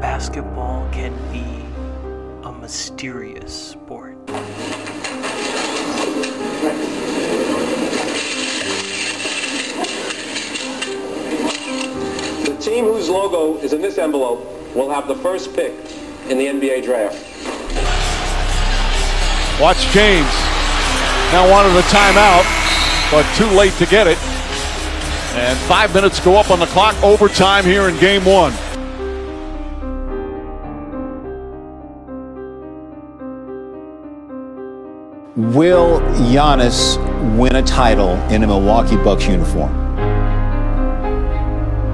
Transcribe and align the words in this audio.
Basketball 0.00 0.88
can 0.90 1.14
be 1.30 1.44
a 2.42 2.52
mysterious 2.52 3.70
sport. 3.70 4.16
The 4.26 4.34
team 12.60 12.86
whose 12.86 13.08
logo 13.08 13.58
is 13.58 13.72
in 13.72 13.80
this 13.80 13.98
envelope 13.98 14.44
will 14.74 14.90
have 14.90 15.06
the 15.06 15.14
first 15.14 15.54
pick 15.54 15.72
in 16.28 16.38
the 16.38 16.46
NBA 16.46 16.82
draft. 16.82 17.31
Watch 19.62 19.86
James. 19.92 20.26
Now 21.30 21.48
wanted 21.48 21.70
a 21.78 21.82
timeout, 21.82 22.42
but 23.12 23.22
too 23.36 23.46
late 23.56 23.72
to 23.74 23.86
get 23.86 24.08
it. 24.08 24.18
And 25.36 25.56
five 25.68 25.94
minutes 25.94 26.18
go 26.18 26.34
up 26.34 26.50
on 26.50 26.58
the 26.58 26.66
clock. 26.66 27.00
Overtime 27.00 27.64
here 27.64 27.88
in 27.88 27.96
game 28.00 28.24
one. 28.24 28.52
Will 35.54 36.00
Giannis 36.32 36.98
win 37.38 37.54
a 37.54 37.62
title 37.62 38.16
in 38.32 38.42
a 38.42 38.48
Milwaukee 38.48 38.96
Bucks 38.96 39.28
uniform? 39.28 39.70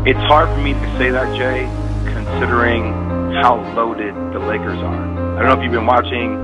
It's 0.06 0.18
hard 0.20 0.48
for 0.48 0.62
me 0.62 0.72
to 0.72 0.96
say 0.96 1.10
that, 1.10 1.36
Jay, 1.36 1.66
considering 2.14 2.94
how 3.42 3.56
loaded 3.76 4.14
the 4.32 4.38
Lakers 4.38 4.78
are. 4.78 5.17
I 5.38 5.42
don't 5.42 5.50
know 5.50 5.58
if 5.58 5.62
you've 5.62 5.70
been 5.72 5.86
watching 5.86 6.34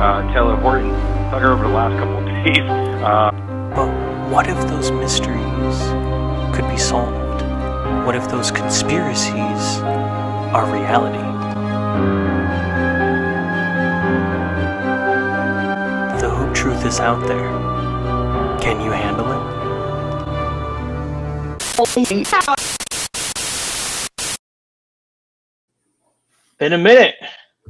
uh, 0.00 0.22
Talen 0.32 0.62
Horton 0.62 0.90
Tucker 1.32 1.50
over 1.50 1.64
the 1.64 1.74
last 1.74 1.98
couple 1.98 2.18
of 2.18 2.24
days. 2.24 2.58
Uh, 3.04 3.30
But 3.74 3.88
what 4.30 4.46
if 4.46 4.56
those 4.68 4.90
mysteries 4.92 5.78
could 6.56 6.66
be 6.70 6.78
solved? 6.78 7.42
What 8.06 8.14
if 8.14 8.28
those 8.30 8.50
conspiracies 8.50 9.80
are 10.54 10.64
reality? 10.72 11.18
The 16.22 16.30
hoop 16.30 16.54
truth 16.54 16.86
is 16.86 16.98
out 17.00 17.26
there. 17.26 17.50
Can 18.62 18.80
you 18.80 18.92
handle 18.92 19.26
it? 19.32 19.42
Been 26.58 26.72
a 26.72 26.78
minute. 26.78 27.16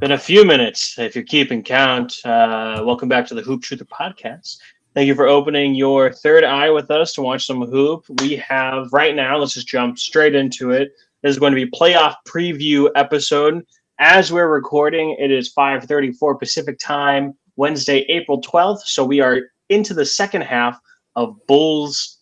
Been 0.00 0.10
a 0.12 0.18
few 0.18 0.44
minutes, 0.44 0.98
if 0.98 1.14
you're 1.14 1.22
keeping 1.22 1.62
count. 1.62 2.16
Uh, 2.24 2.82
welcome 2.84 3.08
back 3.08 3.28
to 3.28 3.34
the 3.34 3.42
Hoop 3.42 3.62
Truther 3.62 3.86
podcast. 3.86 4.58
Thank 4.92 5.06
you 5.06 5.14
for 5.14 5.28
opening 5.28 5.76
your 5.76 6.12
third 6.12 6.42
eye 6.42 6.68
with 6.68 6.90
us 6.90 7.12
to 7.12 7.22
watch 7.22 7.46
some 7.46 7.62
hoop. 7.62 8.04
We 8.20 8.34
have 8.36 8.92
right 8.92 9.14
now, 9.14 9.36
let's 9.36 9.54
just 9.54 9.68
jump 9.68 10.00
straight 10.00 10.34
into 10.34 10.72
it. 10.72 10.90
This 11.22 11.30
is 11.30 11.38
going 11.38 11.52
to 11.52 11.64
be 11.64 11.70
playoff 11.70 12.16
preview 12.26 12.90
episode. 12.96 13.64
As 14.00 14.32
we're 14.32 14.48
recording, 14.48 15.14
it 15.20 15.30
is 15.30 15.54
5:34 15.54 16.40
Pacific 16.40 16.76
time, 16.80 17.32
Wednesday, 17.54 18.00
April 18.08 18.42
12th. 18.42 18.80
So 18.80 19.04
we 19.04 19.20
are 19.20 19.42
into 19.68 19.94
the 19.94 20.04
second 20.04 20.42
half 20.42 20.76
of 21.14 21.38
Bulls 21.46 22.18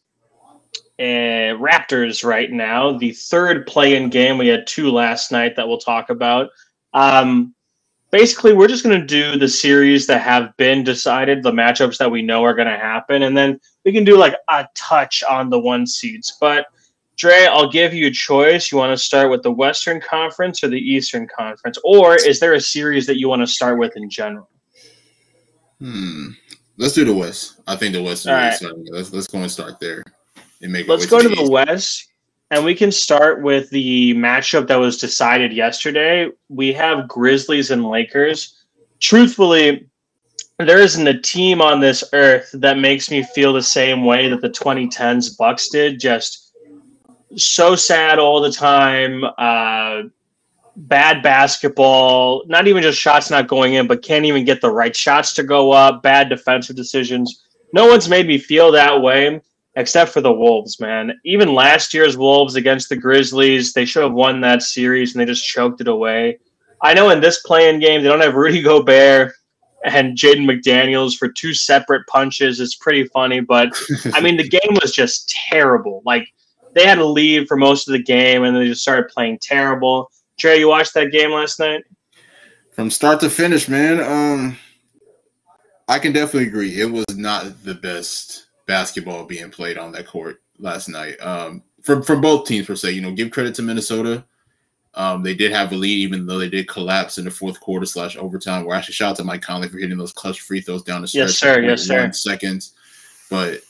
and 0.99 1.59
Raptors 1.59 2.23
right 2.23 2.53
now. 2.53 2.99
The 2.99 3.13
third 3.13 3.67
play-in 3.67 4.11
game. 4.11 4.37
We 4.37 4.49
had 4.49 4.67
two 4.67 4.91
last 4.91 5.33
night 5.33 5.57
that 5.57 5.67
we'll 5.67 5.79
talk 5.79 6.11
about. 6.11 6.51
Um, 6.93 7.55
basically, 8.13 8.53
we're 8.53 8.69
just 8.69 8.85
going 8.85 9.01
to 9.01 9.07
do 9.07 9.37
the 9.37 9.49
series 9.49 10.07
that 10.07 10.21
have 10.21 10.57
been 10.57 10.85
decided, 10.85 11.43
the 11.43 11.51
matchups 11.51 11.97
that 11.99 12.11
we 12.11 12.23
know 12.23 12.45
are 12.45 12.55
going 12.55 12.69
to 12.69 12.79
happen, 12.79 13.23
and 13.23 13.37
then 13.37 13.59
we 13.85 13.93
can 13.93 14.05
do 14.05 14.17
like 14.17 14.37
a 14.49 14.69
touch 14.77 15.25
on 15.29 15.51
the 15.51 15.59
one 15.59 15.87
seeds. 15.87 16.37
But 16.41 16.67
Dre, 17.17 17.47
I'll 17.51 17.71
give 17.71 17.93
you 17.93 18.07
a 18.07 18.11
choice. 18.11 18.71
You 18.71 18.79
want 18.79 18.97
to 18.97 19.03
start 19.03 19.31
with 19.31 19.43
the 19.43 19.51
Western 19.51 20.01
Conference 20.01 20.63
or 20.63 20.69
the 20.69 20.79
Eastern 20.79 21.27
Conference, 21.37 21.79
or 21.83 22.15
is 22.15 22.39
there 22.39 22.55
a 22.55 22.61
series 22.61 23.07
that 23.07 23.19
you 23.19 23.29
want 23.29 23.43
to 23.43 23.47
start 23.47 23.79
with 23.79 23.97
in 23.97 24.09
general? 24.09 24.49
Hmm. 25.81 26.29
Let's 26.79 26.95
do 26.95 27.05
the 27.05 27.15
West. 27.15 27.61
I 27.67 27.77
think 27.77 27.95
the 27.95 28.03
West 28.03 28.27
is 28.27 28.31
right. 28.31 28.57
Let's 28.91 29.13
let's 29.13 29.27
go 29.27 29.39
and 29.39 29.51
start 29.51 29.81
there 29.81 30.03
and 30.63 30.73
make. 30.73 30.89
Let's 30.89 31.07
go 31.07 31.21
to 31.21 31.29
the 31.29 31.43
East. 31.43 31.53
West, 31.53 32.12
and 32.53 32.63
we 32.63 32.75
can 32.75 32.93
start 32.93 33.41
with 33.41 33.71
the 33.71 34.13
matchup 34.13 34.67
that 34.67 34.77
was 34.77 34.99
decided 34.99 35.55
yesterday. 35.55 36.29
We 36.51 36.71
have 36.75 37.09
Grizzlies 37.09 37.71
and 37.71 37.89
Lakers. 37.89 38.63
Truthfully, 39.01 39.89
there 40.59 40.79
isn't 40.79 41.09
a 41.09 41.19
team 41.19 41.63
on 41.63 41.81
this 41.81 42.05
earth 42.13 42.51
that 42.53 42.77
makes 42.79 43.11
me 43.11 43.23
feel 43.23 43.55
the 43.55 43.63
same 43.63 44.05
way 44.05 44.29
that 44.29 44.43
the 44.43 44.51
2010s 44.51 45.37
Bucks 45.39 45.71
did. 45.71 45.99
Just 45.99 46.53
so 47.37 47.75
sad 47.75 48.19
all 48.19 48.43
the 48.43 48.53
time. 48.53 49.25
Uh, 49.39 50.03
bad 50.77 51.23
basketball. 51.23 52.45
Not 52.49 52.69
even 52.69 52.83
just 52.83 53.01
shots 53.01 53.31
not 53.31 53.49
going 53.49 53.75
in, 53.75 53.87
but 53.87 54.03
can't 54.03 54.27
even 54.27 54.45
get 54.45 54.61
the 54.61 54.71
right 54.71 54.95
shots 54.95 55.33
to 55.35 55.43
go 55.43 55.73
up. 55.73 56.03
Bad 56.03 56.29
defensive 56.29 56.77
decisions. 56.77 57.45
No 57.73 57.87
one's 57.87 58.11
made 58.11 58.27
me 58.27 58.37
feel 58.37 58.71
that 58.73 59.01
way 59.01 59.41
except 59.77 60.13
for 60.13 60.21
the 60.21 60.33
Wolves, 60.33 60.81
man. 60.81 61.19
Even 61.25 61.55
last 61.55 61.95
year's 61.95 62.17
Wolves 62.17 62.57
against 62.57 62.89
the 62.89 62.97
Grizzlies, 62.97 63.73
they 63.73 63.85
should 63.85 64.03
have 64.03 64.13
won 64.13 64.41
that 64.41 64.63
series 64.63 65.15
and 65.15 65.21
they 65.21 65.27
just 65.27 65.45
choked 65.45 65.81
it 65.81 65.89
away. 65.89 66.39
I 66.83 66.95
know 66.95 67.11
in 67.11 67.21
this 67.21 67.41
play-in 67.43 67.81
game, 67.81 68.03
they 68.03 68.09
don't 68.09 68.21
have 68.21 68.35
Rudy 68.35 68.61
Gobert 68.63 69.33
and 69.85 70.17
Jaden 70.17 70.47
McDaniels 70.47 71.17
for 71.17 71.29
two 71.29 71.55
separate 71.55 72.07
punches. 72.07 72.61
It's 72.61 72.77
pretty 72.77 73.05
funny, 73.05 73.41
but 73.41 73.73
I 74.15 74.21
mean, 74.21 74.37
the 74.37 74.49
game 74.61 74.79
was 74.83 74.93
just 74.93 75.35
terrible. 75.49 76.03
Like, 76.05 76.29
they 76.75 76.87
had 76.87 76.99
a 76.99 77.05
lead 77.05 77.49
for 77.49 77.57
most 77.57 77.89
of 77.89 77.93
the 77.93 78.03
game 78.03 78.45
and 78.45 78.57
they 78.57 78.67
just 78.67 78.83
started 78.83 79.09
playing 79.09 79.39
terrible. 79.41 80.11
Trey, 80.39 80.59
you 80.59 80.69
watched 80.69 80.95
that 80.95 81.13
game 81.13 81.31
last 81.31 81.59
night? 81.59 81.85
from 82.73 82.91
start 82.91 83.21
to 83.21 83.31
finish, 83.31 83.69
man. 83.69 84.01
Um, 84.01 84.57
I 85.89 85.99
can 85.99 86.13
definitely 86.13 86.49
agree. 86.49 86.81
It 86.81 86.91
was 86.91 87.05
not 87.15 87.63
the 87.63 87.75
best 87.75 88.47
basketball 88.67 89.25
being 89.25 89.51
played 89.51 89.79
on 89.79 89.93
that 89.93 90.07
court 90.07 90.43
last 90.59 90.89
night. 90.89 91.17
Um, 91.21 91.63
from 91.83 92.03
from 92.03 92.21
both 92.21 92.47
teams 92.47 92.67
per 92.67 92.77
se. 92.77 92.93
You 92.93 93.01
know, 93.01 93.13
give 93.13 93.31
credit 93.31 93.55
to 93.57 93.63
Minnesota. 93.63 94.25
Um, 94.95 95.23
they 95.23 95.35
did 95.35 95.53
have 95.53 95.73
a 95.73 95.75
lead, 95.75 95.99
even 95.99 96.27
though 96.27 96.39
they 96.39 96.51
did 96.51 96.69
collapse 96.69 97.17
in 97.17 97.25
the 97.25 97.31
fourth 97.31 97.59
quarter 97.61 97.87
slash 97.87 98.17
overtime. 98.17 98.65
Where 98.65 98.77
actually 98.77 98.95
shout 98.95 99.13
out 99.13 99.17
to 99.17 99.25
Mike 99.25 99.43
Conley 99.43 99.69
for 99.69 99.79
hitting 99.79 99.99
those 99.99 100.13
clutch 100.13 100.41
free 100.41 100.61
throws 100.61 100.83
down 100.83 101.03
the 101.03 101.09
stretch. 101.09 101.29
Yes, 101.29 101.39
sir. 101.39 101.63
Yes, 101.63 101.83
sir. 101.83 102.13
Seconds, 102.13 102.75
but 103.31 103.61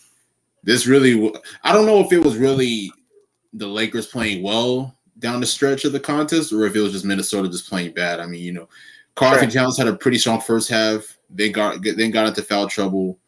this 0.64 0.86
really, 0.86 1.32
I 1.62 1.72
don't 1.72 1.86
know 1.86 2.00
if 2.00 2.12
it 2.12 2.22
was 2.22 2.36
really 2.36 2.92
the 3.52 3.66
Lakers 3.66 4.06
playing 4.06 4.42
well 4.42 4.96
down 5.18 5.40
the 5.40 5.46
stretch 5.46 5.84
of 5.84 5.92
the 5.92 6.00
contest, 6.00 6.52
or 6.52 6.66
if 6.66 6.74
it 6.74 6.80
was 6.80 6.92
just 6.92 7.04
Minnesota 7.04 7.48
just 7.48 7.68
playing 7.68 7.92
bad. 7.92 8.20
I 8.20 8.26
mean, 8.26 8.42
you 8.42 8.52
know, 8.52 8.68
Karl 9.14 9.38
Sure. 9.38 9.48
Towns 9.48 9.78
had 9.78 9.88
a 9.88 9.94
pretty 9.94 10.18
strong 10.18 10.40
first 10.40 10.68
half. 10.68 11.18
They 11.30 11.50
got 11.50 11.82
then 11.82 12.10
got 12.10 12.26
into 12.26 12.42
foul 12.42 12.68
trouble, 12.68 13.18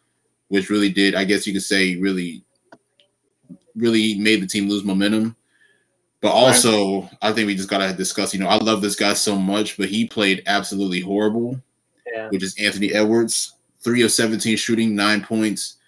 which 0.54 0.70
really 0.70 0.88
did, 0.88 1.16
I 1.16 1.24
guess 1.24 1.48
you 1.48 1.52
could 1.52 1.64
say, 1.64 1.96
really, 1.96 2.44
really 3.74 4.14
made 4.20 4.40
the 4.40 4.46
team 4.46 4.68
lose 4.68 4.84
momentum. 4.84 5.34
But 6.20 6.30
also, 6.30 7.10
I 7.20 7.32
think 7.32 7.48
we 7.48 7.56
just 7.56 7.68
gotta 7.68 7.92
discuss. 7.92 8.32
You 8.32 8.38
know, 8.38 8.46
I 8.46 8.56
love 8.58 8.80
this 8.80 8.94
guy 8.94 9.14
so 9.14 9.34
much, 9.36 9.76
but 9.76 9.88
he 9.88 10.06
played 10.06 10.44
absolutely 10.46 11.00
horrible. 11.00 11.60
Yeah. 12.14 12.28
Which 12.28 12.44
is 12.44 12.54
Anthony 12.60 12.94
Edwards, 12.94 13.54
three 13.80 14.02
of 14.02 14.12
seventeen 14.12 14.56
shooting, 14.56 14.94
nine 14.94 15.24
points, 15.24 15.78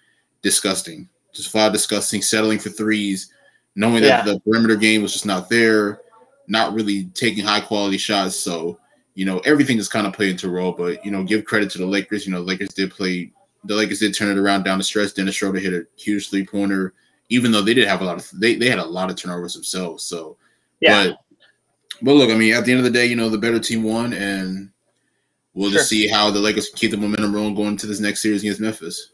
disgusting, 0.41 1.07
just 1.31 1.49
flat 1.49 1.71
disgusting. 1.71 2.21
Settling 2.21 2.59
for 2.59 2.69
threes, 2.69 3.31
knowing 3.75 4.03
Yeah. 4.03 4.21
that 4.21 4.25
the 4.25 4.39
perimeter 4.41 4.75
game 4.75 5.01
was 5.01 5.13
just 5.13 5.25
not 5.25 5.49
there, 5.49 6.01
not 6.47 6.73
really 6.73 7.05
taking 7.13 7.45
high 7.45 7.61
quality 7.61 7.97
shots. 7.97 8.35
So 8.35 8.79
you 9.15 9.23
know, 9.23 9.39
everything 9.45 9.77
is 9.77 9.87
kind 9.87 10.05
of 10.05 10.11
played 10.11 10.31
into 10.31 10.49
a 10.49 10.51
role. 10.51 10.73
But 10.73 11.05
you 11.05 11.09
know, 11.09 11.23
give 11.23 11.45
credit 11.45 11.71
to 11.71 11.77
the 11.77 11.87
Lakers. 11.87 12.27
You 12.27 12.33
know, 12.33 12.41
the 12.41 12.47
Lakers 12.47 12.73
did 12.73 12.91
play. 12.91 13.31
The 13.67 13.75
Lakers 13.75 13.99
did 13.99 14.15
turn 14.15 14.35
it 14.35 14.39
around 14.39 14.63
down 14.63 14.77
the 14.77 14.83
stretch. 14.83 15.13
Dennis 15.13 15.35
Schroeder 15.35 15.59
hit 15.59 15.73
a 15.73 15.85
huge 15.95 16.29
three 16.29 16.45
pointer, 16.45 16.93
even 17.29 17.51
though 17.51 17.61
they 17.61 17.73
did 17.73 17.87
have 17.87 18.01
a 18.01 18.05
lot 18.05 18.17
of 18.17 18.29
they 18.39 18.55
they 18.55 18.69
had 18.69 18.79
a 18.79 18.85
lot 18.85 19.09
of 19.09 19.15
turnovers 19.15 19.53
themselves. 19.53 20.03
So 20.03 20.37
Yeah. 20.79 21.07
but 21.07 21.17
but 22.01 22.13
look, 22.13 22.29
I 22.29 22.35
mean, 22.35 22.53
at 22.53 22.65
the 22.65 22.71
end 22.71 22.79
of 22.79 22.85
the 22.85 22.91
day, 22.91 23.05
you 23.05 23.15
know, 23.15 23.29
the 23.29 23.37
better 23.37 23.59
team 23.59 23.83
won, 23.83 24.13
and 24.13 24.69
we'll 25.53 25.71
just 25.71 25.89
see 25.89 26.07
how 26.07 26.29
the 26.29 26.39
Lakers 26.39 26.69
keep 26.69 26.91
the 26.91 26.97
momentum 26.97 27.33
rolling 27.33 27.55
going 27.55 27.69
into 27.69 27.87
this 27.87 27.99
next 27.99 28.21
series 28.21 28.43
against 28.43 28.61
Memphis. 28.61 29.11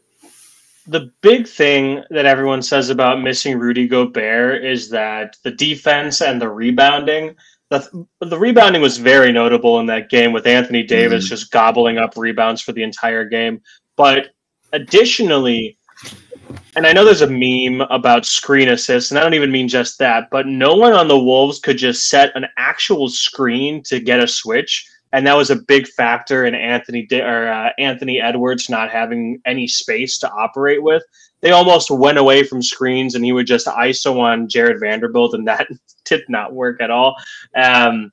the 0.86 1.10
big 1.22 1.48
thing 1.48 2.02
that 2.10 2.26
everyone 2.26 2.60
says 2.62 2.90
about 2.90 3.22
missing 3.22 3.58
Rudy 3.58 3.88
Gobert 3.88 4.64
is 4.64 4.90
that 4.90 5.36
the 5.42 5.50
defense 5.50 6.20
and 6.20 6.40
the 6.40 6.48
rebounding. 6.48 7.36
The, 7.70 8.06
the 8.20 8.38
rebounding 8.38 8.82
was 8.82 8.98
very 8.98 9.32
notable 9.32 9.80
in 9.80 9.86
that 9.86 10.10
game 10.10 10.32
with 10.32 10.46
Anthony 10.46 10.82
Davis 10.82 11.24
mm-hmm. 11.24 11.30
just 11.30 11.50
gobbling 11.50 11.96
up 11.96 12.16
rebounds 12.16 12.60
for 12.60 12.72
the 12.72 12.82
entire 12.82 13.24
game. 13.24 13.62
But 13.96 14.33
additionally, 14.74 15.78
and 16.76 16.86
I 16.86 16.92
know 16.92 17.04
there's 17.04 17.22
a 17.22 17.26
meme 17.26 17.80
about 17.90 18.26
screen 18.26 18.68
assists, 18.68 19.10
and 19.10 19.18
I 19.18 19.22
don't 19.22 19.34
even 19.34 19.50
mean 19.50 19.68
just 19.68 19.98
that, 19.98 20.28
but 20.30 20.46
no 20.46 20.74
one 20.74 20.92
on 20.92 21.08
the 21.08 21.18
Wolves 21.18 21.58
could 21.58 21.78
just 21.78 22.10
set 22.10 22.34
an 22.34 22.46
actual 22.58 23.08
screen 23.08 23.82
to 23.84 24.00
get 24.00 24.20
a 24.20 24.28
switch 24.28 24.86
and 25.14 25.24
that 25.28 25.36
was 25.36 25.50
a 25.50 25.56
big 25.56 25.86
factor 25.86 26.44
in 26.44 26.56
Anthony 26.56 27.06
or 27.12 27.46
uh, 27.46 27.70
Anthony 27.78 28.20
Edwards 28.20 28.68
not 28.68 28.90
having 28.90 29.40
any 29.46 29.68
space 29.68 30.18
to 30.18 30.30
operate 30.32 30.82
with. 30.82 31.04
They 31.40 31.52
almost 31.52 31.88
went 31.88 32.18
away 32.18 32.42
from 32.42 32.60
screens, 32.60 33.14
and 33.14 33.24
he 33.24 33.30
would 33.30 33.46
just 33.46 33.68
ISO 33.68 34.18
on 34.18 34.48
Jarred 34.48 34.80
Vanderbilt, 34.80 35.34
and 35.34 35.46
that 35.46 35.68
did 36.04 36.22
not 36.28 36.52
work 36.52 36.80
at 36.80 36.90
all. 36.90 37.14
Um, 37.54 38.10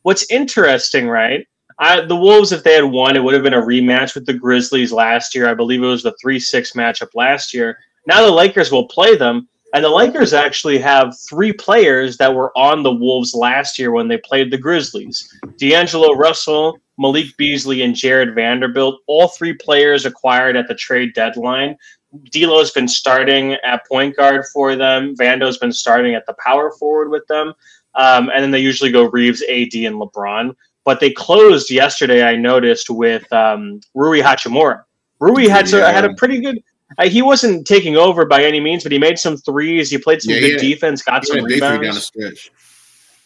what's 0.00 0.30
interesting, 0.30 1.08
right? 1.08 1.46
I, 1.82 2.00
the 2.00 2.14
Wolves, 2.14 2.52
if 2.52 2.62
they 2.62 2.74
had 2.74 2.84
won, 2.84 3.16
it 3.16 3.24
would 3.24 3.34
have 3.34 3.42
been 3.42 3.54
a 3.54 3.60
rematch 3.60 4.14
with 4.14 4.24
the 4.24 4.32
Grizzlies 4.32 4.92
last 4.92 5.34
year. 5.34 5.48
I 5.48 5.54
believe 5.54 5.82
it 5.82 5.86
was 5.86 6.04
the 6.04 6.14
3 6.22 6.38
6 6.38 6.72
matchup 6.72 7.08
last 7.16 7.52
year. 7.52 7.76
Now 8.06 8.24
the 8.24 8.30
Lakers 8.30 8.70
will 8.70 8.86
play 8.86 9.16
them. 9.16 9.48
And 9.74 9.82
the 9.84 9.88
Lakers 9.88 10.32
actually 10.32 10.78
have 10.78 11.18
three 11.28 11.52
players 11.52 12.18
that 12.18 12.32
were 12.32 12.56
on 12.56 12.82
the 12.84 12.92
Wolves 12.92 13.34
last 13.34 13.80
year 13.80 13.90
when 13.90 14.06
they 14.06 14.18
played 14.18 14.52
the 14.52 14.58
Grizzlies 14.58 15.28
D'Angelo 15.56 16.14
Russell, 16.14 16.78
Malik 16.98 17.36
Beasley, 17.36 17.82
and 17.82 17.96
Jarred 17.96 18.34
Vanderbilt. 18.34 19.00
All 19.08 19.28
three 19.28 19.54
players 19.54 20.06
acquired 20.06 20.56
at 20.56 20.68
the 20.68 20.74
trade 20.76 21.14
deadline. 21.14 21.76
D'Lo's 22.30 22.70
been 22.70 22.86
starting 22.86 23.54
at 23.64 23.84
point 23.88 24.16
guard 24.16 24.44
for 24.52 24.76
them. 24.76 25.16
Vando's 25.16 25.58
been 25.58 25.72
starting 25.72 26.14
at 26.14 26.26
the 26.26 26.36
power 26.44 26.70
forward 26.78 27.10
with 27.10 27.26
them. 27.26 27.54
Um, 27.94 28.30
and 28.32 28.42
then 28.42 28.50
they 28.52 28.60
usually 28.60 28.92
go 28.92 29.10
Reeves, 29.10 29.42
AD, 29.42 29.74
and 29.74 29.96
LeBron. 29.96 30.54
But 30.84 31.00
they 31.00 31.10
closed 31.10 31.70
yesterday, 31.70 32.24
I 32.24 32.36
noticed, 32.36 32.90
with 32.90 33.30
um, 33.32 33.80
Rui 33.94 34.20
Hachimura. 34.20 34.82
Rui 35.20 35.46
had, 35.46 35.70
yeah. 35.70 35.78
to, 35.78 35.92
had 35.92 36.04
a 36.04 36.14
pretty 36.14 36.40
good 36.40 36.58
uh, 36.98 37.08
he 37.08 37.22
wasn't 37.22 37.66
taking 37.66 37.96
over 37.96 38.24
by 38.24 38.44
any 38.44 38.60
means, 38.60 38.82
but 38.82 38.92
he 38.92 38.98
made 38.98 39.18
some 39.18 39.36
threes. 39.36 39.90
He 39.90 39.98
played 39.98 40.22
some 40.22 40.34
yeah, 40.34 40.40
good 40.40 40.62
yeah. 40.62 40.68
defense, 40.74 41.02
got 41.02 41.24
some 41.24 41.44
rebounds. 41.44 42.12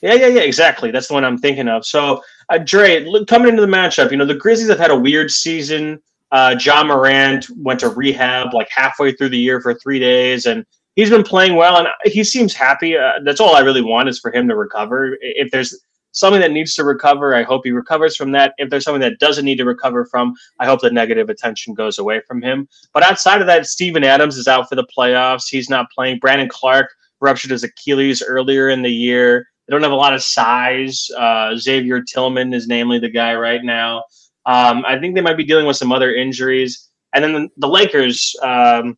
Yeah, 0.03 0.13
yeah, 0.13 0.27
yeah, 0.27 0.43
exactly. 0.43 0.91
That's 0.91 1.09
the 1.09 1.15
one 1.15 1.25
I'm 1.25 1.39
thinking 1.39 1.69
of. 1.69 1.87
So, 1.87 2.23
uh, 2.51 2.59
Dre, 2.59 3.05
look, 3.05 3.27
coming 3.27 3.49
into 3.49 3.63
the 3.63 3.69
matchup, 3.69 4.11
you 4.11 4.17
know, 4.17 4.27
the 4.27 4.35
Grizzlies 4.35 4.69
have 4.69 4.79
had 4.79 4.91
a 4.91 4.97
weird 4.97 5.31
season. 5.31 6.01
Uh, 6.33 6.55
Ja 6.61 6.85
Morant 6.85 7.47
went 7.57 7.81
to 7.81 7.89
rehab 7.89 8.53
like 8.53 8.69
halfway 8.71 9.13
through 9.13 9.31
the 9.31 9.39
year 9.39 9.61
for 9.61 9.75
three 9.75 9.99
days, 9.99 10.47
and 10.47 10.67
he's 10.97 11.09
been 11.09 11.23
playing 11.23 11.57
well, 11.57 11.79
and 11.79 11.89
he 12.05 12.23
seems 12.23 12.53
happy. 12.53 12.97
Uh, 12.97 13.13
that's 13.25 13.41
all 13.41 13.57
I 13.57 13.61
really 13.61 13.83
want 13.83 14.09
is 14.09 14.19
for 14.19 14.33
him 14.33 14.47
to 14.49 14.57
recover. 14.57 15.17
If 15.21 15.51
there's 15.51 15.75
something 16.17 16.41
that 16.41 16.51
needs 16.51 16.75
to 16.75 16.83
recover. 16.83 17.35
I 17.35 17.43
hope 17.43 17.63
he 17.65 17.71
recovers 17.71 18.17
from 18.17 18.33
that. 18.33 18.55
If 18.57 18.71
there's 18.71 18.85
something 18.85 19.03
that 19.03 19.19
doesn't 19.19 19.45
need 19.45 19.59
to 19.59 19.67
recover 19.67 20.07
from, 20.07 20.35
I 20.59 20.67
hope 20.67 20.81
the 20.81 20.91
negative 20.91 21.29
attention 21.29 21.75
goes 21.75 21.99
away 21.99 22.23
from 22.27 22.41
him. 22.41 22.69
But 22.95 23.03
outside 23.03 23.43
of 23.43 23.47
that, 23.49 23.67
Steven 23.67 24.03
Adams 24.03 24.39
is 24.39 24.49
out 24.49 24.69
for 24.69 24.77
the 24.77 24.87
playoffs. 24.97 25.49
He's 25.49 25.69
not 25.69 25.91
playing. 25.95 26.19
Brandon 26.19 26.49
Clarke 26.49 26.91
ruptured 27.21 27.51
his 27.51 27.65
Achilles 27.65 28.23
earlier 28.23 28.71
in 28.71 28.81
the 28.81 28.91
year. 28.91 29.47
They 29.67 29.73
don't 29.73 29.83
have 29.83 29.93
a 29.93 29.97
lot 29.97 30.15
of 30.15 30.23
size. 30.23 31.11
Uh, 31.17 31.55
Xavier 31.57 32.01
Tillman 32.03 32.55
is 32.55 32.67
namely 32.67 32.99
the 32.99 33.11
guy 33.11 33.35
right 33.35 33.63
now. 33.63 34.05
Um, 34.47 34.85
I 34.87 34.99
think 34.99 35.15
they 35.15 35.21
might 35.21 35.37
be 35.37 35.45
dealing 35.45 35.67
with 35.67 35.77
some 35.77 35.93
other 35.93 36.15
injuries. 36.15 36.89
And 37.13 37.23
then 37.23 37.33
the, 37.35 37.49
the 37.59 37.69
Lakers, 37.69 38.35
um, 38.43 38.97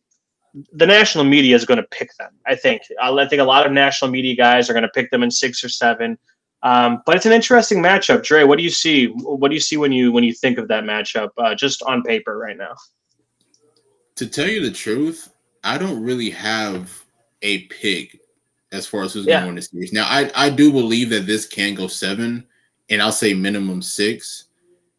the 0.73 0.85
national 0.85 1.25
media 1.25 1.55
is 1.55 1.65
going 1.65 1.81
to 1.81 1.87
pick 1.91 2.11
them. 2.17 2.31
I 2.45 2.55
think. 2.55 2.83
I 3.01 3.27
think 3.27 3.41
a 3.41 3.45
lot 3.45 3.65
of 3.65 3.71
national 3.71 4.09
media 4.11 4.35
guys 4.35 4.69
are 4.69 4.73
going 4.73 4.83
to 4.83 4.89
pick 4.89 5.11
them 5.11 5.23
in 5.23 5.31
six 5.31 5.63
or 5.63 5.69
seven. 5.69 6.17
Um, 6.61 7.01
but 7.05 7.15
it's 7.15 7.25
an 7.25 7.31
interesting 7.31 7.81
matchup. 7.81 8.23
Dre, 8.23 8.43
what 8.43 8.57
do 8.57 8.63
you 8.63 8.69
see? 8.69 9.07
What 9.07 9.47
do 9.49 9.53
you 9.53 9.61
see 9.61 9.77
when 9.77 9.91
you 9.91 10.11
when 10.11 10.23
you 10.23 10.33
think 10.33 10.57
of 10.57 10.67
that 10.67 10.83
matchup, 10.83 11.29
uh, 11.37 11.55
just 11.55 11.81
on 11.83 12.03
paper 12.03 12.37
right 12.37 12.57
now? 12.57 12.75
To 14.15 14.27
tell 14.27 14.47
you 14.47 14.61
the 14.61 14.71
truth, 14.71 15.31
I 15.63 15.77
don't 15.77 16.03
really 16.03 16.29
have 16.31 16.91
a 17.41 17.59
pick 17.67 18.19
as 18.73 18.85
far 18.85 19.03
as 19.03 19.13
who's 19.13 19.25
yeah. 19.25 19.35
going 19.35 19.43
to 19.43 19.47
win 19.47 19.55
the 19.55 19.61
series. 19.61 19.93
Now, 19.93 20.05
I 20.07 20.29
I 20.35 20.49
do 20.49 20.71
believe 20.71 21.09
that 21.11 21.25
this 21.25 21.45
can 21.45 21.75
go 21.75 21.87
seven, 21.87 22.45
and 22.89 23.01
I'll 23.01 23.13
say 23.13 23.33
minimum 23.33 23.81
six. 23.81 24.45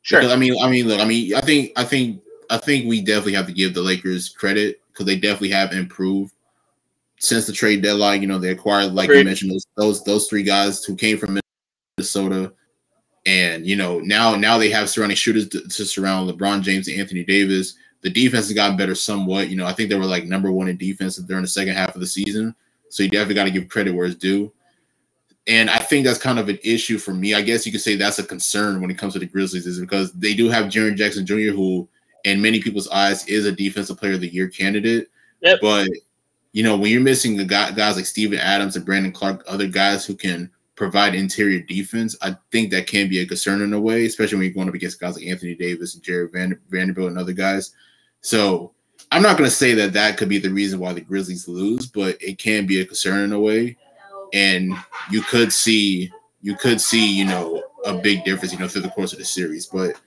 Sure. 0.02 0.20
Because, 0.20 0.32
I 0.32 0.36
mean, 0.36 0.54
I 0.62 0.70
mean, 0.70 0.88
look, 0.88 0.98
I 0.98 1.04
mean, 1.04 1.34
I 1.34 1.42
think, 1.42 1.72
I 1.76 1.84
think, 1.84 2.22
I 2.48 2.56
think 2.56 2.88
we 2.88 3.02
definitely 3.02 3.34
have 3.34 3.46
to 3.46 3.52
give 3.52 3.74
the 3.74 3.82
Lakers 3.82 4.30
credit 4.30 4.80
because 4.88 5.04
they 5.04 5.16
definitely 5.16 5.50
have 5.50 5.74
improved 5.74 6.32
since 7.18 7.46
the 7.46 7.52
trade 7.52 7.82
deadline. 7.82 8.22
You 8.22 8.28
know, 8.28 8.38
they 8.38 8.50
acquired, 8.50 8.94
like 8.94 9.10
Agreed. 9.10 9.18
you 9.18 9.24
mentioned, 9.26 9.50
those 9.52 9.66
those 9.76 10.04
those 10.04 10.28
three 10.28 10.42
guys 10.42 10.82
who 10.84 10.96
came 10.96 11.18
from 11.18 11.38
Minnesota. 12.00 12.52
And 13.26 13.66
you 13.66 13.76
know, 13.76 13.98
now 14.00 14.34
now 14.34 14.56
they 14.56 14.70
have 14.70 14.88
surrounding 14.88 15.16
shooters 15.16 15.48
to, 15.50 15.60
to 15.60 15.84
surround 15.84 16.30
LeBron 16.30 16.62
James 16.62 16.88
and 16.88 16.98
Anthony 16.98 17.24
Davis. 17.24 17.74
The 18.00 18.10
defense 18.10 18.46
has 18.46 18.54
gotten 18.54 18.78
better 18.78 18.94
somewhat. 18.94 19.50
You 19.50 19.56
know, 19.56 19.66
I 19.66 19.74
think 19.74 19.90
they 19.90 19.98
were 19.98 20.06
like 20.06 20.24
number 20.24 20.50
one 20.50 20.68
in 20.68 20.78
defense 20.78 21.16
during 21.16 21.42
the 21.42 21.48
second 21.48 21.74
half 21.74 21.94
of 21.94 22.00
the 22.00 22.06
season. 22.06 22.54
So 22.88 23.02
you 23.02 23.10
definitely 23.10 23.34
got 23.34 23.44
to 23.44 23.50
give 23.50 23.68
credit 23.68 23.94
where 23.94 24.06
it's 24.06 24.16
due. 24.16 24.50
And 25.46 25.68
I 25.68 25.78
think 25.78 26.06
that's 26.06 26.18
kind 26.18 26.38
of 26.38 26.48
an 26.48 26.58
issue 26.64 26.96
for 26.96 27.12
me. 27.12 27.34
I 27.34 27.42
guess 27.42 27.66
you 27.66 27.72
could 27.72 27.80
say 27.82 27.96
that's 27.96 28.18
a 28.18 28.24
concern 28.24 28.80
when 28.80 28.90
it 28.90 28.98
comes 28.98 29.12
to 29.14 29.18
the 29.18 29.26
Grizzlies, 29.26 29.66
is 29.66 29.80
because 29.80 30.12
they 30.12 30.32
do 30.32 30.48
have 30.48 30.66
Jaren 30.66 30.96
Jackson 30.96 31.26
Jr., 31.26 31.52
who, 31.52 31.88
in 32.24 32.40
many 32.40 32.60
people's 32.60 32.88
eyes, 32.88 33.26
is 33.26 33.46
a 33.46 33.52
defensive 33.52 33.98
player 33.98 34.14
of 34.14 34.20
the 34.20 34.32
year 34.32 34.48
candidate. 34.48 35.08
Yep. 35.42 35.58
But 35.60 35.88
you 36.52 36.62
know, 36.62 36.76
when 36.76 36.90
you're 36.90 37.00
missing 37.00 37.36
the 37.36 37.44
guy, 37.44 37.70
guys 37.72 37.96
like 37.96 38.06
Steven 38.06 38.38
Adams 38.38 38.76
and 38.76 38.84
Brandon 38.84 39.12
Clarke, 39.12 39.44
other 39.46 39.66
guys 39.66 40.06
who 40.06 40.14
can 40.14 40.50
provide 40.80 41.14
interior 41.14 41.60
defense, 41.60 42.16
I 42.22 42.34
think 42.50 42.70
that 42.70 42.86
can 42.86 43.06
be 43.06 43.18
a 43.18 43.26
concern 43.26 43.60
in 43.60 43.74
a 43.74 43.78
way, 43.78 44.06
especially 44.06 44.38
when 44.38 44.46
you're 44.46 44.54
going 44.54 44.68
up 44.70 44.74
against 44.74 44.98
guys 44.98 45.14
like 45.14 45.26
Anthony 45.26 45.54
Davis 45.54 45.94
and 45.94 46.02
Jarred 46.02 46.32
Vanderbilt 46.32 47.10
and 47.10 47.18
other 47.18 47.34
guys. 47.34 47.72
So 48.22 48.72
I'm 49.12 49.20
not 49.20 49.36
going 49.36 49.48
to 49.48 49.54
say 49.54 49.74
that 49.74 49.92
that 49.92 50.16
could 50.16 50.30
be 50.30 50.38
the 50.38 50.48
reason 50.48 50.80
why 50.80 50.94
the 50.94 51.02
Grizzlies 51.02 51.46
lose, 51.46 51.84
but 51.84 52.16
it 52.22 52.38
can 52.38 52.64
be 52.64 52.80
a 52.80 52.86
concern 52.86 53.24
in 53.24 53.34
a 53.34 53.38
way. 53.38 53.76
And 54.32 54.72
you 55.10 55.20
could 55.20 55.52
see, 55.52 56.10
you 56.40 56.56
could 56.56 56.80
see, 56.80 57.14
you 57.14 57.26
know, 57.26 57.62
a 57.84 57.92
big 57.92 58.24
difference, 58.24 58.54
you 58.54 58.58
know, 58.58 58.66
through 58.66 58.80
the 58.80 58.88
course 58.88 59.12
of 59.12 59.18
the 59.18 59.24
series. 59.26 59.66
But 59.66 60.00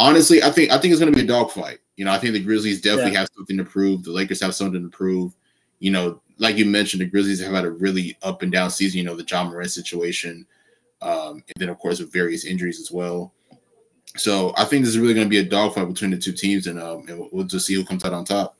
honestly, 0.00 0.42
I 0.42 0.50
think 0.50 0.72
I 0.72 0.78
think 0.78 0.90
it's 0.90 1.00
going 1.00 1.12
to 1.12 1.16
be 1.16 1.24
a 1.24 1.28
dogfight. 1.28 1.78
You 1.96 2.06
know, 2.06 2.10
I 2.10 2.18
think 2.18 2.32
the 2.32 2.42
Grizzlies 2.42 2.80
definitely 2.80 3.12
yeah. 3.12 3.20
have 3.20 3.28
something 3.36 3.56
to 3.56 3.64
prove. 3.64 4.02
The 4.02 4.10
Lakers 4.10 4.40
have 4.40 4.56
something 4.56 4.82
to 4.82 4.88
prove. 4.88 5.36
You 5.78 5.92
know, 5.92 6.20
like 6.38 6.56
you 6.56 6.64
mentioned, 6.64 7.00
the 7.00 7.06
Grizzlies 7.06 7.40
have 7.42 7.52
had 7.52 7.64
a 7.64 7.70
really 7.70 8.16
up 8.22 8.42
and 8.42 8.52
down 8.52 8.70
season. 8.70 8.98
You 8.98 9.04
know, 9.04 9.16
the 9.16 9.26
Ja 9.28 9.44
Morant 9.44 9.70
situation, 9.70 10.46
um, 11.02 11.42
and 11.48 11.56
then 11.56 11.68
of 11.68 11.78
course 11.78 12.00
with 12.00 12.12
various 12.12 12.44
injuries 12.44 12.80
as 12.80 12.90
well. 12.90 13.32
So 14.16 14.52
I 14.56 14.64
think 14.64 14.84
this 14.84 14.94
is 14.94 14.98
really 14.98 15.14
going 15.14 15.26
to 15.26 15.30
be 15.30 15.38
a 15.38 15.44
dogfight 15.44 15.88
between 15.88 16.10
the 16.10 16.18
two 16.18 16.32
teams, 16.32 16.66
and, 16.66 16.80
um, 16.80 17.04
and 17.08 17.28
we'll 17.30 17.46
just 17.46 17.66
see 17.66 17.74
who 17.74 17.84
comes 17.84 18.04
out 18.04 18.12
on 18.12 18.24
top 18.24 18.57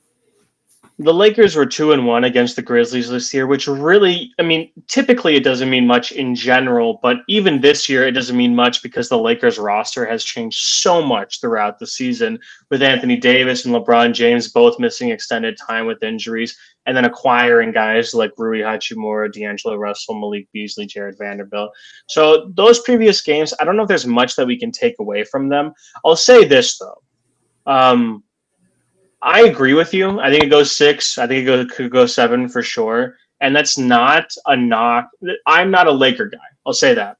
the 1.01 1.13
Lakers 1.13 1.55
were 1.55 1.65
two 1.65 1.93
and 1.93 2.05
one 2.05 2.25
against 2.25 2.57
the 2.57 2.61
Grizzlies 2.61 3.09
this 3.09 3.33
year, 3.33 3.47
which 3.47 3.67
really, 3.67 4.33
I 4.37 4.43
mean, 4.43 4.69
typically 4.87 5.37
it 5.37 5.45
doesn't 5.45 5.69
mean 5.69 5.87
much 5.87 6.11
in 6.11 6.35
general, 6.35 6.99
but 7.01 7.19
even 7.29 7.61
this 7.61 7.87
year 7.87 8.05
it 8.05 8.11
doesn't 8.11 8.35
mean 8.35 8.53
much 8.53 8.83
because 8.83 9.07
the 9.07 9.17
Lakers 9.17 9.57
roster 9.57 10.05
has 10.05 10.25
changed 10.25 10.59
so 10.59 11.01
much 11.01 11.39
throughout 11.39 11.79
the 11.79 11.87
season 11.87 12.37
with 12.69 12.83
Anthony 12.83 13.15
Davis 13.15 13.63
and 13.63 13.73
LeBron 13.73 14.13
James 14.13 14.49
both 14.49 14.77
missing 14.77 15.09
extended 15.09 15.57
time 15.57 15.85
with 15.85 16.03
injuries, 16.03 16.57
and 16.85 16.97
then 16.97 17.05
acquiring 17.05 17.71
guys 17.71 18.13
like 18.13 18.31
Rui 18.37 18.59
Hachimura, 18.59 19.31
D'Angelo 19.31 19.77
Russell, 19.77 20.19
Malik 20.19 20.49
Beasley, 20.51 20.85
Jarred 20.85 21.17
Vanderbilt. 21.17 21.71
So 22.07 22.51
those 22.55 22.81
previous 22.81 23.21
games, 23.21 23.53
I 23.57 23.63
don't 23.63 23.77
know 23.77 23.83
if 23.83 23.87
there's 23.87 24.05
much 24.05 24.35
that 24.35 24.47
we 24.47 24.59
can 24.59 24.71
take 24.71 24.95
away 24.99 25.23
from 25.23 25.47
them. 25.47 25.71
I'll 26.03 26.17
say 26.17 26.43
this 26.43 26.77
though. 26.77 27.01
Um, 27.65 28.23
I 29.21 29.41
agree 29.41 29.73
with 29.73 29.93
you. 29.93 30.19
I 30.19 30.29
think 30.29 30.43
it 30.43 30.49
goes 30.49 30.75
six. 30.75 31.17
I 31.17 31.27
think 31.27 31.43
it 31.43 31.45
go, 31.45 31.65
could 31.65 31.91
go 31.91 32.05
seven 32.05 32.47
for 32.47 32.61
sure. 32.61 33.17
And 33.41 33.55
that's 33.55 33.77
not 33.77 34.31
a 34.47 34.55
knock. 34.55 35.09
I'm 35.45 35.71
not 35.71 35.87
a 35.87 35.91
Laker 35.91 36.27
guy. 36.27 36.37
I'll 36.65 36.73
say 36.73 36.93
that. 36.93 37.17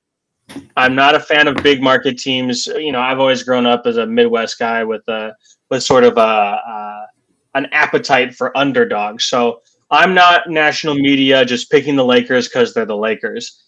I'm 0.75 0.95
not 0.95 1.15
a 1.15 1.19
fan 1.19 1.47
of 1.47 1.61
big 1.63 1.81
market 1.81 2.17
teams. 2.17 2.67
You 2.67 2.91
know, 2.91 2.99
I've 2.99 3.19
always 3.19 3.43
grown 3.43 3.65
up 3.65 3.83
as 3.85 3.97
a 3.97 4.05
Midwest 4.05 4.57
guy 4.57 4.83
with 4.83 5.07
a 5.07 5.35
with 5.69 5.83
sort 5.83 6.03
of 6.03 6.17
a, 6.17 6.19
a 6.19 7.07
an 7.55 7.67
appetite 7.71 8.33
for 8.33 8.55
underdogs. 8.57 9.25
So 9.25 9.61
I'm 9.91 10.13
not 10.13 10.49
national 10.49 10.95
media 10.95 11.45
just 11.45 11.71
picking 11.71 11.95
the 11.95 12.05
Lakers 12.05 12.47
because 12.47 12.73
they're 12.73 12.85
the 12.85 12.95
Lakers. 12.95 13.63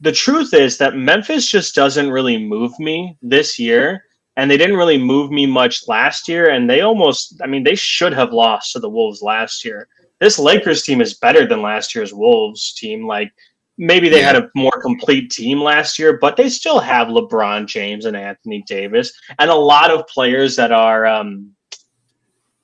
The 0.00 0.12
truth 0.12 0.52
is 0.54 0.78
that 0.78 0.96
Memphis 0.96 1.48
just 1.50 1.74
doesn't 1.74 2.10
really 2.10 2.38
move 2.38 2.78
me 2.78 3.16
this 3.22 3.58
year 3.58 4.04
and 4.36 4.50
they 4.50 4.56
didn't 4.56 4.76
really 4.76 4.98
move 4.98 5.30
me 5.30 5.46
much 5.46 5.88
last 5.88 6.28
year. 6.28 6.50
And 6.50 6.68
they 6.68 6.82
almost, 6.82 7.40
I 7.42 7.46
mean, 7.46 7.64
they 7.64 7.74
should 7.74 8.12
have 8.12 8.32
lost 8.32 8.72
to 8.72 8.78
the 8.78 8.88
Wolves 8.88 9.22
last 9.22 9.64
year. 9.64 9.88
This 10.20 10.38
Lakers 10.38 10.82
team 10.82 11.00
is 11.00 11.14
better 11.14 11.46
than 11.46 11.62
last 11.62 11.94
year's 11.94 12.12
Wolves 12.12 12.72
team. 12.74 13.06
Like 13.06 13.32
maybe 13.78 14.08
they 14.08 14.20
yeah. 14.20 14.26
had 14.26 14.36
a 14.36 14.50
more 14.54 14.78
complete 14.82 15.30
team 15.30 15.60
last 15.60 15.98
year, 15.98 16.18
but 16.18 16.36
they 16.36 16.48
still 16.48 16.80
have 16.80 17.08
LeBron 17.08 17.66
James 17.66 18.04
and 18.04 18.16
Anthony 18.16 18.62
Davis 18.66 19.12
and 19.38 19.50
a 19.50 19.54
lot 19.54 19.90
of 19.90 20.06
players 20.06 20.56
that 20.56 20.72
are 20.72 21.06
um, 21.06 21.52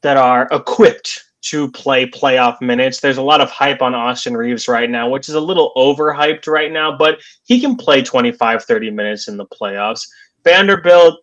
that 0.03 0.17
are 0.17 0.49
equipped 0.51 1.25
to 1.43 1.71
play 1.73 2.07
playoff 2.07 2.61
minutes. 2.61 3.01
There's 3.01 3.17
a 3.17 3.23
lot 3.23 3.41
of 3.41 3.51
hype 3.51 3.83
on 3.83 3.95
Austin 3.95 4.37
Reeves 4.37 4.69
right 4.69 4.89
now, 4.89 5.09
which 5.09 5.29
is 5.29 5.35
a 5.35 5.41
little 5.41 5.73
overhyped 5.77 6.47
right 6.47 6.71
now, 6.71 6.97
but 6.97 7.21
he 7.45 7.61
can 7.61 7.77
play 7.77 8.01
25, 8.01 8.65
30 8.65 8.91
minutes 8.91 9.27
in 9.27 9.37
the 9.37 9.47
playoffs. 9.47 10.07
Vanderbilt, 10.45 11.21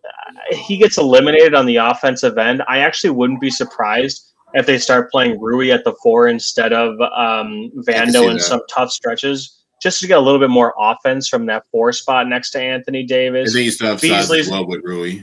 he 0.52 0.76
gets 0.76 0.98
eliminated 0.98 1.54
on 1.54 1.66
the 1.66 1.76
offensive 1.76 2.38
end. 2.38 2.62
I 2.68 2.78
actually 2.78 3.10
wouldn't 3.10 3.40
be 3.40 3.50
surprised 3.50 4.32
if 4.54 4.66
they 4.66 4.78
start 4.78 5.10
playing 5.10 5.40
Rui 5.40 5.70
at 5.70 5.84
the 5.84 5.94
four 6.02 6.28
instead 6.28 6.72
of 6.72 7.00
um, 7.00 7.70
Vando 7.86 8.30
in 8.30 8.38
some 8.40 8.60
tough 8.68 8.90
stretches. 8.90 9.62
just 9.80 10.00
to 10.00 10.06
get 10.06 10.18
a 10.18 10.20
little 10.20 10.40
bit 10.40 10.50
more 10.50 10.74
offense 10.78 11.28
from 11.28 11.46
that 11.46 11.64
four 11.72 11.92
spot 11.92 12.28
next 12.28 12.50
to 12.50 12.60
Anthony 12.60 13.04
Davis. 13.04 13.48
And 13.48 13.58
then 13.58 13.64
you 13.64 13.70
still 13.70 13.88
have 13.88 14.00
size 14.00 14.30
as 14.30 14.48
well 14.48 14.66
with 14.66 14.82
Rui. 14.84 15.20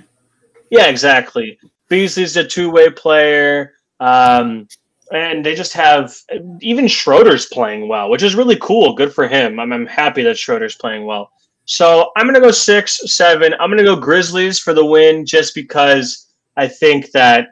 Yeah, 0.69 0.87
exactly. 0.87 1.59
Beasley's 1.89 2.35
a 2.35 2.43
two 2.43 2.69
way 2.69 2.89
player. 2.89 3.73
Um, 3.99 4.67
and 5.11 5.45
they 5.45 5.55
just 5.55 5.73
have 5.73 6.13
even 6.61 6.87
Schroeder's 6.87 7.45
playing 7.45 7.87
well, 7.87 8.09
which 8.09 8.23
is 8.23 8.35
really 8.35 8.57
cool. 8.57 8.93
Good 8.93 9.13
for 9.13 9.27
him. 9.27 9.59
I'm, 9.59 9.71
I'm 9.71 9.85
happy 9.85 10.21
that 10.23 10.37
Schroeder's 10.37 10.75
playing 10.75 11.05
well. 11.05 11.31
So 11.67 12.12
I'm 12.15 12.25
going 12.25 12.33
to 12.33 12.41
go 12.41 12.51
six, 12.51 13.00
seven. 13.13 13.53
I'm 13.59 13.69
going 13.69 13.77
to 13.77 13.83
go 13.83 13.97
Grizzlies 13.97 14.57
for 14.57 14.74
the 14.74 14.86
win 14.86 15.25
just 15.25 15.53
because 15.53 16.31
I 16.55 16.67
think 16.67 17.12
that 17.12 17.50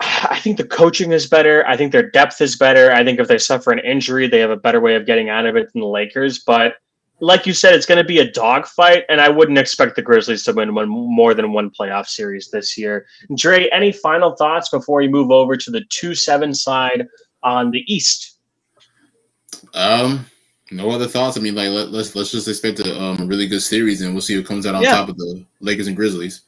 I 0.00 0.40
think 0.42 0.56
the 0.56 0.66
coaching 0.66 1.12
is 1.12 1.28
better. 1.28 1.64
I 1.66 1.76
think 1.76 1.92
their 1.92 2.10
depth 2.10 2.40
is 2.40 2.56
better. 2.56 2.90
I 2.90 3.04
think 3.04 3.20
if 3.20 3.28
they 3.28 3.38
suffer 3.38 3.70
an 3.70 3.78
injury, 3.78 4.26
they 4.26 4.40
have 4.40 4.50
a 4.50 4.56
better 4.56 4.80
way 4.80 4.96
of 4.96 5.06
getting 5.06 5.28
out 5.28 5.46
of 5.46 5.54
it 5.56 5.72
than 5.72 5.80
the 5.80 5.86
Lakers. 5.86 6.40
But 6.40 6.74
like 7.20 7.46
you 7.46 7.52
said, 7.52 7.74
it's 7.74 7.86
going 7.86 8.02
to 8.02 8.08
be 8.08 8.18
a 8.18 8.32
dogfight, 8.32 9.04
and 9.08 9.20
I 9.20 9.28
wouldn't 9.28 9.58
expect 9.58 9.94
the 9.94 10.02
Grizzlies 10.02 10.42
to 10.44 10.52
win 10.52 10.74
one 10.74 10.88
more 10.88 11.34
than 11.34 11.52
one 11.52 11.70
playoff 11.70 12.06
series 12.06 12.50
this 12.50 12.76
year. 12.76 13.06
Dre, 13.36 13.68
any 13.68 13.92
final 13.92 14.34
thoughts 14.34 14.70
before 14.70 14.98
we 14.98 15.08
move 15.08 15.30
over 15.30 15.56
to 15.56 15.70
the 15.70 15.84
two 15.90 16.16
seven 16.16 16.52
side 16.52 17.06
on 17.44 17.70
the 17.70 17.84
East? 17.86 18.38
Um, 19.74 20.26
no 20.70 20.90
other 20.90 21.06
thoughts. 21.06 21.36
I 21.36 21.40
mean, 21.40 21.54
like 21.54 21.68
let, 21.68 21.86
us 21.88 21.92
let's, 21.92 22.14
let's 22.14 22.30
just 22.30 22.48
expect 22.48 22.80
a 22.80 23.00
um, 23.00 23.26
really 23.26 23.46
good 23.46 23.62
series, 23.62 24.00
and 24.00 24.12
we'll 24.14 24.22
see 24.22 24.34
who 24.34 24.42
comes 24.42 24.66
out 24.66 24.74
on 24.74 24.82
yeah. 24.82 24.92
top 24.92 25.08
of 25.08 25.16
the 25.16 25.44
Lakers 25.60 25.86
and 25.86 25.96
Grizzlies. 25.96 26.42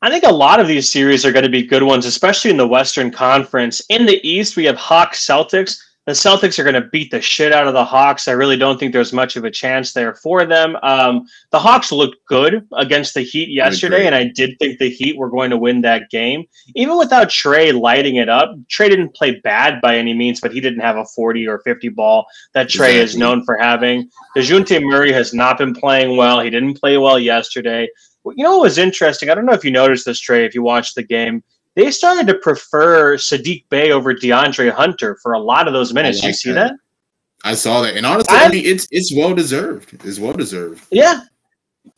I 0.00 0.10
think 0.10 0.24
a 0.24 0.32
lot 0.32 0.58
of 0.58 0.66
these 0.66 0.90
series 0.90 1.24
are 1.24 1.30
going 1.30 1.44
to 1.44 1.48
be 1.48 1.62
good 1.62 1.82
ones, 1.84 2.06
especially 2.06 2.50
in 2.50 2.56
the 2.56 2.66
Western 2.66 3.10
Conference. 3.10 3.80
In 3.88 4.04
the 4.04 4.26
East, 4.28 4.56
we 4.56 4.64
have 4.64 4.76
Hawks 4.76 5.24
Celtics 5.24 5.78
the 6.06 6.12
Celtics 6.12 6.58
are 6.58 6.64
going 6.64 6.80
to 6.80 6.88
beat 6.88 7.12
the 7.12 7.20
shit 7.20 7.52
out 7.52 7.68
of 7.68 7.74
the 7.74 7.84
Hawks. 7.84 8.26
I 8.26 8.32
really 8.32 8.56
don't 8.56 8.78
think 8.78 8.92
there's 8.92 9.12
much 9.12 9.36
of 9.36 9.44
a 9.44 9.50
chance 9.50 9.92
there 9.92 10.14
for 10.14 10.44
them. 10.44 10.76
Um, 10.82 11.26
the 11.52 11.60
Hawks 11.60 11.92
looked 11.92 12.16
good 12.26 12.66
against 12.72 13.14
the 13.14 13.20
Heat 13.20 13.50
yesterday, 13.50 14.06
and 14.06 14.14
I 14.14 14.24
did 14.34 14.58
think 14.58 14.78
the 14.78 14.90
Heat 14.90 15.16
were 15.16 15.30
going 15.30 15.50
to 15.50 15.56
win 15.56 15.80
that 15.82 16.10
game. 16.10 16.44
Even 16.74 16.98
without 16.98 17.28
Trae 17.28 17.78
lighting 17.78 18.16
it 18.16 18.28
up, 18.28 18.50
Trae 18.66 18.90
didn't 18.90 19.14
play 19.14 19.38
bad 19.44 19.80
by 19.80 19.96
any 19.96 20.12
means, 20.12 20.40
but 20.40 20.52
he 20.52 20.60
didn't 20.60 20.80
have 20.80 20.96
a 20.96 21.04
40 21.04 21.46
or 21.46 21.60
50 21.60 21.88
ball 21.90 22.26
that 22.52 22.66
Trae 22.66 22.88
exactly. 22.88 22.98
is 22.98 23.16
known 23.16 23.44
for 23.44 23.56
having. 23.56 24.10
DeJounte 24.36 24.82
Murray 24.82 25.12
has 25.12 25.32
not 25.32 25.56
been 25.56 25.72
playing 25.72 26.16
well. 26.16 26.40
He 26.40 26.50
didn't 26.50 26.80
play 26.80 26.98
well 26.98 27.18
yesterday. 27.18 27.88
You 28.24 28.42
know 28.42 28.58
what 28.58 28.62
was 28.62 28.78
interesting? 28.78 29.30
I 29.30 29.34
don't 29.34 29.46
know 29.46 29.52
if 29.52 29.64
you 29.64 29.70
noticed 29.70 30.06
this, 30.06 30.20
Trey, 30.20 30.44
if 30.44 30.54
you 30.54 30.62
watched 30.62 30.96
the 30.96 31.02
game 31.02 31.44
they 31.74 31.90
started 31.90 32.26
to 32.26 32.34
prefer 32.34 33.16
Saddiq 33.16 33.64
Bey 33.68 33.92
over 33.92 34.14
DeAndre 34.14 34.70
Hunter 34.70 35.16
for 35.22 35.32
a 35.32 35.38
lot 35.38 35.66
of 35.66 35.72
those 35.72 35.92
minutes. 35.92 36.18
Like 36.18 36.28
you 36.28 36.34
see 36.34 36.52
that. 36.52 36.72
that? 36.72 36.76
I 37.44 37.54
saw 37.54 37.80
that, 37.82 37.96
and 37.96 38.06
honestly, 38.06 38.36
I 38.36 38.48
mean, 38.48 38.64
it's 38.64 38.86
it's 38.90 39.12
well 39.14 39.34
deserved. 39.34 39.98
It's 40.04 40.20
well 40.20 40.32
deserved. 40.32 40.86
Yeah, 40.92 41.22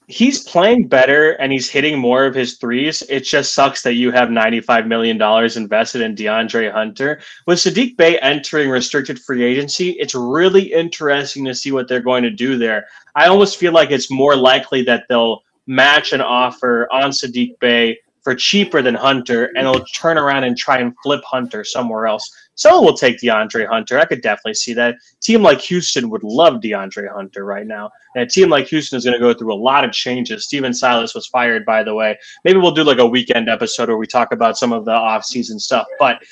he's 0.06 0.42
playing 0.42 0.88
better 0.88 1.32
and 1.32 1.52
he's 1.52 1.70
hitting 1.70 1.98
more 1.98 2.24
of 2.24 2.34
his 2.34 2.56
threes. 2.58 3.02
It 3.08 3.20
just 3.20 3.54
sucks 3.54 3.82
that 3.82 3.94
you 3.94 4.10
have 4.10 4.28
$95 4.28 4.86
million 4.86 5.16
invested 5.56 6.02
in 6.02 6.14
DeAndre 6.14 6.72
Hunter. 6.72 7.20
With 7.46 7.58
Saddiq 7.58 7.96
Bey 7.96 8.18
entering 8.18 8.68
restricted 8.70 9.18
free 9.18 9.42
agency, 9.42 9.90
it's 9.92 10.14
really 10.14 10.72
interesting 10.72 11.44
to 11.46 11.54
see 11.54 11.72
what 11.72 11.88
they're 11.88 12.00
going 12.00 12.22
to 12.22 12.30
do 12.30 12.58
there. 12.58 12.86
I 13.14 13.26
almost 13.26 13.56
feel 13.56 13.72
like 13.72 13.90
it's 13.90 14.10
more 14.10 14.36
likely 14.36 14.82
that 14.82 15.04
they'll 15.08 15.42
match 15.66 16.12
an 16.12 16.20
offer 16.20 16.88
on 16.92 17.10
Saddiq 17.10 17.58
Bey 17.58 17.98
for 18.24 18.34
cheaper 18.34 18.80
than 18.80 18.94
Hunter, 18.94 19.50
and 19.54 19.66
they'll 19.66 19.84
turn 19.84 20.16
around 20.16 20.44
and 20.44 20.56
try 20.56 20.78
and 20.78 20.94
flip 21.02 21.22
Hunter 21.24 21.62
somewhere 21.62 22.06
else. 22.06 22.28
Someone 22.54 22.84
will 22.84 22.96
take 22.96 23.20
DeAndre 23.20 23.68
Hunter. 23.68 23.98
I 23.98 24.06
could 24.06 24.22
definitely 24.22 24.54
see 24.54 24.72
that. 24.74 24.96
team 25.20 25.42
like 25.42 25.60
Houston 25.60 26.08
would 26.08 26.24
love 26.24 26.54
DeAndre 26.54 27.12
Hunter 27.12 27.44
right 27.44 27.66
now. 27.66 27.90
And 28.14 28.24
a 28.24 28.26
team 28.26 28.48
like 28.48 28.66
Houston 28.68 28.96
is 28.96 29.04
going 29.04 29.14
to 29.14 29.20
go 29.20 29.34
through 29.34 29.52
a 29.52 29.54
lot 29.54 29.84
of 29.84 29.92
changes. 29.92 30.46
Stephen 30.46 30.72
Silas 30.72 31.14
was 31.14 31.26
fired, 31.26 31.66
by 31.66 31.82
the 31.82 31.94
way. 31.94 32.18
Maybe 32.44 32.58
we'll 32.58 32.72
do 32.72 32.82
like 32.82 32.98
a 32.98 33.06
weekend 33.06 33.50
episode 33.50 33.88
where 33.88 33.98
we 33.98 34.06
talk 34.06 34.32
about 34.32 34.56
some 34.56 34.72
of 34.72 34.86
the 34.86 34.92
offseason 34.92 35.60
stuff. 35.60 35.86
But 35.98 36.22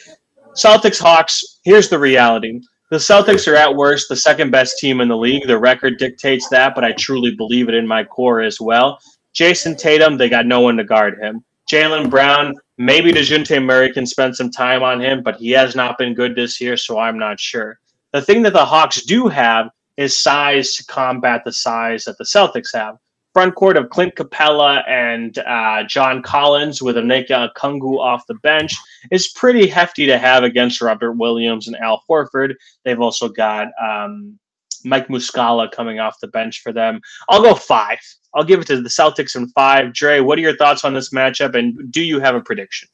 Celtics 0.57 0.99
Hawks, 0.99 1.61
here's 1.65 1.91
the 1.91 1.99
reality. 1.99 2.61
The 2.91 2.99
Celtics 2.99 3.51
are 3.51 3.57
at 3.57 3.75
worst 3.75 4.09
the 4.09 4.17
second 4.17 4.51
best 4.51 4.79
team 4.79 5.01
in 5.01 5.09
the 5.09 5.17
league. 5.17 5.47
The 5.47 5.59
record 5.59 5.99
dictates 5.99 6.49
that, 6.51 6.75
but 6.75 6.85
I 6.85 6.93
truly 6.93 7.35
believe 7.35 7.69
it 7.69 7.75
in 7.75 7.87
my 7.87 8.05
core 8.05 8.41
as 8.41 8.61
well. 8.61 8.99
Jayson 9.35 9.77
Tatum, 9.77 10.17
they 10.17 10.29
got 10.29 10.47
no 10.47 10.61
one 10.61 10.77
to 10.77 10.85
guard 10.85 11.19
him. 11.21 11.43
Jaylen 11.73 12.11
Brown, 12.11 12.55
maybe 12.77 13.13
DeJounte 13.13 13.65
Murray 13.65 13.91
can 13.91 14.05
spend 14.05 14.37
some 14.37 14.51
time 14.51 14.83
on 14.83 15.01
him, 15.01 15.23
but 15.23 15.37
he 15.37 15.53
has 15.53 15.75
not 15.75 15.97
been 15.97 16.13
good 16.13 16.37
this 16.37 16.61
year, 16.61 16.77
so 16.77 16.99
I'm 16.99 17.19
not 17.19 17.41
sure. 17.41 17.79
The 18.13 18.21
thing 18.21 18.43
that 18.43 18.53
the 18.53 18.63
Hawks 18.63 19.01
do 19.01 19.27
have 19.29 19.71
is 19.97 20.21
size 20.21 20.75
to 20.75 20.85
combat 20.85 21.41
the 21.47 21.53
size 21.53 22.05
that 22.05 22.19
the 22.19 22.25
Celtics 22.25 22.75
have. 22.75 22.99
Front 23.33 23.55
court 23.55 23.79
of 23.79 23.89
Clint 23.89 24.15
Capela 24.17 24.87
and 24.87 25.39
uh, 25.39 25.85
John 25.85 26.23
Collins 26.23 26.83
with 26.83 26.97
Onyeka 26.97 27.51
Okongwu 27.55 27.99
off 27.99 28.27
the 28.27 28.35
bench 28.35 28.75
is 29.11 29.29
pretty 29.29 29.67
hefty 29.67 30.05
to 30.05 30.19
have 30.19 30.45
against 30.45 30.83
Robert 30.83 31.15
Williams 31.15 31.69
and 31.69 31.77
Al 31.77 32.03
Horford. 32.07 32.55
They've 32.85 33.01
also 33.01 33.31
got 33.31 33.69
um, 33.83 34.39
Mike 34.85 35.09
Muscala 35.09 35.73
coming 35.73 36.01
off 36.01 36.21
the 36.21 36.29
bench 36.29 36.61
for 36.61 36.75
them. 36.75 37.01
I'll 37.31 37.41
go 37.41 37.55
five. 37.55 37.99
I'll 38.35 38.45
give 38.45 38.61
it 38.61 38.67
to 38.69 38.81
the 38.81 38.89
Celtics 38.89 39.37
in 39.37 39.49
five. 39.49 39.93
Dre, 39.93 40.21
what 40.21 40.39
are 40.39 40.43
your 40.43 40.57
thoughts 40.57 40.85
on 40.85 40.95
this 40.95 41.11
matchup, 41.11 41.55
and 41.55 41.93
do 41.93 42.03
you 42.03 42.21
have 42.21 42.35
a 42.35 42.41
prediction? 42.41 42.89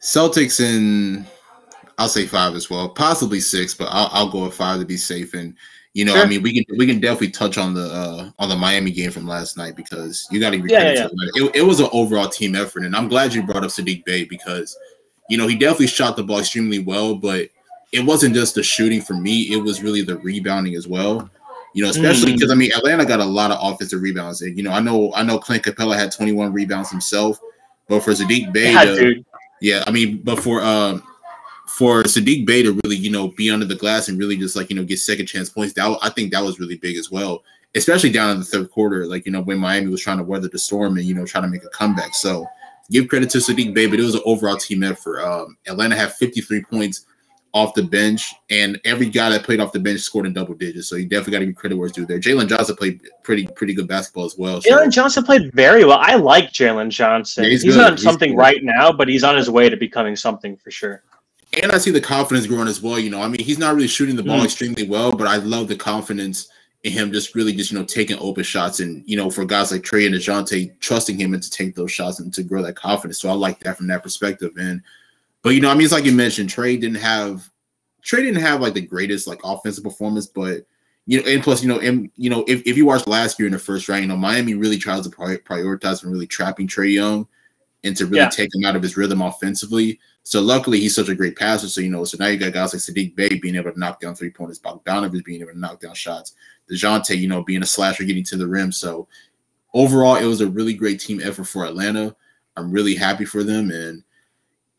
Celtics 0.00 0.60
in, 0.60 1.26
I'll 1.98 2.08
say 2.08 2.26
five 2.26 2.54
as 2.54 2.70
well, 2.70 2.88
possibly 2.88 3.40
six, 3.40 3.74
but 3.74 3.88
I'll, 3.90 4.08
I'll 4.12 4.30
go 4.30 4.44
with 4.44 4.54
five 4.54 4.78
to 4.80 4.86
be 4.86 4.96
safe. 4.96 5.34
And 5.34 5.54
you 5.94 6.04
know, 6.04 6.12
sure. 6.12 6.24
I 6.24 6.26
mean, 6.26 6.42
we 6.42 6.52
can 6.52 6.76
we 6.76 6.86
can 6.86 7.00
definitely 7.00 7.30
touch 7.30 7.56
on 7.56 7.72
the 7.72 7.86
uh, 7.86 8.30
on 8.38 8.50
the 8.50 8.54
Miami 8.54 8.90
game 8.90 9.10
from 9.10 9.26
last 9.26 9.56
night 9.56 9.76
because 9.76 10.28
you 10.30 10.38
got 10.38 10.50
to 10.50 10.62
be 10.62 10.70
yeah, 10.70 10.92
yeah, 10.92 11.08
yeah. 11.10 11.46
It, 11.46 11.56
it 11.56 11.62
was 11.62 11.80
an 11.80 11.88
overall 11.90 12.28
team 12.28 12.54
effort, 12.54 12.84
and 12.84 12.94
I'm 12.94 13.08
glad 13.08 13.32
you 13.32 13.42
brought 13.42 13.64
up 13.64 13.70
Saddiq 13.70 14.04
Bey 14.04 14.24
because 14.24 14.76
you 15.30 15.38
know 15.38 15.46
he 15.46 15.56
definitely 15.56 15.86
shot 15.86 16.16
the 16.16 16.22
ball 16.22 16.40
extremely 16.40 16.80
well, 16.80 17.14
but 17.14 17.48
it 17.92 18.00
wasn't 18.00 18.34
just 18.34 18.56
the 18.56 18.62
shooting 18.62 19.00
for 19.00 19.14
me; 19.14 19.44
it 19.44 19.56
was 19.56 19.82
really 19.82 20.02
the 20.02 20.18
rebounding 20.18 20.74
as 20.74 20.86
well. 20.86 21.30
You 21.76 21.82
know, 21.82 21.90
especially 21.90 22.32
because 22.32 22.48
mm. 22.48 22.52
I 22.52 22.56
mean 22.56 22.72
Atlanta 22.72 23.04
got 23.04 23.20
a 23.20 23.24
lot 23.26 23.50
of 23.50 23.58
offensive 23.60 24.00
rebounds. 24.00 24.40
And, 24.40 24.56
you 24.56 24.64
know, 24.64 24.72
I 24.72 24.80
know 24.80 25.12
I 25.14 25.22
know 25.22 25.38
Clint 25.38 25.62
Capela 25.62 25.94
had 25.94 26.10
21 26.10 26.50
rebounds 26.54 26.90
himself, 26.90 27.38
but 27.86 28.00
for 28.00 28.12
Saddiq 28.12 28.50
Bey, 28.50 28.72
yeah, 28.72 29.10
yeah, 29.60 29.84
I 29.86 29.90
mean, 29.90 30.22
but 30.24 30.42
for 30.42 30.62
um 30.62 31.02
for 31.66 32.02
Saddiq 32.04 32.46
Bey 32.46 32.62
to 32.62 32.80
really, 32.82 32.96
you 32.96 33.10
know, 33.10 33.28
be 33.28 33.50
under 33.50 33.66
the 33.66 33.74
glass 33.74 34.08
and 34.08 34.18
really 34.18 34.38
just 34.38 34.56
like, 34.56 34.70
you 34.70 34.76
know, 34.76 34.84
get 34.84 35.00
second 35.00 35.26
chance 35.26 35.50
points, 35.50 35.74
that 35.74 35.98
I 36.00 36.08
think 36.08 36.32
that 36.32 36.42
was 36.42 36.58
really 36.58 36.78
big 36.78 36.96
as 36.96 37.10
well, 37.10 37.42
especially 37.74 38.10
down 38.10 38.30
in 38.30 38.38
the 38.38 38.46
third 38.46 38.70
quarter, 38.70 39.06
like, 39.06 39.26
you 39.26 39.32
know, 39.32 39.42
when 39.42 39.58
Miami 39.58 39.90
was 39.90 40.00
trying 40.00 40.16
to 40.16 40.24
weather 40.24 40.48
the 40.48 40.58
storm 40.58 40.96
and, 40.96 41.04
you 41.04 41.14
know, 41.14 41.26
trying 41.26 41.44
to 41.44 41.50
make 41.50 41.64
a 41.64 41.68
comeback. 41.68 42.14
So 42.14 42.46
give 42.90 43.08
credit 43.08 43.28
to 43.30 43.38
Saddiq 43.38 43.74
Bey, 43.74 43.86
but 43.86 44.00
it 44.00 44.02
was 44.02 44.14
an 44.14 44.22
overall 44.24 44.56
team 44.56 44.82
effort. 44.82 45.20
Um, 45.20 45.58
Atlanta 45.66 45.94
had 45.94 46.14
53 46.14 46.64
points 46.64 47.04
off 47.56 47.72
the 47.72 47.82
bench, 47.82 48.34
and 48.50 48.78
every 48.84 49.08
guy 49.08 49.30
that 49.30 49.42
played 49.42 49.60
off 49.60 49.72
the 49.72 49.80
bench 49.80 50.00
scored 50.00 50.26
in 50.26 50.34
double 50.34 50.52
digits. 50.52 50.88
So 50.88 50.96
you 50.96 51.06
definitely 51.06 51.32
got 51.32 51.38
to 51.38 51.46
give 51.46 51.54
credit 51.54 51.78
where 51.78 51.86
it's 51.86 51.96
due 51.96 52.04
there. 52.04 52.20
Jalen 52.20 52.50
Johnson 52.50 52.76
played 52.76 53.00
pretty 53.22 53.46
pretty 53.46 53.72
good 53.72 53.88
basketball 53.88 54.26
as 54.26 54.36
well. 54.36 54.60
So. 54.60 54.70
Jalen 54.70 54.90
Johnson 54.90 55.24
played 55.24 55.50
very 55.54 55.82
well. 55.86 55.96
I 55.98 56.16
like 56.16 56.52
Jalen 56.52 56.90
Johnson. 56.90 57.44
Yeah, 57.44 57.50
he's, 57.50 57.62
he's 57.62 57.78
on 57.78 57.96
something 57.96 58.32
he's 58.32 58.38
right 58.38 58.62
now, 58.62 58.92
but 58.92 59.08
he's 59.08 59.24
on 59.24 59.38
his 59.38 59.48
way 59.48 59.70
to 59.70 59.76
becoming 59.76 60.16
something 60.16 60.54
for 60.58 60.70
sure. 60.70 61.02
And 61.62 61.72
I 61.72 61.78
see 61.78 61.90
the 61.90 62.00
confidence 62.00 62.46
growing 62.46 62.68
as 62.68 62.82
well. 62.82 62.98
You 62.98 63.08
know, 63.08 63.22
I 63.22 63.28
mean, 63.28 63.42
he's 63.42 63.58
not 63.58 63.74
really 63.74 63.88
shooting 63.88 64.16
the 64.16 64.22
ball 64.22 64.40
mm. 64.40 64.44
extremely 64.44 64.86
well, 64.86 65.12
but 65.12 65.26
I 65.26 65.36
love 65.36 65.68
the 65.68 65.76
confidence 65.76 66.50
in 66.84 66.92
him 66.92 67.10
just 67.10 67.34
really 67.34 67.54
just 67.54 67.72
you 67.72 67.78
know 67.78 67.86
taking 67.86 68.18
open 68.18 68.44
shots 68.44 68.80
and 68.80 69.02
you 69.06 69.16
know 69.16 69.30
for 69.30 69.46
guys 69.46 69.72
like 69.72 69.80
Trae 69.80 70.04
and 70.04 70.14
Dejounte 70.14 70.78
trusting 70.80 71.18
him 71.18 71.32
and 71.32 71.42
to 71.42 71.50
take 71.50 71.74
those 71.74 71.90
shots 71.90 72.20
and 72.20 72.34
to 72.34 72.42
grow 72.42 72.60
that 72.62 72.76
confidence. 72.76 73.18
So 73.18 73.30
I 73.30 73.32
like 73.32 73.60
that 73.60 73.78
from 73.78 73.86
that 73.86 74.02
perspective. 74.02 74.52
And 74.58 74.82
but 75.46 75.54
you 75.54 75.60
know, 75.60 75.70
I 75.70 75.74
mean, 75.74 75.84
it's 75.84 75.92
like 75.92 76.04
you 76.04 76.10
mentioned, 76.10 76.50
Trae 76.50 76.80
didn't 76.80 76.96
have 76.96 77.48
Trae 78.02 78.16
didn't 78.16 78.40
have 78.40 78.60
like 78.60 78.74
the 78.74 78.80
greatest 78.80 79.28
like 79.28 79.38
offensive 79.44 79.84
performance, 79.84 80.26
but 80.26 80.66
you 81.06 81.22
know, 81.22 81.30
and 81.30 81.40
plus, 81.40 81.62
you 81.62 81.68
know, 81.68 81.78
and 81.78 82.10
you 82.16 82.28
know, 82.28 82.44
if, 82.48 82.66
if 82.66 82.76
you 82.76 82.84
watched 82.84 83.06
last 83.06 83.38
year 83.38 83.46
in 83.46 83.52
the 83.52 83.58
first 83.60 83.88
round, 83.88 84.02
you 84.02 84.08
know, 84.08 84.16
Miami 84.16 84.54
really 84.54 84.76
tries 84.76 85.06
to 85.06 85.08
prioritize 85.08 86.02
and 86.02 86.10
really 86.10 86.26
trapping 86.26 86.66
Trae 86.66 86.92
Young 86.92 87.28
and 87.84 87.96
to 87.96 88.06
really 88.06 88.18
yeah. 88.18 88.28
take 88.28 88.52
him 88.56 88.64
out 88.64 88.74
of 88.74 88.82
his 88.82 88.96
rhythm 88.96 89.22
offensively. 89.22 90.00
So 90.24 90.40
luckily, 90.40 90.80
he's 90.80 90.96
such 90.96 91.10
a 91.10 91.14
great 91.14 91.36
passer. 91.36 91.68
So 91.68 91.80
you 91.80 91.90
know, 91.90 92.02
so 92.02 92.16
now 92.18 92.26
you 92.26 92.38
got 92.38 92.52
guys 92.52 92.74
like 92.74 92.82
Saddiq 92.82 93.14
Bey 93.14 93.38
being 93.38 93.54
able 93.54 93.70
to 93.70 93.78
knock 93.78 94.00
down 94.00 94.16
three 94.16 94.30
pointers, 94.30 94.58
Bogdanovich 94.58 95.24
being 95.24 95.42
able 95.42 95.52
to 95.52 95.58
knock 95.60 95.78
down 95.78 95.94
shots, 95.94 96.34
Dejounte, 96.68 97.16
you 97.16 97.28
know, 97.28 97.44
being 97.44 97.62
a 97.62 97.66
slasher, 97.66 98.02
getting 98.02 98.24
to 98.24 98.36
the 98.36 98.48
rim. 98.48 98.72
So 98.72 99.06
overall, 99.74 100.16
it 100.16 100.24
was 100.24 100.40
a 100.40 100.48
really 100.48 100.74
great 100.74 100.98
team 100.98 101.20
effort 101.22 101.44
for 101.44 101.64
Atlanta. 101.64 102.16
I'm 102.56 102.72
really 102.72 102.96
happy 102.96 103.24
for 103.24 103.44
them, 103.44 103.70
and 103.70 104.02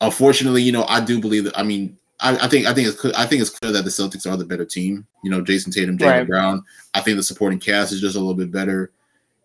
unfortunately, 0.00 0.62
you 0.62 0.72
know, 0.72 0.84
I 0.88 1.00
do 1.00 1.20
believe 1.20 1.44
that. 1.44 1.58
I 1.58 1.62
mean, 1.62 1.96
I, 2.20 2.36
I, 2.36 2.48
think 2.48 2.66
I 2.66 2.74
think 2.74 2.88
it's 2.88 3.00
clear, 3.00 3.12
I 3.16 3.26
think 3.26 3.40
it's 3.40 3.50
clear 3.50 3.72
that 3.72 3.84
the 3.84 3.90
Celtics 3.90 4.30
are 4.30 4.36
the 4.36 4.44
better 4.44 4.64
team. 4.64 5.06
You 5.22 5.30
know, 5.30 5.40
Jayson 5.40 5.72
Tatum, 5.72 5.98
Jaylen 5.98 6.10
right. 6.10 6.26
Brown. 6.26 6.64
I 6.94 7.00
think 7.00 7.16
the 7.16 7.22
supporting 7.22 7.58
cast 7.58 7.92
is 7.92 8.00
just 8.00 8.16
a 8.16 8.18
little 8.18 8.34
bit 8.34 8.50
better, 8.50 8.90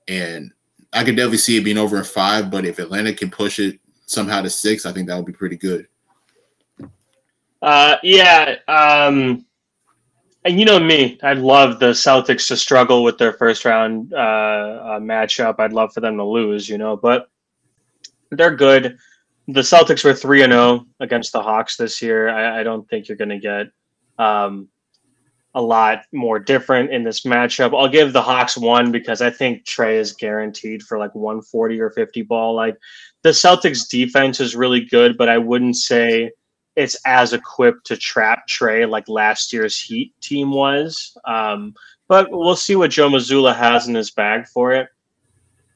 and 0.07 0.51
I 0.91 1.03
could 1.03 1.15
definitely 1.15 1.37
see 1.37 1.57
it 1.57 1.63
being 1.63 1.77
over 1.77 1.97
in 1.97 2.03
five. 2.03 2.49
But 2.49 2.65
if 2.65 2.79
Atlanta 2.79 3.13
can 3.13 3.29
push 3.29 3.59
it 3.59 3.79
somehow 4.05 4.41
to 4.41 4.49
six, 4.49 4.85
I 4.85 4.91
think 4.91 5.07
that 5.07 5.15
would 5.15 5.25
be 5.25 5.33
pretty 5.33 5.57
good. 5.57 5.87
Uh, 7.61 7.95
yeah. 8.03 8.55
Um, 8.67 9.45
and 10.45 10.59
you 10.59 10.65
know 10.65 10.79
me, 10.79 11.17
I'd 11.23 11.37
love 11.37 11.79
the 11.79 11.91
Celtics 11.91 12.47
to 12.49 12.57
struggle 12.57 13.03
with 13.03 13.17
their 13.17 13.33
first 13.33 13.63
round 13.63 14.13
uh, 14.13 14.17
uh, 14.17 14.99
matchup. 14.99 15.55
I'd 15.59 15.71
love 15.71 15.93
for 15.93 16.01
them 16.01 16.17
to 16.17 16.23
lose, 16.23 16.67
you 16.67 16.77
know, 16.77 16.97
but 16.97 17.29
they're 18.31 18.55
good. 18.55 18.97
The 19.47 19.61
Celtics 19.61 20.03
were 20.03 20.13
three 20.13 20.43
and 20.43 20.53
zero 20.53 20.85
against 20.99 21.33
the 21.33 21.41
Hawks 21.41 21.75
this 21.75 22.01
year. 22.01 22.29
I, 22.29 22.61
I 22.61 22.63
don't 22.63 22.87
think 22.89 23.07
you're 23.07 23.17
going 23.17 23.29
to 23.29 23.39
get 23.39 23.67
um, 24.17 24.69
a 25.55 25.61
lot 25.61 26.03
more 26.11 26.39
different 26.39 26.91
in 26.91 27.03
this 27.03 27.21
matchup. 27.21 27.77
I'll 27.77 27.89
give 27.89 28.13
the 28.13 28.21
Hawks 28.21 28.57
one 28.57 28.91
because 28.91 29.21
I 29.21 29.29
think 29.29 29.65
Trae 29.65 29.95
is 29.95 30.13
guaranteed 30.13 30.83
for 30.83 30.97
like 30.97 31.13
140 31.13 31.79
or 31.79 31.91
50 31.91 32.21
ball. 32.23 32.55
Like 32.55 32.77
the 33.21 33.29
Celtics 33.29 33.87
defense 33.87 34.39
is 34.39 34.55
really 34.55 34.85
good, 34.85 35.17
but 35.17 35.29
I 35.29 35.37
wouldn't 35.37 35.75
say 35.75 36.31
it's 36.75 36.97
as 37.05 37.33
equipped 37.33 37.85
to 37.87 37.97
trap 37.97 38.47
Trae 38.47 38.89
like 38.89 39.07
last 39.07 39.53
year's 39.53 39.79
Heat 39.79 40.13
team 40.21 40.51
was. 40.51 41.15
Um, 41.25 41.73
but 42.07 42.31
we'll 42.31 42.55
see 42.55 42.75
what 42.75 42.91
Joe 42.91 43.09
Mazzulla 43.09 43.55
has 43.55 43.87
in 43.87 43.95
his 43.95 44.11
bag 44.11 44.47
for 44.47 44.71
it. 44.71 44.87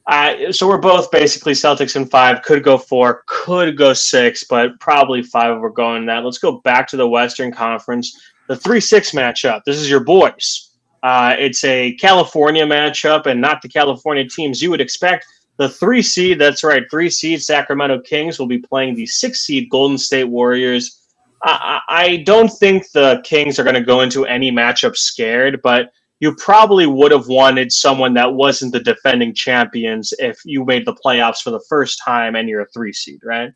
Uh, 0.08 0.54
so 0.54 0.68
we're 0.68 0.78
both 0.78 1.12
basically 1.12 1.52
Celtics 1.52 1.98
in 1.98 2.06
five. 2.06 2.42
Could 2.42 2.64
go 2.64 2.78
four, 2.78 3.24
could 3.26 3.78
go 3.78 3.94
six, 3.94 4.46
but 4.46 4.80
probably 4.80 5.22
five. 5.22 5.60
We're 5.60 5.70
going 5.70 6.06
that. 6.06 6.24
Let's 6.24 6.38
go 6.38 6.62
back 6.62 6.88
to 6.90 6.98
the 6.98 7.08
Western 7.08 7.52
Conference. 7.52 8.18
The 8.48 8.56
three-six 8.56 9.12
matchup. 9.12 9.64
This 9.66 9.76
is 9.76 9.90
your 9.90 10.00
boys. 10.00 10.72
Uh, 11.04 11.36
it's 11.38 11.64
a 11.66 11.94
California 11.96 12.66
matchup, 12.66 13.26
and 13.26 13.42
not 13.42 13.62
the 13.62 13.68
California 13.68 14.28
teams 14.28 14.62
you 14.62 14.70
would 14.70 14.82
expect. 14.82 15.26
The 15.58 15.68
three 15.68 16.02
seed, 16.02 16.40
that's 16.40 16.64
right, 16.64 16.84
three 16.90 17.10
seed 17.10 17.42
Sacramento 17.42 18.00
Kings 18.02 18.40
will 18.40 18.48
be 18.48 18.60
playing 18.60 18.96
the 18.96 19.06
six 19.06 19.42
seed 19.42 19.70
Golden 19.70 19.98
State 19.98 20.26
Warriors. 20.26 21.02
I, 21.44 21.82
I 21.90 22.18
don't 22.26 22.50
think 22.50 22.90
the 22.92 23.22
Kings 23.24 23.60
are 23.60 23.64
going 23.64 23.76
to 23.76 23.82
go 23.82 24.02
into 24.02 24.26
any 24.26 24.52
matchup 24.52 24.96
scared, 24.96 25.62
but 25.62 25.92
you 26.20 26.36
probably 26.36 26.88
would 26.88 27.12
have 27.12 27.28
wanted 27.28 27.72
someone 27.72 28.14
that 28.16 28.34
wasn't 28.34 28.74
the 28.74 28.80
defending 28.80 29.34
champions 29.34 30.14
if 30.20 30.40
you 30.46 30.66
made 30.66 30.86
the 30.86 30.94
playoffs 30.94 31.42
for 31.42 31.52
the 31.52 31.64
first 31.70 32.02
time 32.04 32.36
and 32.36 32.50
you're 32.50 32.62
a 32.62 32.68
three 32.74 32.94
seed, 32.94 33.20
right? 33.24 33.52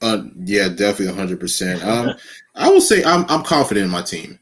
Uh, 0.00 0.24
yeah, 0.36 0.68
definitely, 0.68 1.14
hundred 1.14 1.40
percent. 1.40 1.84
Um, 1.84 2.14
I 2.54 2.68
will 2.68 2.80
say 2.80 3.02
I'm 3.04 3.24
I'm 3.28 3.42
confident 3.42 3.84
in 3.84 3.90
my 3.90 4.02
team. 4.02 4.38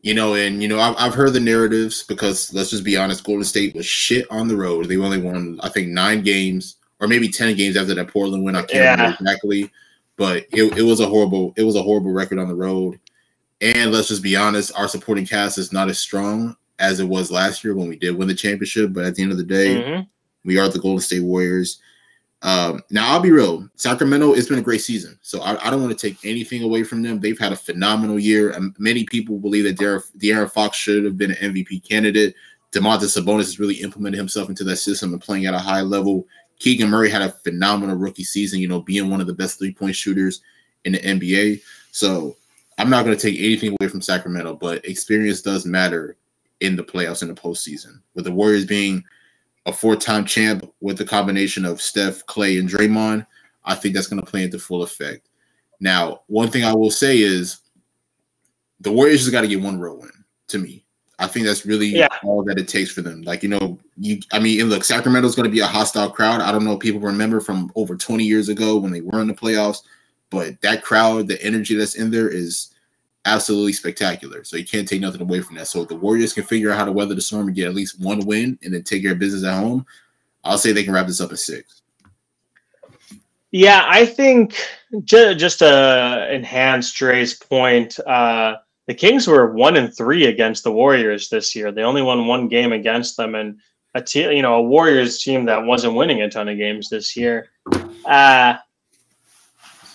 You 0.00 0.14
know, 0.14 0.34
and 0.34 0.62
you 0.62 0.68
know, 0.68 0.78
I've, 0.78 0.94
I've 0.96 1.14
heard 1.14 1.32
the 1.32 1.40
narratives 1.40 2.04
because 2.04 2.52
let's 2.54 2.70
just 2.70 2.84
be 2.84 2.96
honest, 2.96 3.24
Golden 3.24 3.44
State 3.44 3.74
was 3.74 3.84
shit 3.84 4.26
on 4.30 4.46
the 4.46 4.56
road. 4.56 4.86
They 4.86 4.96
only 4.96 5.20
won, 5.20 5.58
I 5.62 5.68
think, 5.70 5.88
nine 5.88 6.22
games 6.22 6.76
or 7.00 7.08
maybe 7.08 7.28
ten 7.28 7.56
games 7.56 7.76
after 7.76 7.94
that 7.94 8.08
Portland 8.08 8.44
win. 8.44 8.54
I 8.54 8.60
can't 8.60 8.72
yeah. 8.72 8.90
remember 8.92 9.16
exactly, 9.20 9.70
but 10.16 10.46
it, 10.52 10.78
it 10.78 10.82
was 10.82 11.00
a 11.00 11.06
horrible 11.06 11.52
it 11.56 11.64
was 11.64 11.76
a 11.76 11.82
horrible 11.82 12.12
record 12.12 12.38
on 12.38 12.48
the 12.48 12.54
road. 12.54 13.00
And 13.60 13.90
let's 13.90 14.08
just 14.08 14.22
be 14.22 14.36
honest, 14.36 14.72
our 14.78 14.86
supporting 14.86 15.26
cast 15.26 15.58
is 15.58 15.72
not 15.72 15.88
as 15.88 15.98
strong 15.98 16.56
as 16.78 17.00
it 17.00 17.08
was 17.08 17.30
last 17.30 17.64
year 17.64 17.74
when 17.74 17.88
we 17.88 17.96
did 17.96 18.16
win 18.16 18.28
the 18.28 18.34
championship. 18.34 18.92
But 18.92 19.04
at 19.04 19.14
the 19.14 19.22
end 19.22 19.32
of 19.32 19.38
the 19.38 19.44
day, 19.44 19.76
mm-hmm. 19.76 20.02
we 20.44 20.58
are 20.58 20.68
the 20.68 20.78
Golden 20.78 21.00
State 21.00 21.20
Warriors. 21.20 21.80
Um, 22.42 22.82
now 22.90 23.12
I'll 23.12 23.20
be 23.20 23.32
real. 23.32 23.68
Sacramento, 23.74 24.34
it's 24.34 24.48
been 24.48 24.60
a 24.60 24.62
great 24.62 24.80
season, 24.80 25.18
so 25.22 25.40
I, 25.42 25.66
I 25.66 25.70
don't 25.70 25.82
want 25.82 25.98
to 25.98 26.08
take 26.08 26.24
anything 26.24 26.62
away 26.62 26.84
from 26.84 27.02
them. 27.02 27.18
They've 27.18 27.38
had 27.38 27.52
a 27.52 27.56
phenomenal 27.56 28.18
year. 28.18 28.50
and 28.50 28.74
many 28.78 29.04
people 29.04 29.38
believe 29.38 29.64
that 29.64 29.76
De'Aaron 29.76 30.50
Fox 30.50 30.76
should 30.76 31.04
have 31.04 31.18
been 31.18 31.32
an 31.32 31.52
MVP 31.52 31.88
candidate. 31.88 32.36
Domantas 32.70 33.18
Sabonis 33.18 33.38
has 33.38 33.58
really 33.58 33.76
implemented 33.76 34.18
himself 34.18 34.48
into 34.48 34.62
that 34.64 34.76
system 34.76 35.12
and 35.12 35.22
playing 35.22 35.46
at 35.46 35.54
a 35.54 35.58
high 35.58 35.80
level. 35.80 36.26
Keegan 36.60 36.90
Murray 36.90 37.10
had 37.10 37.22
a 37.22 37.30
phenomenal 37.30 37.96
rookie 37.96 38.24
season, 38.24 38.60
you 38.60 38.68
know, 38.68 38.82
being 38.82 39.10
one 39.10 39.20
of 39.20 39.26
the 39.26 39.34
best 39.34 39.58
three 39.58 39.72
point 39.72 39.96
shooters 39.96 40.42
in 40.84 40.92
the 40.92 40.98
NBA. 40.98 41.62
So 41.92 42.36
I'm 42.76 42.90
not 42.90 43.04
going 43.04 43.16
to 43.16 43.22
take 43.22 43.40
anything 43.40 43.74
away 43.80 43.88
from 43.88 44.02
Sacramento, 44.02 44.54
but 44.54 44.84
experience 44.84 45.42
does 45.42 45.66
matter 45.66 46.16
in 46.60 46.76
the 46.76 46.82
playoffs 46.82 47.22
in 47.22 47.28
the 47.28 47.34
postseason. 47.34 48.00
With 48.14 48.24
the 48.24 48.32
Warriors 48.32 48.64
being 48.64 49.04
a 49.66 49.72
four-time 49.72 50.24
champ 50.24 50.70
with 50.80 50.98
the 50.98 51.04
combination 51.04 51.64
of 51.64 51.80
Steph, 51.80 52.24
Clay, 52.26 52.58
and 52.58 52.68
Draymond, 52.68 53.26
I 53.64 53.74
think 53.74 53.94
that's 53.94 54.06
going 54.06 54.22
to 54.22 54.28
play 54.28 54.44
into 54.44 54.58
full 54.58 54.82
effect. 54.82 55.28
Now, 55.80 56.22
one 56.26 56.50
thing 56.50 56.64
I 56.64 56.74
will 56.74 56.90
say 56.90 57.18
is 57.18 57.60
the 58.80 58.92
Warriors 58.92 59.20
just 59.20 59.32
got 59.32 59.42
to 59.42 59.48
get 59.48 59.60
one 59.60 59.78
road 59.78 60.00
win. 60.00 60.10
To 60.48 60.58
me, 60.58 60.82
I 61.18 61.26
think 61.26 61.44
that's 61.44 61.66
really 61.66 61.88
yeah. 61.88 62.08
all 62.24 62.42
that 62.44 62.58
it 62.58 62.68
takes 62.68 62.90
for 62.90 63.02
them. 63.02 63.20
Like 63.22 63.42
you 63.42 63.50
know, 63.50 63.78
you 63.98 64.20
I 64.32 64.38
mean, 64.38 64.62
and 64.62 64.70
look, 64.70 64.82
Sacramento's 64.82 65.34
going 65.34 65.48
to 65.48 65.54
be 65.54 65.60
a 65.60 65.66
hostile 65.66 66.10
crowd. 66.10 66.40
I 66.40 66.50
don't 66.50 66.64
know 66.64 66.72
if 66.72 66.80
people 66.80 67.00
remember 67.00 67.40
from 67.40 67.70
over 67.74 67.96
20 67.96 68.24
years 68.24 68.48
ago 68.48 68.78
when 68.78 68.90
they 68.90 69.02
were 69.02 69.20
in 69.20 69.28
the 69.28 69.34
playoffs, 69.34 69.82
but 70.30 70.58
that 70.62 70.82
crowd, 70.82 71.28
the 71.28 71.42
energy 71.44 71.74
that's 71.74 71.96
in 71.96 72.10
there 72.10 72.30
is 72.30 72.72
absolutely 73.28 73.72
spectacular. 73.72 74.44
So 74.44 74.56
you 74.56 74.64
can't 74.64 74.88
take 74.88 75.00
nothing 75.00 75.20
away 75.20 75.40
from 75.40 75.56
that. 75.56 75.68
So 75.68 75.82
if 75.82 75.88
the 75.88 75.96
Warriors 75.96 76.32
can 76.32 76.44
figure 76.44 76.70
out 76.70 76.78
how 76.78 76.84
to 76.84 76.92
weather 76.92 77.14
the 77.14 77.20
storm 77.20 77.46
and 77.46 77.56
get 77.56 77.68
at 77.68 77.74
least 77.74 78.00
one 78.00 78.20
win 78.26 78.58
and 78.62 78.74
then 78.74 78.82
take 78.82 79.02
care 79.02 79.12
of 79.12 79.18
business 79.18 79.44
at 79.44 79.58
home, 79.58 79.86
I'll 80.44 80.58
say 80.58 80.72
they 80.72 80.84
can 80.84 80.94
wrap 80.94 81.06
this 81.06 81.20
up 81.20 81.32
at 81.32 81.38
six. 81.38 81.82
Yeah, 83.50 83.84
I 83.86 84.04
think 84.04 84.56
just 85.04 85.60
to 85.60 86.28
enhance 86.34 86.92
Dre's 86.92 87.34
point, 87.34 87.98
uh, 88.00 88.56
the 88.86 88.94
Kings 88.94 89.26
were 89.26 89.52
one 89.52 89.76
and 89.76 89.94
three 89.94 90.26
against 90.26 90.64
the 90.64 90.72
Warriors 90.72 91.28
this 91.28 91.54
year. 91.54 91.72
They 91.72 91.82
only 91.82 92.02
won 92.02 92.26
one 92.26 92.48
game 92.48 92.72
against 92.72 93.16
them, 93.16 93.34
and 93.34 93.58
a 93.94 94.02
team, 94.02 94.32
you 94.32 94.42
know, 94.42 94.56
a 94.56 94.62
Warriors 94.62 95.22
team 95.22 95.46
that 95.46 95.64
wasn't 95.64 95.94
winning 95.94 96.22
a 96.22 96.30
ton 96.30 96.48
of 96.48 96.58
games 96.58 96.88
this 96.88 97.16
year. 97.16 97.48
Uh, 98.04 98.56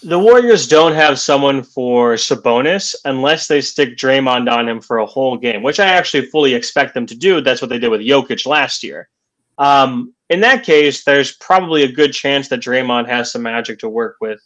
the 0.03 0.19
Warriors 0.19 0.67
don't 0.67 0.93
have 0.93 1.19
someone 1.19 1.63
for 1.63 2.15
Sabonis 2.15 2.95
unless 3.05 3.47
they 3.47 3.61
stick 3.61 3.97
Draymond 3.97 4.51
on 4.51 4.67
him 4.67 4.81
for 4.81 4.97
a 4.97 5.05
whole 5.05 5.37
game, 5.37 5.63
which 5.63 5.79
I 5.79 5.87
actually 5.87 6.27
fully 6.27 6.53
expect 6.53 6.93
them 6.93 7.05
to 7.07 7.15
do. 7.15 7.41
That's 7.41 7.61
what 7.61 7.69
they 7.69 7.79
did 7.79 7.89
with 7.89 8.01
Jokic 8.01 8.45
last 8.45 8.83
year. 8.83 9.09
Um, 9.57 10.13
in 10.29 10.41
that 10.41 10.63
case, 10.63 11.03
there's 11.03 11.33
probably 11.33 11.83
a 11.83 11.91
good 11.91 12.11
chance 12.13 12.49
that 12.49 12.59
Draymond 12.59 13.07
has 13.07 13.31
some 13.31 13.43
magic 13.43 13.79
to 13.79 13.89
work 13.89 14.17
with. 14.19 14.39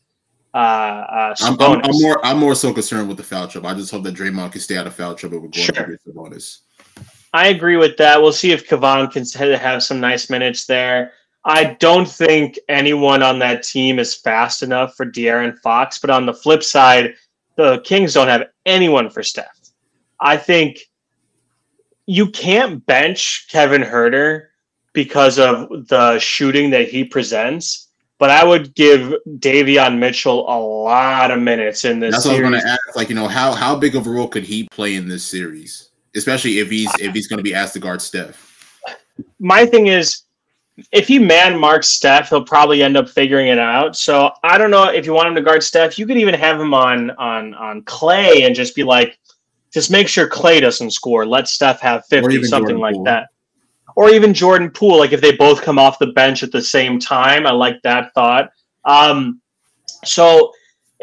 Uh, 0.54 0.58
uh, 0.58 1.36
I'm, 1.42 1.62
I'm, 1.62 1.82
I'm, 1.84 2.02
more 2.02 2.26
I'm 2.26 2.38
more 2.40 2.56
so 2.56 2.74
concerned 2.74 3.08
with 3.08 3.18
the 3.18 3.24
foul 3.24 3.48
trouble. 3.48 3.70
I 3.70 3.74
just 3.74 3.92
hope 3.92 4.04
that 4.04 4.16
Draymond 4.16 4.54
can 4.54 4.62
stay 4.62 4.78
out 4.78 4.88
of 4.88 4.96
foul 4.96 5.16
trouble 5.16 5.40
with 5.40 5.52
going 5.52 5.66
sure. 5.66 5.98
Sabonis. 6.08 6.60
I 7.34 7.48
agree 7.50 7.78
with 7.78 7.98
that. 7.98 8.22
We'll 8.22 8.32
see 8.32 8.52
if 8.52 8.68
Kevon 8.68 9.12
can 9.12 9.26
have 9.60 9.84
some 9.84 10.00
nice 10.00 10.30
minutes 10.30 10.66
there. 10.66 11.14
I 11.48 11.76
don't 11.80 12.08
think 12.08 12.60
anyone 12.68 13.24
on 13.24 13.40
that 13.40 13.64
team 13.64 14.00
is 14.00 14.14
fast 14.14 14.64
enough 14.64 14.96
for 14.96 15.06
De'Aaron 15.06 15.58
Fox. 15.60 15.98
But 15.98 16.10
on 16.10 16.26
the 16.26 16.34
flip 16.34 16.62
side, 16.62 17.16
the 17.56 17.80
Kings 17.86 18.14
don't 18.14 18.28
have 18.28 18.50
anyone 18.66 19.10
for 19.10 19.24
Steph. 19.24 19.58
I 20.20 20.36
think 20.36 20.80
you 22.06 22.30
can't 22.32 22.86
bench 22.86 23.48
Kevin 23.50 23.82
Huerter 23.82 24.48
because 24.92 25.40
of 25.40 25.88
the 25.88 26.20
shooting 26.20 26.70
that 26.72 26.90
he 26.90 27.06
presents. 27.06 27.88
But 28.20 28.30
I 28.30 28.44
would 28.44 28.76
give 28.76 29.14
Davion 29.38 30.00
Mitchell 30.00 30.50
a 30.50 30.58
lot 30.60 31.32
of 31.32 31.40
minutes 31.40 31.86
in 31.86 32.00
this. 32.00 32.12
That's 32.12 32.24
series. 32.24 32.42
what 32.42 32.48
I 32.48 32.50
was 32.50 32.64
going 32.64 32.66
to 32.66 32.72
ask. 32.72 32.96
Like, 32.96 33.10
you 33.10 33.16
know, 33.16 33.28
how 33.28 33.54
how 33.54 33.78
big 33.78 33.96
of 33.96 34.06
a 34.06 34.10
role 34.10 34.28
could 34.28 34.44
he 34.44 34.68
play 34.70 34.96
in 34.96 35.08
this 35.08 35.24
series, 35.24 35.92
especially 36.16 36.60
if 36.60 36.70
he's 36.70 36.92
if 37.00 37.14
he's 37.14 37.28
going 37.28 37.38
to 37.38 37.44
be 37.44 37.54
asked 37.54 37.74
to 37.74 37.80
guard 37.80 38.02
Steph? 38.02 38.44
My 39.40 39.66
thing 39.66 39.88
is, 39.88 40.24
if 40.92 41.08
he 41.08 41.20
man 41.20 41.60
marks 41.60 41.88
Steph, 41.88 42.30
he'll 42.30 42.44
probably 42.44 42.84
end 42.84 42.98
up 42.98 43.10
figuring 43.10 43.48
it 43.48 43.60
out. 43.60 43.96
So 43.96 44.32
I 44.44 44.58
don't 44.58 44.72
know 44.72 44.86
if 44.86 45.06
you 45.06 45.14
want 45.14 45.28
him 45.28 45.36
to 45.36 45.42
guard 45.42 45.64
Steph, 45.64 45.98
you 45.98 46.06
could 46.06 46.18
even 46.18 46.36
have 46.36 46.60
him 46.60 46.74
on 46.74 47.12
on 47.12 47.54
on 47.56 47.84
Clay 47.84 48.44
and 48.44 48.56
just 48.56 48.76
be 48.76 48.84
like, 48.84 49.18
just 49.74 49.90
make 49.90 50.08
sure 50.08 50.28
Clay 50.28 50.60
doesn't 50.60 50.92
score. 50.92 51.26
Let 51.26 51.48
Steph 51.48 51.80
have 51.82 52.06
fifty, 52.06 52.44
something 52.44 52.78
Jordan 52.78 52.80
like 52.80 52.96
Poole. 52.96 53.04
that. 53.06 53.30
Or 53.96 54.10
even 54.10 54.34
Jordan 54.34 54.70
Poole, 54.70 55.00
like 55.00 55.14
if 55.14 55.22
they 55.22 55.36
both 55.36 55.62
come 55.62 55.80
off 55.80 55.98
the 55.98 56.08
bench 56.08 56.44
at 56.44 56.52
the 56.52 56.62
same 56.62 57.00
time. 57.00 57.48
I 57.48 57.52
like 57.52 57.82
that 57.82 58.14
thought. 58.14 58.52
Um, 58.86 59.42
so 60.06 60.52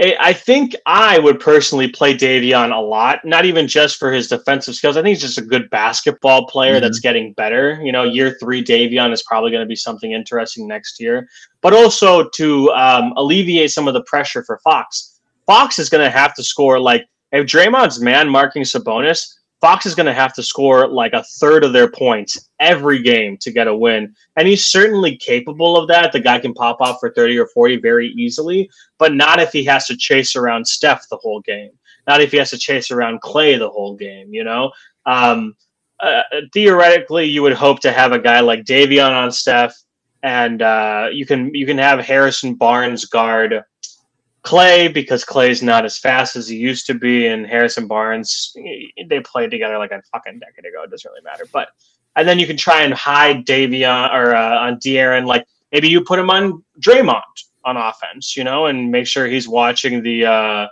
I 0.00 0.32
think 0.32 0.74
I 0.86 1.20
would 1.20 1.38
personally 1.38 1.88
play 1.88 2.16
Davion 2.16 2.76
a 2.76 2.80
lot, 2.80 3.24
not 3.24 3.44
even 3.44 3.68
just 3.68 3.96
for 3.96 4.12
his 4.12 4.26
defensive 4.26 4.74
skills. 4.74 4.96
I 4.96 5.02
think 5.02 5.10
he's 5.10 5.20
just 5.20 5.38
a 5.38 5.42
good 5.42 5.70
basketball 5.70 6.48
player 6.48 6.74
mm-hmm. 6.74 6.82
that's 6.82 6.98
getting 6.98 7.32
better. 7.34 7.80
You 7.80 7.92
know, 7.92 8.02
year 8.02 8.36
three 8.40 8.64
Davion 8.64 9.12
is 9.12 9.22
probably 9.22 9.52
going 9.52 9.62
to 9.62 9.68
be 9.68 9.76
something 9.76 10.10
interesting 10.10 10.66
next 10.66 10.98
year, 10.98 11.28
but 11.60 11.72
also 11.72 12.28
to 12.30 12.70
um, 12.72 13.12
alleviate 13.16 13.70
some 13.70 13.86
of 13.86 13.94
the 13.94 14.02
pressure 14.02 14.42
for 14.42 14.58
Fox. 14.64 15.20
Fox 15.46 15.78
is 15.78 15.88
going 15.88 16.04
to 16.04 16.10
have 16.10 16.34
to 16.34 16.42
score 16.42 16.80
like 16.80 17.06
if 17.30 17.46
Draymond's 17.46 18.00
man 18.00 18.28
marking 18.28 18.62
Sabonis, 18.62 19.32
Fox 19.64 19.86
is 19.86 19.94
going 19.94 20.04
to 20.04 20.12
have 20.12 20.34
to 20.34 20.42
score 20.42 20.86
like 20.86 21.14
a 21.14 21.24
third 21.40 21.64
of 21.64 21.72
their 21.72 21.90
points 21.90 22.50
every 22.60 23.00
game 23.00 23.38
to 23.38 23.50
get 23.50 23.66
a 23.66 23.74
win. 23.74 24.14
And 24.36 24.46
he's 24.46 24.62
certainly 24.62 25.16
capable 25.16 25.78
of 25.78 25.88
that. 25.88 26.12
The 26.12 26.20
guy 26.20 26.38
can 26.38 26.52
pop 26.52 26.82
off 26.82 26.98
for 27.00 27.14
30 27.14 27.38
or 27.38 27.46
40 27.46 27.78
very 27.78 28.08
easily, 28.08 28.68
but 28.98 29.14
not 29.14 29.40
if 29.40 29.52
he 29.52 29.64
has 29.64 29.86
to 29.86 29.96
chase 29.96 30.36
around 30.36 30.66
Steph 30.66 31.08
the 31.08 31.16
whole 31.16 31.40
game. 31.40 31.70
Not 32.06 32.20
if 32.20 32.32
he 32.32 32.36
has 32.36 32.50
to 32.50 32.58
chase 32.58 32.90
around 32.90 33.22
Clay 33.22 33.56
the 33.56 33.70
whole 33.70 33.96
game, 33.96 34.34
you 34.34 34.44
know? 34.44 34.70
Um, 35.06 35.56
uh, 35.98 36.24
theoretically, 36.52 37.24
you 37.24 37.40
would 37.40 37.54
hope 37.54 37.80
to 37.80 37.90
have 37.90 38.12
a 38.12 38.18
guy 38.18 38.40
like 38.40 38.64
Davion 38.64 39.12
on 39.12 39.32
Steph, 39.32 39.74
and 40.22 40.60
uh, 40.60 41.08
you 41.10 41.24
can 41.24 41.54
you 41.54 41.64
can 41.64 41.78
have 41.78 42.00
Harrison 42.00 42.54
Barnes 42.54 43.06
guard 43.06 43.62
Clay 44.44 44.88
because 44.88 45.24
Clay's 45.24 45.62
not 45.62 45.84
as 45.84 45.98
fast 45.98 46.36
as 46.36 46.46
he 46.46 46.56
used 46.56 46.86
to 46.86 46.94
be, 46.94 47.26
and 47.26 47.46
Harrison 47.46 47.86
Barnes 47.86 48.54
they 49.08 49.20
played 49.20 49.50
together 49.50 49.78
like 49.78 49.90
a 49.90 50.02
fucking 50.12 50.38
decade 50.38 50.66
ago. 50.66 50.82
It 50.82 50.90
doesn't 50.90 51.10
really 51.10 51.24
matter, 51.24 51.46
but 51.50 51.68
and 52.14 52.28
then 52.28 52.38
you 52.38 52.46
can 52.46 52.56
try 52.56 52.82
and 52.82 52.94
hide 52.94 53.46
Davion 53.46 54.12
or 54.12 54.34
uh, 54.34 54.58
on 54.58 54.76
De'Aaron. 54.76 55.26
Like 55.26 55.46
maybe 55.72 55.88
you 55.88 56.02
put 56.02 56.18
him 56.18 56.30
on 56.30 56.62
Draymond 56.78 57.22
on 57.64 57.78
offense, 57.78 58.36
you 58.36 58.44
know, 58.44 58.66
and 58.66 58.90
make 58.90 59.06
sure 59.06 59.26
he's 59.26 59.48
watching 59.48 60.02
the 60.02 60.26
uh, 60.26 60.66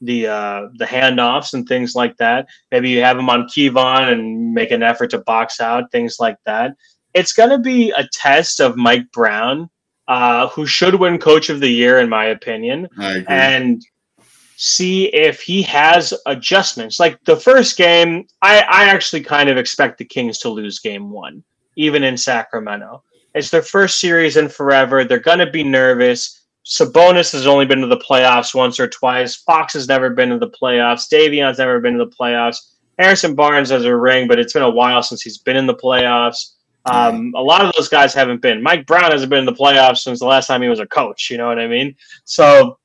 the 0.00 0.28
uh, 0.28 0.68
the 0.76 0.84
handoffs 0.84 1.54
and 1.54 1.66
things 1.66 1.96
like 1.96 2.16
that. 2.18 2.46
Maybe 2.70 2.90
you 2.90 3.02
have 3.02 3.18
him 3.18 3.28
on 3.28 3.48
Kevon 3.48 4.12
and 4.12 4.54
make 4.54 4.70
an 4.70 4.84
effort 4.84 5.10
to 5.10 5.18
box 5.18 5.60
out 5.60 5.90
things 5.90 6.18
like 6.20 6.36
that. 6.46 6.76
It's 7.14 7.32
going 7.32 7.50
to 7.50 7.58
be 7.58 7.90
a 7.90 8.06
test 8.12 8.60
of 8.60 8.76
Mike 8.76 9.10
Brown 9.12 9.68
uh, 10.08 10.48
who 10.48 10.66
should 10.66 10.94
win 10.94 11.18
Coach 11.18 11.50
of 11.50 11.60
the 11.60 11.68
Year, 11.68 11.98
in 11.98 12.08
my 12.08 12.26
opinion, 12.26 12.88
and 13.28 13.82
see 14.56 15.06
if 15.14 15.40
he 15.40 15.62
has 15.62 16.12
adjustments. 16.26 16.98
Like 16.98 17.22
the 17.24 17.36
first 17.36 17.76
game, 17.76 18.26
I, 18.42 18.60
I 18.60 18.84
actually 18.86 19.22
kind 19.22 19.48
of 19.48 19.56
expect 19.56 19.98
the 19.98 20.04
Kings 20.04 20.38
to 20.38 20.48
lose 20.48 20.80
game 20.80 21.10
one, 21.10 21.44
even 21.76 22.02
in 22.02 22.16
Sacramento. 22.16 23.04
It's 23.34 23.50
their 23.50 23.62
first 23.62 24.00
series 24.00 24.36
in 24.36 24.48
forever. 24.48 25.04
They're 25.04 25.20
going 25.20 25.38
to 25.38 25.50
be 25.50 25.62
nervous. 25.62 26.46
Sabonis 26.66 27.32
has 27.32 27.46
only 27.46 27.66
been 27.66 27.80
to 27.82 27.86
the 27.86 27.98
playoffs 27.98 28.54
once 28.54 28.80
or 28.80 28.88
twice. 28.88 29.36
Fox 29.36 29.74
has 29.74 29.88
never 29.88 30.10
been 30.10 30.30
to 30.30 30.38
the 30.38 30.50
playoffs. 30.50 31.08
Davion's 31.08 31.58
never 31.58 31.80
been 31.80 31.96
to 31.98 32.04
the 32.04 32.10
playoffs. 32.10 32.56
Harrison 32.98 33.34
Barnes 33.34 33.70
has 33.70 33.84
a 33.84 33.96
ring, 33.96 34.26
but 34.26 34.38
it's 34.38 34.54
been 34.54 34.62
a 34.62 34.70
while 34.70 35.02
since 35.02 35.22
he's 35.22 35.38
been 35.38 35.56
in 35.56 35.66
the 35.66 35.74
playoffs. 35.74 36.54
Um, 36.90 37.32
a 37.36 37.42
lot 37.42 37.64
of 37.64 37.72
those 37.76 37.88
guys 37.88 38.14
haven't 38.14 38.42
been. 38.42 38.62
Mike 38.62 38.86
Brown 38.86 39.10
hasn't 39.10 39.30
been 39.30 39.40
in 39.40 39.46
the 39.46 39.52
playoffs 39.52 39.98
since 39.98 40.18
the 40.18 40.26
last 40.26 40.46
time 40.46 40.62
he 40.62 40.68
was 40.68 40.80
a 40.80 40.86
coach. 40.86 41.30
You 41.30 41.38
know 41.38 41.46
what 41.46 41.58
I 41.58 41.66
mean? 41.66 41.94
So 42.24 42.78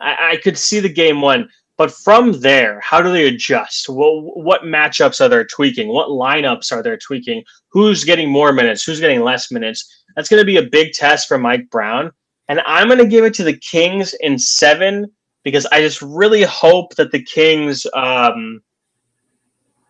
I, 0.00 0.32
I 0.32 0.36
could 0.36 0.58
see 0.58 0.80
the 0.80 0.88
game 0.88 1.20
one, 1.20 1.48
but 1.76 1.90
from 1.90 2.32
there, 2.40 2.80
how 2.80 3.00
do 3.00 3.10
they 3.10 3.28
adjust? 3.28 3.88
Well, 3.88 4.20
what 4.20 4.62
matchups 4.62 5.20
are 5.20 5.28
they 5.28 5.44
tweaking? 5.44 5.88
What 5.88 6.08
lineups 6.08 6.72
are 6.72 6.82
they 6.82 6.96
tweaking? 6.96 7.42
Who's 7.68 8.04
getting 8.04 8.30
more 8.30 8.52
minutes? 8.52 8.84
Who's 8.84 9.00
getting 9.00 9.20
less 9.20 9.50
minutes? 9.50 10.04
That's 10.14 10.28
going 10.28 10.40
to 10.40 10.46
be 10.46 10.58
a 10.58 10.62
big 10.62 10.92
test 10.92 11.28
for 11.28 11.38
Mike 11.38 11.70
Brown. 11.70 12.12
And 12.48 12.60
I'm 12.66 12.88
going 12.88 12.98
to 12.98 13.06
give 13.06 13.24
it 13.24 13.34
to 13.34 13.44
the 13.44 13.56
Kings 13.56 14.14
in 14.20 14.38
seven 14.38 15.10
because 15.44 15.66
I 15.66 15.80
just 15.80 16.02
really 16.02 16.42
hope 16.42 16.96
that 16.96 17.12
the 17.12 17.22
Kings. 17.22 17.86
Um, 17.94 18.60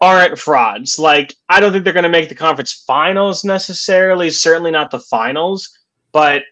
aren't 0.01 0.39
frauds. 0.39 0.99
Like, 0.99 1.35
I 1.49 1.61
don't 1.61 1.73
think 1.73 1.85
they're 1.85 1.93
going 1.93 2.05
to 2.05 2.09
make 2.09 2.29
the 2.29 2.35
conference 2.35 2.85
finals 2.87 3.45
necessarily, 3.45 4.31
certainly 4.31 4.71
not 4.71 4.91
the 4.91 5.01
finals, 5.01 5.69
but 6.13 6.43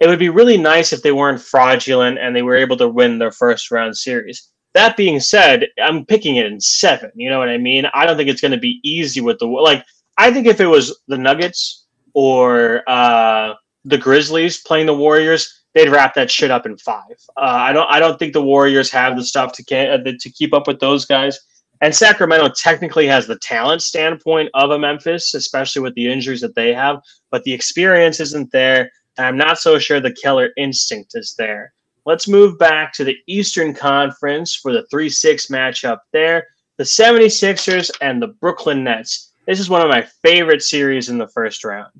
it 0.00 0.08
would 0.08 0.18
be 0.18 0.28
really 0.28 0.58
nice 0.58 0.92
if 0.92 1.02
they 1.02 1.12
weren't 1.12 1.40
fraudulent 1.40 2.18
and 2.18 2.34
they 2.34 2.42
were 2.42 2.56
able 2.56 2.76
to 2.78 2.88
win 2.88 3.18
their 3.18 3.32
first 3.32 3.70
round 3.70 3.96
series. 3.96 4.48
That 4.74 4.96
being 4.96 5.20
said, 5.20 5.68
I'm 5.82 6.04
picking 6.04 6.36
it 6.36 6.46
in 6.46 6.60
seven. 6.60 7.10
You 7.14 7.30
know 7.30 7.38
what 7.38 7.48
I 7.48 7.56
mean? 7.56 7.86
I 7.94 8.04
don't 8.04 8.16
think 8.16 8.28
it's 8.28 8.42
going 8.42 8.52
to 8.52 8.58
be 8.58 8.80
easy 8.82 9.20
with 9.20 9.38
the 9.38 9.46
like. 9.46 9.84
I 10.18 10.30
think 10.30 10.46
if 10.46 10.60
it 10.60 10.66
was 10.66 10.98
the 11.08 11.16
Nuggets 11.16 11.86
or 12.12 12.82
uh, 12.88 13.54
the 13.84 13.96
Grizzlies 13.96 14.58
playing 14.58 14.86
the 14.86 14.94
Warriors, 14.94 15.62
they'd 15.74 15.88
wrap 15.88 16.14
that 16.14 16.30
shit 16.30 16.50
up 16.50 16.66
in 16.66 16.76
five. 16.76 17.16
Uh, 17.38 17.40
I 17.40 17.72
don't. 17.72 17.90
I 17.90 18.00
don't 18.00 18.18
think 18.18 18.34
the 18.34 18.42
Warriors 18.42 18.90
have 18.90 19.16
the 19.16 19.24
stuff 19.24 19.52
to 19.54 19.64
can, 19.64 20.06
uh, 20.06 20.12
to 20.18 20.30
keep 20.30 20.52
up 20.52 20.66
with 20.66 20.78
those 20.78 21.06
guys. 21.06 21.40
And 21.82 21.94
Sacramento 21.94 22.48
technically 22.56 23.06
has 23.06 23.26
the 23.26 23.38
talent 23.38 23.82
standpoint 23.82 24.50
of 24.54 24.70
a 24.70 24.78
Memphis, 24.78 25.34
especially 25.34 25.82
with 25.82 25.94
the 25.94 26.10
injuries 26.10 26.40
that 26.40 26.54
they 26.54 26.72
have, 26.72 27.00
but 27.30 27.44
the 27.44 27.52
experience 27.52 28.20
isn't 28.20 28.50
there. 28.52 28.90
And 29.18 29.26
I'm 29.26 29.36
not 29.36 29.58
so 29.58 29.78
sure 29.78 30.00
the 30.00 30.12
killer 30.12 30.50
instinct 30.56 31.12
is 31.14 31.34
there. 31.36 31.72
Let's 32.06 32.28
move 32.28 32.58
back 32.58 32.92
to 32.94 33.04
the 33.04 33.16
Eastern 33.26 33.74
Conference 33.74 34.54
for 34.54 34.72
the 34.72 34.86
3 34.90 35.08
6 35.08 35.46
matchup 35.48 35.98
there. 36.12 36.46
The 36.76 36.84
76ers 36.84 37.90
and 38.00 38.22
the 38.22 38.28
Brooklyn 38.28 38.84
Nets. 38.84 39.32
This 39.46 39.60
is 39.60 39.70
one 39.70 39.82
of 39.82 39.88
my 39.88 40.02
favorite 40.22 40.62
series 40.62 41.08
in 41.08 41.18
the 41.18 41.28
first 41.28 41.64
round. 41.64 41.92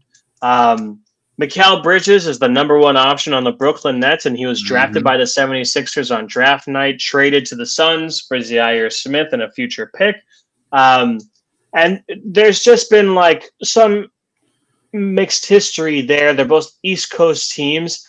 Um, 0.43 1.01
Mikal 1.41 1.83
Bridges 1.83 2.27
is 2.27 2.39
the 2.39 2.49
number 2.49 2.79
one 2.79 2.97
option 2.97 3.35
on 3.35 3.45
the 3.45 3.53
Brooklyn 3.53 4.01
Nets, 4.01 4.25
and 4.25 4.37
he 4.37 4.47
was 4.47 4.63
drafted 4.63 4.99
mm-hmm. 4.99 5.05
by 5.05 5.17
the 5.19 5.25
76ers 5.25 6.17
on 6.17 6.27
draft 6.27 6.67
night, 6.67 6.99
traded 6.99 7.45
to 7.47 7.57
the 7.57 7.67
Suns 7.67 8.23
for 8.23 8.39
Zhaire 8.39 8.91
Smith 8.91 9.33
and 9.33 9.43
a 9.43 9.53
future 9.53 9.91
pick. 9.95 10.17
Um, 10.73 11.21
and 11.75 12.03
there's 12.25 12.63
just 12.63 12.91
been 12.91 13.15
like 13.15 13.51
some 13.63 14.11
mixed 14.95 15.45
history 15.45 16.01
there. 16.01 16.33
They're 16.33 16.47
both 16.47 16.73
East 16.83 17.13
Coast 17.13 17.53
teams. 17.53 18.07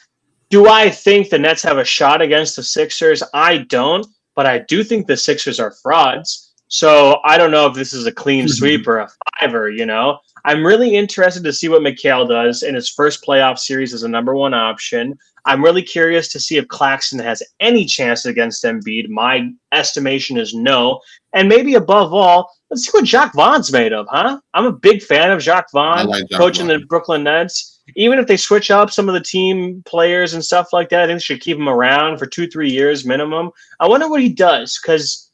Do 0.50 0.70
I 0.70 0.90
think 0.90 1.30
the 1.30 1.38
Nets 1.38 1.64
have 1.64 1.78
a 1.78 1.84
shot 1.84 2.22
against 2.22 2.56
the 2.56 2.64
Sixers? 2.64 3.22
I 3.34 3.58
don't, 3.58 4.08
but 4.36 4.46
I 4.46 4.60
do 4.60 4.86
think 4.86 5.06
the 5.06 5.18
Sixers 5.18 5.60
are 5.60 5.76
frauds. 5.84 6.47
So 6.70 7.20
I 7.24 7.38
don't 7.38 7.52
know 7.52 7.66
if 7.68 7.76
this 7.76 7.94
is 7.94 8.06
a 8.06 8.12
clean 8.12 8.46
mm-hmm. 8.46 8.54
sweep 8.54 8.88
or 8.88 9.00
a 9.00 9.10
fiver, 9.40 9.70
you 9.70 9.86
know? 9.86 10.20
I'm 10.46 10.66
really 10.66 10.96
interested 10.96 11.44
to 11.44 11.54
see 11.54 11.68
what 11.68 11.82
Mikal 11.82 12.28
does 12.28 12.64
in 12.64 12.76
his 12.76 12.90
first 12.90 13.26
playoff 13.26 13.60
series 13.60 13.94
as 13.94 14.04
a 14.04 14.08
number 14.08 14.36
one 14.36 14.54
option. 14.54 15.18
I'm 15.46 15.64
really 15.64 15.82
curious 15.82 16.28
to 16.30 16.40
see 16.40 16.58
if 16.58 16.68
Claxton 16.68 17.20
has 17.20 17.42
any 17.60 17.86
chance 17.86 18.26
against 18.26 18.64
Embiid. 18.64 19.10
My 19.10 19.50
estimation 19.72 20.38
is 20.38 20.54
no. 20.54 21.00
And 21.34 21.48
maybe 21.48 21.76
above 21.76 22.14
all, 22.14 22.52
let's 22.70 22.86
see 22.86 22.92
what 22.92 23.06
Jacques 23.06 23.34
Vaughn's 23.34 23.72
made 23.72 23.94
of, 23.94 24.08
huh? 24.10 24.40
I'm 24.54 24.66
a 24.66 24.72
big 24.72 25.02
fan 25.02 25.32
of 25.32 25.42
Jacques 25.42 25.72
Vaughn 25.72 26.08
like 26.08 26.26
coaching 26.34 26.68
Vaughn. 26.68 26.82
the 26.82 26.86
Brooklyn 26.86 27.24
Nets. 27.24 27.82
Even 27.96 28.20
if 28.20 28.28
they 28.28 28.36
switch 28.36 28.70
up 28.70 28.92
some 28.92 29.08
of 29.08 29.14
the 29.14 29.22
team 29.22 29.82
players 29.86 30.34
and 30.34 30.44
stuff 30.44 30.74
like 30.74 30.90
that, 30.90 31.04
I 31.04 31.08
think 31.08 31.20
they 31.20 31.24
should 31.24 31.42
keep 31.42 31.58
him 31.58 31.70
around 31.70 32.18
for 32.18 32.26
two, 32.26 32.48
three 32.48 32.70
years 32.70 33.06
minimum. 33.06 33.52
I 33.80 33.88
wonder 33.88 34.10
what 34.10 34.22
he 34.22 34.30
does 34.30 34.78
because 34.82 35.27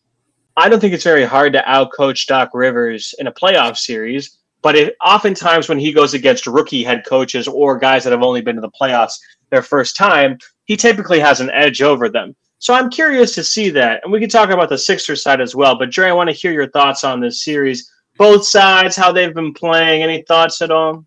I 0.55 0.69
don't 0.69 0.79
think 0.79 0.93
it's 0.93 1.03
very 1.03 1.25
hard 1.25 1.53
to 1.53 1.61
outcoach 1.61 2.27
Doc 2.27 2.51
Rivers 2.53 3.13
in 3.19 3.27
a 3.27 3.31
playoff 3.31 3.77
series. 3.77 4.37
But 4.61 4.75
it, 4.75 4.95
oftentimes 5.03 5.67
when 5.67 5.79
he 5.79 5.91
goes 5.91 6.13
against 6.13 6.47
rookie 6.47 6.83
head 6.83 7.03
coaches 7.05 7.47
or 7.47 7.77
guys 7.77 8.03
that 8.03 8.11
have 8.11 8.23
only 8.23 8.41
been 8.41 8.55
to 8.55 8.61
the 8.61 8.71
playoffs 8.71 9.19
their 9.49 9.61
first 9.61 9.97
time, 9.97 10.37
he 10.65 10.77
typically 10.77 11.19
has 11.19 11.41
an 11.41 11.51
edge 11.51 11.81
over 11.81 12.07
them. 12.07 12.35
So 12.59 12.73
I'm 12.73 12.89
curious 12.89 13.35
to 13.35 13.43
see 13.43 13.69
that. 13.71 14.01
And 14.03 14.11
we 14.11 14.21
can 14.21 14.29
talk 14.29 14.51
about 14.51 14.69
the 14.69 14.77
Sixers 14.77 15.21
side 15.21 15.41
as 15.41 15.53
well. 15.53 15.77
But 15.77 15.91
Dre, 15.91 16.07
I 16.07 16.13
want 16.13 16.29
to 16.29 16.35
hear 16.35 16.53
your 16.53 16.69
thoughts 16.69 17.03
on 17.03 17.19
this 17.19 17.43
series. 17.43 17.91
Both 18.17 18.47
sides, 18.47 18.95
how 18.95 19.11
they've 19.11 19.33
been 19.33 19.53
playing. 19.53 20.01
Any 20.01 20.21
thoughts 20.21 20.61
at 20.61 20.71
all? 20.71 21.05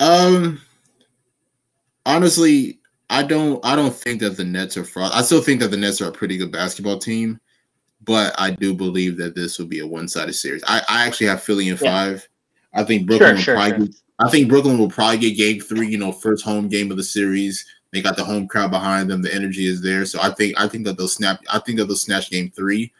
Um 0.00 0.60
honestly, 2.04 2.80
I 3.10 3.22
don't 3.22 3.64
I 3.64 3.76
don't 3.76 3.94
think 3.94 4.20
that 4.22 4.36
the 4.36 4.44
Nets 4.44 4.76
are 4.76 4.84
fraud. 4.84 5.12
I 5.14 5.22
still 5.22 5.40
think 5.40 5.60
that 5.60 5.70
the 5.70 5.76
Nets 5.76 6.00
are 6.00 6.08
a 6.08 6.12
pretty 6.12 6.36
good 6.36 6.50
basketball 6.50 6.98
team 6.98 7.38
but 8.04 8.34
I 8.38 8.50
do 8.50 8.74
believe 8.74 9.16
that 9.18 9.34
this 9.34 9.58
will 9.58 9.66
be 9.66 9.80
a 9.80 9.86
one-sided 9.86 10.34
series. 10.34 10.64
I, 10.66 10.82
I 10.88 11.06
actually 11.06 11.26
have 11.28 11.42
Philly 11.42 11.68
in 11.68 11.78
yeah. 11.80 11.90
five. 11.90 12.28
I 12.72 12.84
think 12.84 13.06
Brooklyn 13.06 13.28
sure, 13.28 13.34
will 13.34 13.42
sure, 13.42 13.54
probably. 13.54 13.76
Sure. 13.76 13.86
Get, 13.86 13.96
I 14.18 14.30
think 14.30 14.48
Brooklyn 14.48 14.78
will 14.78 14.90
probably 14.90 15.18
get 15.18 15.36
game 15.36 15.60
three. 15.60 15.88
You 15.88 15.98
know, 15.98 16.12
first 16.12 16.44
home 16.44 16.68
game 16.68 16.90
of 16.90 16.96
the 16.96 17.04
series. 17.04 17.64
They 17.92 18.02
got 18.02 18.16
the 18.16 18.24
home 18.24 18.48
crowd 18.48 18.72
behind 18.72 19.08
them. 19.08 19.22
The 19.22 19.32
energy 19.32 19.66
is 19.66 19.80
there, 19.80 20.04
so 20.04 20.20
I 20.20 20.30
think 20.30 20.58
I 20.60 20.66
think 20.66 20.84
that 20.84 20.98
they'll 20.98 21.08
snap. 21.08 21.40
I 21.52 21.60
think 21.60 21.78
that 21.78 21.86
they'll 21.86 21.96
snatch 21.96 22.30
game 22.30 22.50
three. 22.50 22.92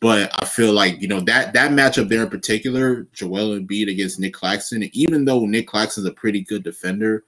But 0.00 0.30
I 0.40 0.44
feel 0.44 0.72
like 0.72 1.00
you 1.00 1.08
know 1.08 1.20
that 1.20 1.52
that 1.54 1.70
matchup 1.70 2.08
there 2.08 2.22
in 2.22 2.30
particular, 2.30 3.06
Joel 3.12 3.58
Embiid 3.58 3.90
against 3.90 4.20
Nick 4.20 4.34
Claxton. 4.34 4.88
Even 4.92 5.24
though 5.24 5.46
Nick 5.46 5.68
Claxton's 5.68 6.06
a 6.06 6.12
pretty 6.12 6.42
good 6.42 6.64
defender, 6.64 7.24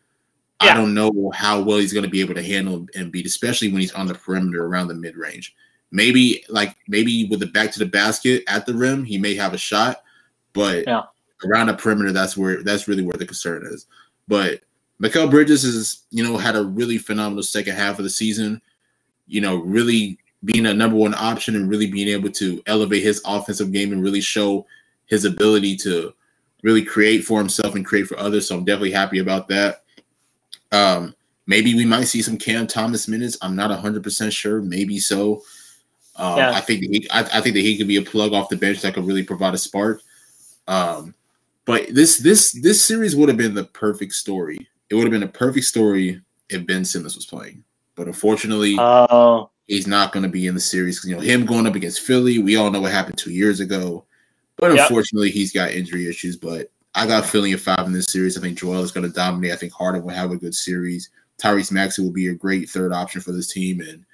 yeah. 0.63 0.73
I 0.73 0.75
don't 0.75 0.93
know 0.93 1.31
how 1.35 1.63
well 1.63 1.79
he's 1.79 1.93
going 1.93 2.05
to 2.05 2.11
be 2.11 2.21
able 2.21 2.35
to 2.35 2.43
handle 2.43 2.87
Embiid, 2.97 3.27
especially 3.27 3.71
when 3.71 3.81
he's 3.81 3.95
on 3.95 4.07
the 4.07 4.15
perimeter 4.15 4.67
around 4.67 4.89
the 4.89 4.95
mid 4.95 5.17
range. 5.17 5.55
Maybe 5.91 6.45
like 6.49 6.77
maybe 6.87 7.27
with 7.27 7.41
the 7.41 7.47
back 7.47 7.73
to 7.73 7.79
the 7.79 7.87
basket 7.87 8.45
at 8.47 8.67
the 8.67 8.75
rim, 8.75 9.05
he 9.05 9.19
may 9.19 9.35
have 9.35 9.55
a 9.55 9.59
shot, 9.59 10.03
but 10.53 10.87
yeah. 10.87 11.05
around 11.45 11.69
the 11.69 11.75
perimeter, 11.75 12.13
that's 12.13 12.37
where 12.37 12.63
that's 12.63 12.89
really 12.89 13.03
where 13.03 13.17
the 13.17 13.27
concern 13.27 13.67
is. 13.67 13.87
But 14.27 14.61
Mikal 15.03 15.31
Bridges 15.31 15.65
is, 15.65 16.03
you 16.11 16.23
know, 16.23 16.37
had 16.37 16.57
a 16.57 16.65
really 16.65 16.99
phenomenal 16.99 17.43
second 17.43 17.77
half 17.77 17.99
of 17.99 18.05
the 18.05 18.11
season. 18.11 18.61
You 19.27 19.41
know, 19.41 19.57
really 19.57 20.19
being 20.45 20.67
a 20.67 20.75
number 20.75 20.97
one 20.97 21.15
option 21.15 21.57
and 21.57 21.69
really 21.69 21.91
being 21.91 22.09
able 22.09 22.31
to 22.31 22.63
elevate 22.67 23.03
his 23.03 23.21
offensive 23.25 23.73
game 23.73 23.93
and 23.93 24.03
really 24.03 24.21
show 24.21 24.67
his 25.07 25.25
ability 25.25 25.77
to 25.77 26.13
really 26.63 26.85
create 26.85 27.25
for 27.25 27.39
himself 27.39 27.75
and 27.75 27.85
create 27.85 28.07
for 28.07 28.19
others. 28.19 28.47
So 28.47 28.57
I'm 28.57 28.65
definitely 28.65 28.93
happy 28.93 29.19
about 29.19 29.49
that. 29.49 29.83
Um, 30.71 31.15
maybe 31.47 31.75
we 31.75 31.85
might 31.85 32.05
see 32.05 32.23
some 32.23 32.37
Cam 32.37 32.67
Thomas 32.67 33.09
minutes. 33.09 33.37
I'm 33.43 33.57
not 33.57 33.71
100% 33.71 34.33
sure. 34.33 34.61
Maybe 34.61 34.99
so. 34.99 35.43
Um, 36.19 36.37
yeah. 36.37 36.51
I 36.51 36.61
think 36.61 36.83
he, 36.83 37.09
I, 37.11 37.21
I, 37.21 37.41
think 37.41 37.55
that 37.55 37.61
he 37.61 37.79
could 37.79 37.87
be 37.87 37.97
a 37.97 38.03
plug 38.03 38.33
off 38.33 38.49
the 38.49 38.57
bench 38.57 38.81
that 38.81 38.95
could 38.95 39.07
really 39.07 39.23
provide 39.23 39.55
a 39.55 39.59
spark. 39.59 40.03
Um, 40.67 41.15
but 41.65 41.87
this 41.95 42.19
this 42.19 42.53
this 42.53 42.85
series 42.85 43.15
would 43.15 43.29
have 43.29 43.39
been 43.39 43.55
the 43.55 43.65
perfect 43.65 44.15
story. 44.15 44.59
It 44.91 44.95
would 44.95 45.05
have 45.05 45.13
been 45.13 45.23
a 45.23 45.29
perfect 45.29 45.67
story 45.67 46.21
if 46.49 46.67
Ben 46.67 46.85
Simmons 46.85 47.15
was 47.15 47.27
playing. 47.27 47.63
But 47.95 48.07
unfortunately, 48.07 48.77
uh, 48.79 49.45
he's 49.67 49.87
not 49.87 50.13
going 50.13 50.23
to 50.25 50.29
be 50.29 50.47
in 50.47 50.55
the 50.55 50.61
series. 50.61 51.05
You 51.05 51.15
know, 51.15 51.21
him 51.21 51.47
going 51.47 51.67
up 51.67 51.75
against 51.75 52.01
Philly, 52.01 52.39
we 52.39 52.57
all 52.57 52.71
know 52.71 52.81
what 52.81 52.93
happened 52.93 53.19
two 53.19 53.33
years 53.33 53.61
ago. 53.61 54.05
But 54.57 54.75
yep. 54.75 54.89
unfortunately, 54.89 55.31
he's 55.31 55.53
got 55.53 55.71
injury 55.71 56.09
issues. 56.09 56.37
But 56.37 56.71
I 56.95 57.07
got 57.07 57.27
Philly 57.27 57.53
in 57.53 57.59
five 57.59 57.87
in 57.87 57.93
this 57.93 58.07
series. 58.07 58.37
I 58.37 58.41
think 58.41 58.59
Joel 58.59 58.83
is 58.83 58.93
going 58.93 59.07
to 59.07 59.15
dominate. 59.15 59.53
I 59.53 59.57
think 59.57 59.73
Harden 59.73 60.03
will 60.03 60.11
have 60.11 60.33
a 60.33 60.37
good 60.37 60.55
series. 60.55 61.11
Tyrese 61.41 61.71
Maxey 61.71 62.03
will 62.03 62.11
be 62.11 62.29
a 62.29 62.35
great 62.35 62.69
third 62.69 62.93
option 62.93 63.21
for 63.21 63.33
this 63.33 63.53
team, 63.53 63.81
and 63.81 64.05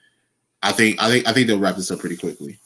I 0.64 0.72
think 0.72 1.00
I 1.00 1.08
think 1.08 1.28
I 1.28 1.32
think 1.32 1.46
they'll 1.46 1.58
wrap 1.58 1.76
this 1.76 1.90
up 1.90 2.00
pretty 2.00 2.16
quickly. 2.16 2.58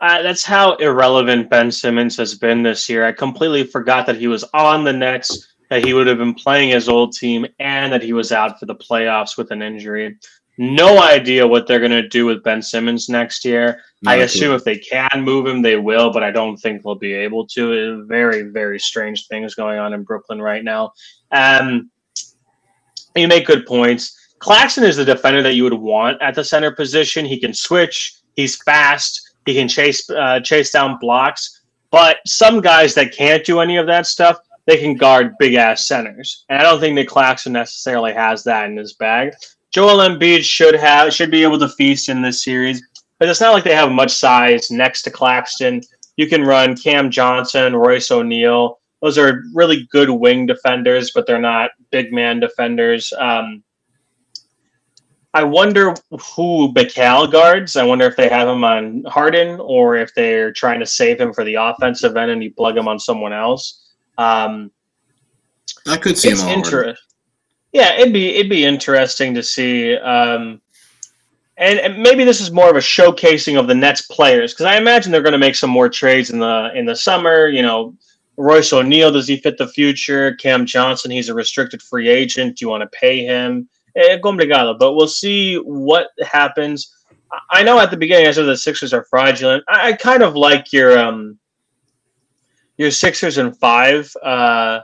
Uh, 0.00 0.22
that's 0.22 0.44
how 0.44 0.76
irrelevant 0.76 1.50
Ben 1.50 1.72
Simmons 1.72 2.16
has 2.16 2.36
been 2.36 2.62
this 2.62 2.88
year. 2.88 3.04
I 3.04 3.10
completely 3.10 3.64
forgot 3.64 4.06
that 4.06 4.16
he 4.16 4.28
was 4.28 4.44
on 4.54 4.84
the 4.84 4.92
Nets, 4.92 5.54
that 5.70 5.84
he 5.84 5.92
would 5.92 6.06
have 6.06 6.18
been 6.18 6.34
playing 6.34 6.70
his 6.70 6.88
old 6.88 7.12
team, 7.12 7.44
and 7.58 7.92
that 7.92 8.02
he 8.02 8.12
was 8.12 8.30
out 8.30 8.60
for 8.60 8.66
the 8.66 8.76
playoffs 8.76 9.36
with 9.36 9.50
an 9.50 9.60
injury. 9.60 10.16
No 10.56 11.02
idea 11.02 11.46
what 11.46 11.66
they're 11.66 11.80
going 11.80 11.90
to 11.90 12.08
do 12.08 12.26
with 12.26 12.42
Ben 12.42 12.62
Simmons 12.62 13.08
next 13.08 13.44
year. 13.44 13.80
Not 14.02 14.14
I 14.14 14.16
assume 14.18 14.54
if 14.54 14.64
they 14.64 14.78
can 14.78 15.22
move 15.22 15.46
him, 15.46 15.62
they 15.62 15.76
will, 15.76 16.12
but 16.12 16.22
I 16.24 16.30
don't 16.30 16.56
think 16.56 16.82
they'll 16.82 16.94
be 16.96 17.12
able 17.12 17.46
to. 17.48 18.04
Very, 18.06 18.42
very 18.42 18.78
strange 18.78 19.26
things 19.26 19.54
going 19.54 19.78
on 19.78 19.94
in 19.94 20.04
Brooklyn 20.04 20.42
right 20.42 20.62
now. 20.62 20.92
Um, 21.32 21.90
you 23.14 23.28
make 23.28 23.46
good 23.46 23.66
points. 23.66 24.17
Claxton 24.38 24.84
is 24.84 24.96
the 24.96 25.04
defender 25.04 25.42
that 25.42 25.54
you 25.54 25.64
would 25.64 25.74
want 25.74 26.20
at 26.22 26.34
the 26.34 26.44
center 26.44 26.70
position. 26.70 27.24
He 27.24 27.40
can 27.40 27.52
switch. 27.52 28.14
He's 28.34 28.60
fast. 28.62 29.32
He 29.46 29.54
can 29.54 29.68
chase 29.68 30.08
uh, 30.10 30.40
chase 30.40 30.70
down 30.70 30.98
blocks. 30.98 31.62
But 31.90 32.18
some 32.26 32.60
guys 32.60 32.94
that 32.94 33.12
can't 33.12 33.44
do 33.44 33.60
any 33.60 33.78
of 33.78 33.86
that 33.86 34.06
stuff, 34.06 34.38
they 34.66 34.76
can 34.76 34.94
guard 34.94 35.38
big 35.38 35.54
ass 35.54 35.86
centers, 35.86 36.44
and 36.50 36.58
I 36.58 36.62
don't 36.62 36.80
think 36.80 36.96
that 36.96 37.08
Claxton 37.08 37.54
necessarily 37.54 38.12
has 38.12 38.44
that 38.44 38.66
in 38.66 38.76
his 38.76 38.92
bag. 38.92 39.32
Joel 39.72 40.06
Embiid 40.06 40.42
should 40.42 40.74
have 40.74 41.14
should 41.14 41.30
be 41.30 41.42
able 41.42 41.58
to 41.58 41.68
feast 41.70 42.10
in 42.10 42.20
this 42.20 42.44
series, 42.44 42.82
but 43.18 43.28
it's 43.28 43.40
not 43.40 43.52
like 43.52 43.64
they 43.64 43.74
have 43.74 43.90
much 43.90 44.12
size 44.12 44.70
next 44.70 45.02
to 45.02 45.10
Claxton. 45.10 45.80
You 46.18 46.26
can 46.26 46.42
run 46.42 46.76
Cam 46.76 47.10
Johnson, 47.10 47.74
Royce 47.74 48.10
O'Neale. 48.10 48.78
Those 49.00 49.16
are 49.16 49.42
really 49.54 49.88
good 49.90 50.10
wing 50.10 50.44
defenders, 50.44 51.12
but 51.14 51.26
they're 51.26 51.40
not 51.40 51.70
big 51.90 52.12
man 52.12 52.40
defenders. 52.40 53.12
Um, 53.18 53.62
I 55.34 55.44
wonder 55.44 55.94
who 56.10 56.72
Mikal 56.72 57.30
guards. 57.30 57.76
I 57.76 57.84
wonder 57.84 58.06
if 58.06 58.16
they 58.16 58.28
have 58.28 58.48
him 58.48 58.64
on 58.64 59.04
Harden 59.04 59.60
or 59.60 59.96
if 59.96 60.14
they're 60.14 60.52
trying 60.52 60.80
to 60.80 60.86
save 60.86 61.20
him 61.20 61.34
for 61.34 61.44
the 61.44 61.54
offensive 61.54 62.16
end 62.16 62.30
and 62.30 62.42
you 62.42 62.52
plug 62.52 62.76
him 62.76 62.88
on 62.88 62.98
someone 62.98 63.32
else. 63.32 63.84
Um, 64.16 64.70
I 65.86 65.96
could 65.96 66.16
see 66.16 66.30
it's 66.30 66.42
him 66.42 66.48
interesting. 66.48 66.96
Yeah, 67.72 67.94
it'd 67.94 68.14
be 68.14 68.36
it'd 68.36 68.50
be 68.50 68.64
interesting 68.64 69.34
to 69.34 69.42
see. 69.42 69.96
Um, 69.96 70.62
and, 71.58 71.78
and 71.80 72.02
maybe 72.02 72.24
this 72.24 72.40
is 72.40 72.50
more 72.50 72.70
of 72.70 72.76
a 72.76 72.80
showcasing 72.80 73.58
of 73.58 73.66
the 73.66 73.74
Nets 73.74 74.02
players 74.02 74.54
because 74.54 74.66
I 74.66 74.76
imagine 74.76 75.12
they're 75.12 75.22
going 75.22 75.32
to 75.32 75.38
make 75.38 75.56
some 75.56 75.70
more 75.70 75.88
trades 75.88 76.30
in 76.30 76.38
the 76.38 76.70
in 76.74 76.86
the 76.86 76.96
summer. 76.96 77.48
You 77.48 77.62
know, 77.62 77.94
Royce 78.38 78.72
O'Neale 78.72 79.12
does 79.12 79.28
he 79.28 79.36
fit 79.36 79.58
the 79.58 79.68
future? 79.68 80.34
Cam 80.36 80.64
Johnson, 80.64 81.10
he's 81.10 81.28
a 81.28 81.34
restricted 81.34 81.82
free 81.82 82.08
agent. 82.08 82.56
Do 82.56 82.64
you 82.64 82.70
want 82.70 82.82
to 82.82 82.98
pay 82.98 83.24
him? 83.24 83.68
Eh, 83.98 84.16
complicado, 84.20 84.78
but 84.78 84.92
we'll 84.94 85.08
see 85.08 85.56
what 85.56 86.08
happens. 86.22 86.94
I- 87.32 87.60
I 87.60 87.62
know 87.64 87.80
at 87.80 87.90
the 87.90 87.96
beginning 87.96 88.28
I 88.28 88.30
said 88.30 88.44
the 88.44 88.56
Sixers 88.56 88.94
are 88.94 89.04
fraudulent. 89.10 89.64
I, 89.68 89.88
I 89.88 89.92
kind 89.94 90.22
of 90.22 90.36
like 90.36 90.72
your 90.72 90.96
um 90.98 91.38
your 92.76 92.92
Sixers 92.92 93.38
and 93.38 93.58
five 93.58 94.10
uh, 94.22 94.80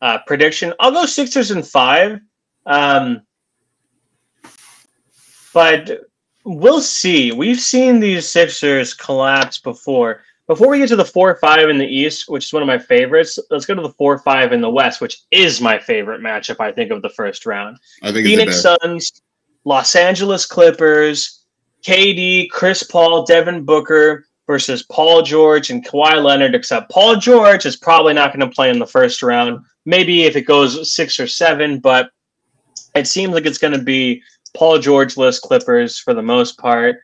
uh, 0.00 0.18
prediction. 0.26 0.72
I'll 0.80 0.90
go 0.92 1.04
Sixers 1.04 1.50
and 1.50 1.66
five. 1.66 2.20
Um, 2.64 3.20
but 5.52 6.00
we'll 6.44 6.80
see. 6.80 7.32
We've 7.32 7.60
seen 7.60 8.00
these 8.00 8.26
Sixers 8.26 8.94
collapse 8.94 9.58
before. 9.58 10.22
Before 10.48 10.68
we 10.70 10.78
get 10.78 10.88
to 10.88 10.96
the 10.96 11.04
four 11.04 11.36
five 11.36 11.68
in 11.68 11.76
the 11.76 11.86
East, 11.86 12.24
which 12.28 12.46
is 12.46 12.52
one 12.54 12.62
of 12.62 12.66
my 12.66 12.78
favorites, 12.78 13.38
let's 13.50 13.66
go 13.66 13.74
to 13.74 13.82
the 13.82 13.92
four 13.92 14.18
five 14.18 14.54
in 14.54 14.62
the 14.62 14.70
West, 14.70 15.00
which 15.02 15.18
is 15.30 15.60
my 15.60 15.78
favorite 15.78 16.22
matchup. 16.22 16.56
I 16.58 16.72
think 16.72 16.90
of 16.90 17.02
the 17.02 17.10
first 17.10 17.44
round. 17.44 17.76
I 18.02 18.10
think 18.10 18.26
Phoenix. 18.26 18.62
Suns, 18.62 19.20
Los 19.66 19.94
Angeles 19.94 20.46
Clippers, 20.46 21.44
KD, 21.84 22.48
Chris 22.48 22.82
Paul, 22.82 23.26
Devin 23.26 23.64
Booker 23.64 24.24
versus 24.46 24.82
Paul 24.84 25.20
George 25.20 25.68
and 25.68 25.86
Kawhi 25.86 26.24
Leonard. 26.24 26.54
Except 26.54 26.90
Paul 26.90 27.16
George 27.16 27.66
is 27.66 27.76
probably 27.76 28.14
not 28.14 28.34
going 28.34 28.48
to 28.48 28.54
play 28.54 28.70
in 28.70 28.78
the 28.78 28.86
first 28.86 29.22
round. 29.22 29.62
Maybe 29.84 30.22
if 30.22 30.34
it 30.34 30.42
goes 30.42 30.90
six 30.90 31.20
or 31.20 31.26
seven, 31.26 31.78
but 31.78 32.10
it 32.94 33.06
seems 33.06 33.34
like 33.34 33.44
it's 33.44 33.58
going 33.58 33.74
to 33.74 33.84
be 33.84 34.22
Paul 34.56 34.78
George 34.78 35.18
list 35.18 35.42
Clippers 35.42 35.98
for 35.98 36.14
the 36.14 36.22
most 36.22 36.56
part. 36.56 36.96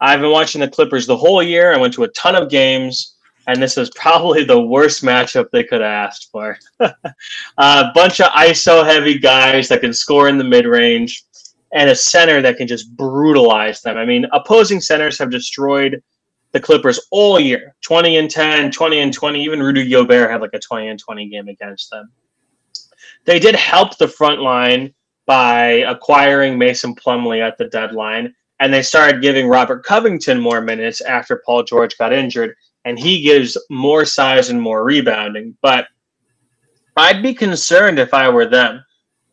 I've 0.00 0.20
been 0.20 0.30
watching 0.30 0.60
the 0.60 0.68
Clippers 0.68 1.06
the 1.06 1.16
whole 1.16 1.42
year. 1.42 1.72
I 1.72 1.76
went 1.76 1.92
to 1.94 2.04
a 2.04 2.08
ton 2.08 2.34
of 2.34 2.48
games, 2.48 3.16
and 3.46 3.62
this 3.62 3.76
is 3.76 3.90
probably 3.90 4.44
the 4.44 4.60
worst 4.60 5.02
matchup 5.02 5.50
they 5.50 5.64
could 5.64 5.80
have 5.80 5.90
asked 5.90 6.30
for. 6.30 6.58
a 6.80 7.90
bunch 7.94 8.20
of 8.20 8.30
ISO 8.32 8.84
heavy 8.84 9.18
guys 9.18 9.68
that 9.68 9.80
can 9.80 9.92
score 9.92 10.28
in 10.28 10.38
the 10.38 10.44
mid 10.44 10.66
range, 10.66 11.24
and 11.72 11.90
a 11.90 11.94
center 11.94 12.40
that 12.42 12.56
can 12.56 12.66
just 12.66 12.96
brutalize 12.96 13.82
them. 13.82 13.96
I 13.96 14.04
mean, 14.04 14.26
opposing 14.32 14.80
centers 14.80 15.18
have 15.18 15.30
destroyed 15.30 16.02
the 16.52 16.60
Clippers 16.60 17.00
all 17.10 17.38
year 17.38 17.74
20 17.82 18.16
and 18.16 18.30
10, 18.30 18.72
20 18.72 18.98
and 19.00 19.12
20. 19.12 19.44
Even 19.44 19.62
Rudy 19.62 19.88
Gobert 19.88 20.30
had 20.30 20.40
like 20.40 20.50
a 20.54 20.58
20 20.58 20.88
and 20.88 20.98
20 20.98 21.28
game 21.28 21.48
against 21.48 21.90
them. 21.90 22.10
They 23.24 23.38
did 23.38 23.54
help 23.54 23.98
the 23.98 24.08
front 24.08 24.40
line 24.40 24.94
by 25.26 25.84
acquiring 25.86 26.58
Mason 26.58 26.94
Plumlee 26.94 27.40
at 27.40 27.56
the 27.58 27.66
deadline, 27.66 28.34
and 28.60 28.72
they 28.72 28.82
started 28.82 29.22
giving 29.22 29.48
Robert 29.48 29.84
Covington 29.84 30.38
more 30.38 30.60
minutes 30.60 31.00
after 31.00 31.42
Paul 31.44 31.64
George 31.64 31.96
got 31.98 32.12
injured, 32.12 32.54
and 32.84 32.98
he 32.98 33.22
gives 33.22 33.56
more 33.70 34.04
size 34.04 34.50
and 34.50 34.60
more 34.60 34.84
rebounding. 34.84 35.56
But 35.62 35.88
I'd 36.96 37.22
be 37.22 37.34
concerned 37.34 37.98
if 37.98 38.12
I 38.14 38.28
were 38.28 38.46
them. 38.46 38.84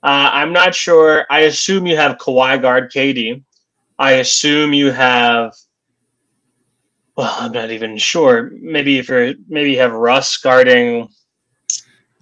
Uh, 0.01 0.29
I'm 0.31 0.53
not 0.53 0.73
sure. 0.73 1.25
I 1.29 1.41
assume 1.41 1.85
you 1.85 1.97
have 1.97 2.17
Kawhi 2.17 2.61
guard 2.61 2.91
KD. 2.91 3.43
I 3.99 4.13
assume 4.13 4.73
you 4.73 4.91
have. 4.91 5.53
Well, 7.17 7.35
I'm 7.37 7.51
not 7.51 7.71
even 7.71 7.97
sure. 7.97 8.51
Maybe 8.61 8.99
if 8.99 9.09
you're 9.09 9.33
maybe 9.49 9.71
you 9.71 9.79
have 9.79 9.91
Russ 9.91 10.37
guarding 10.37 11.09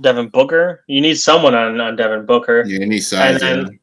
Devin 0.01 0.29
Booker. 0.29 0.83
You 0.87 1.01
need 1.01 1.15
someone 1.15 1.53
on, 1.53 1.79
on 1.79 1.95
Devin 1.95 2.25
Booker 2.25 2.63
Yeah, 2.65 2.79
any 2.81 2.99
size. 2.99 3.41
and 3.43 3.67
then. 3.67 3.79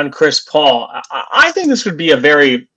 On 0.00 0.10
Chris 0.10 0.40
Paul. 0.40 0.90
I, 0.92 1.24
I 1.32 1.52
think 1.52 1.68
this 1.68 1.84
would 1.84 1.96
be 1.96 2.10
a 2.12 2.16
very 2.16 2.68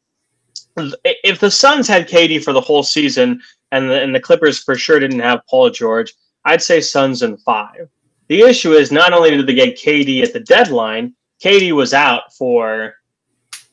if 1.03 1.39
the 1.39 1.51
Suns 1.51 1.87
had 1.87 2.07
KD 2.07 2.43
for 2.43 2.53
the 2.53 2.61
whole 2.61 2.83
season 2.83 3.41
and 3.71 3.89
the, 3.89 4.01
and 4.01 4.13
the 4.13 4.19
Clippers 4.19 4.59
for 4.61 4.75
sure 4.75 4.99
didn't 4.99 5.19
have 5.19 5.45
Paul 5.49 5.69
George, 5.69 6.13
I'd 6.43 6.61
say 6.61 6.81
Suns 6.81 7.23
in 7.23 7.37
five. 7.37 7.89
The 8.27 8.41
issue 8.41 8.73
is 8.73 8.91
not 8.91 9.13
only 9.13 9.31
did 9.31 9.47
they 9.47 9.53
get 9.53 9.77
KD 9.77 10.21
at 10.23 10.33
the 10.33 10.39
deadline, 10.41 11.15
KD 11.43 11.71
was 11.73 11.93
out 11.93 12.33
for 12.33 12.95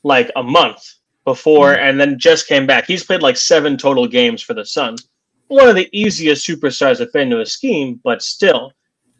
like 0.02 0.30
a 0.36 0.42
month 0.42 0.94
before 1.24 1.74
mm-hmm. 1.74 1.84
and 1.84 2.00
then 2.00 2.18
just 2.18 2.46
came 2.46 2.66
back. 2.66 2.86
He's 2.86 3.04
played 3.04 3.22
like 3.22 3.36
seven 3.36 3.76
total 3.76 4.06
games 4.06 4.42
for 4.42 4.54
the 4.54 4.66
Suns. 4.66 5.08
One 5.48 5.68
of 5.68 5.74
the 5.74 5.88
easiest 5.92 6.46
superstars 6.46 6.98
to 6.98 7.06
fit 7.06 7.22
into 7.22 7.40
a 7.40 7.46
scheme, 7.46 8.00
but 8.04 8.22
still. 8.22 8.72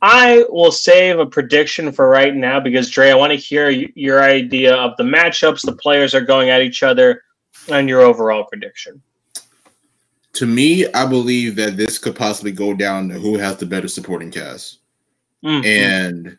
I 0.02 0.44
will 0.48 0.72
save 0.72 1.20
a 1.20 1.26
prediction 1.26 1.92
for 1.92 2.08
right 2.08 2.34
now 2.34 2.58
because 2.58 2.90
Dre, 2.90 3.10
I 3.10 3.14
want 3.14 3.30
to 3.30 3.36
hear 3.36 3.70
your 3.70 4.22
idea 4.22 4.74
of 4.74 4.96
the 4.96 5.04
matchups 5.04 5.62
the 5.62 5.76
players 5.76 6.12
are 6.12 6.20
going 6.20 6.50
at 6.50 6.60
each 6.60 6.82
other 6.82 7.22
and 7.68 7.88
your 7.88 8.00
overall 8.00 8.44
prediction. 8.44 9.00
To 10.34 10.46
me, 10.46 10.86
I 10.92 11.06
believe 11.06 11.54
that 11.56 11.76
this 11.76 11.98
could 11.98 12.16
possibly 12.16 12.50
go 12.50 12.74
down 12.74 13.08
to 13.10 13.14
who 13.14 13.38
has 13.38 13.58
the 13.58 13.66
better 13.66 13.86
supporting 13.86 14.32
cast. 14.32 14.78
Mhm. 15.44 15.64
And 15.64 16.38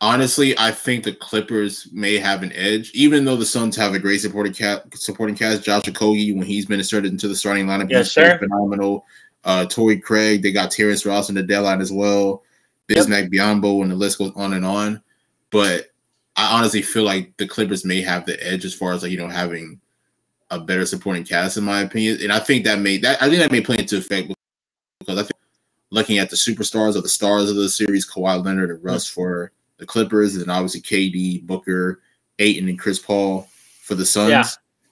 honestly, 0.00 0.58
I 0.58 0.70
think 0.70 1.04
the 1.04 1.12
Clippers 1.12 1.88
may 1.92 2.16
have 2.16 2.42
an 2.42 2.52
edge, 2.54 2.92
even 2.94 3.26
though 3.26 3.36
the 3.36 3.44
Suns 3.44 3.76
have 3.76 3.92
a 3.94 3.98
great 3.98 4.22
supporting 4.22 4.54
cast. 4.54 4.96
Supporting 4.96 5.36
cast, 5.36 5.64
Josh 5.64 5.82
Okogie, 5.82 6.34
when 6.34 6.46
he's 6.46 6.64
been 6.64 6.78
inserted 6.78 7.12
into 7.12 7.28
the 7.28 7.36
starting 7.36 7.66
lineup, 7.66 7.90
Yes, 7.90 8.06
he's 8.06 8.12
sir. 8.12 8.38
phenomenal. 8.38 9.04
Uh, 9.44 9.66
Torrey 9.66 9.98
Craig, 9.98 10.42
they 10.42 10.50
got 10.52 10.70
Terrence 10.70 11.04
Ross 11.04 11.28
in 11.28 11.34
the 11.34 11.42
deadline 11.42 11.82
as 11.82 11.92
well. 11.92 12.42
Bismack 12.88 13.32
Biyombo, 13.32 13.82
and 13.82 13.90
the 13.90 13.96
list 13.96 14.18
goes 14.18 14.32
on 14.36 14.52
and 14.52 14.64
on. 14.64 15.02
But 15.50 15.90
I 16.36 16.56
honestly 16.56 16.82
feel 16.82 17.04
like 17.04 17.36
the 17.36 17.48
Clippers 17.48 17.84
may 17.84 18.02
have 18.02 18.26
the 18.26 18.44
edge 18.46 18.64
as 18.64 18.74
far 18.74 18.92
as 18.92 19.02
like 19.02 19.12
you 19.12 19.18
know 19.18 19.28
having 19.28 19.80
a 20.50 20.60
better 20.60 20.86
supporting 20.86 21.24
cast, 21.24 21.56
in 21.56 21.64
my 21.64 21.80
opinion. 21.80 22.18
And 22.22 22.32
I 22.32 22.38
think 22.38 22.64
that 22.64 22.78
may 22.78 22.98
that 22.98 23.22
I 23.22 23.28
think 23.28 23.40
that 23.40 23.52
may 23.52 23.60
play 23.60 23.78
into 23.78 23.98
effect 23.98 24.32
because 25.00 25.18
I 25.18 25.22
think 25.22 25.32
looking 25.90 26.18
at 26.18 26.30
the 26.30 26.36
superstars 26.36 26.96
or 26.96 27.00
the 27.00 27.08
stars 27.08 27.50
of 27.50 27.56
the 27.56 27.68
series, 27.68 28.08
Kawhi 28.08 28.44
Leonard 28.44 28.70
and 28.70 28.82
Russ 28.84 29.06
for 29.08 29.52
the 29.78 29.86
Clippers, 29.86 30.36
and 30.36 30.50
obviously 30.50 30.80
KD, 30.80 31.46
Booker, 31.46 32.00
Ayton, 32.38 32.68
and 32.68 32.78
Chris 32.78 32.98
Paul 32.98 33.48
for 33.82 33.94
the 33.94 34.06
Suns. 34.06 34.30
Yeah. 34.30 34.44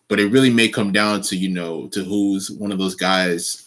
But 0.08 0.20
it 0.20 0.30
really 0.30 0.50
may 0.50 0.68
come 0.68 0.92
down 0.92 1.22
to 1.22 1.36
you 1.36 1.48
know 1.48 1.88
to 1.88 2.02
who's 2.04 2.50
one 2.50 2.72
of 2.72 2.78
those 2.78 2.94
guys 2.94 3.63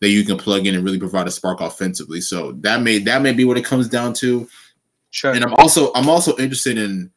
that 0.00 0.10
you 0.10 0.24
can 0.24 0.38
plug 0.38 0.66
in 0.66 0.74
and 0.74 0.84
really 0.84 0.98
provide 0.98 1.26
a 1.26 1.30
spark 1.30 1.60
offensively. 1.60 2.20
So 2.20 2.52
that 2.60 2.82
may 2.82 2.98
that 2.98 3.22
may 3.22 3.32
be 3.32 3.44
what 3.44 3.58
it 3.58 3.64
comes 3.64 3.88
down 3.88 4.14
to. 4.14 4.48
Sure. 5.10 5.32
And 5.32 5.44
I'm 5.44 5.54
also 5.54 5.92
I'm 5.94 6.08
also 6.08 6.36
interested 6.36 6.78
in 6.78 7.10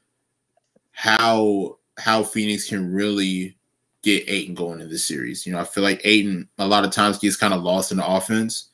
how 0.91 1.77
how 1.97 2.23
Phoenix 2.23 2.67
can 2.67 2.91
really 2.91 3.57
get 4.01 4.27
Ayton 4.27 4.55
going 4.55 4.81
in 4.81 4.89
this 4.89 5.05
series. 5.05 5.45
You 5.45 5.53
know, 5.53 5.59
I 5.59 5.63
feel 5.63 5.83
like 5.83 6.01
Ayton 6.03 6.47
a 6.57 6.67
lot 6.67 6.85
of 6.85 6.91
times 6.91 7.19
gets 7.19 7.35
kind 7.35 7.53
of 7.53 7.61
lost 7.61 7.91
in 7.91 7.97
the 7.97 8.07
offense. 8.07 8.69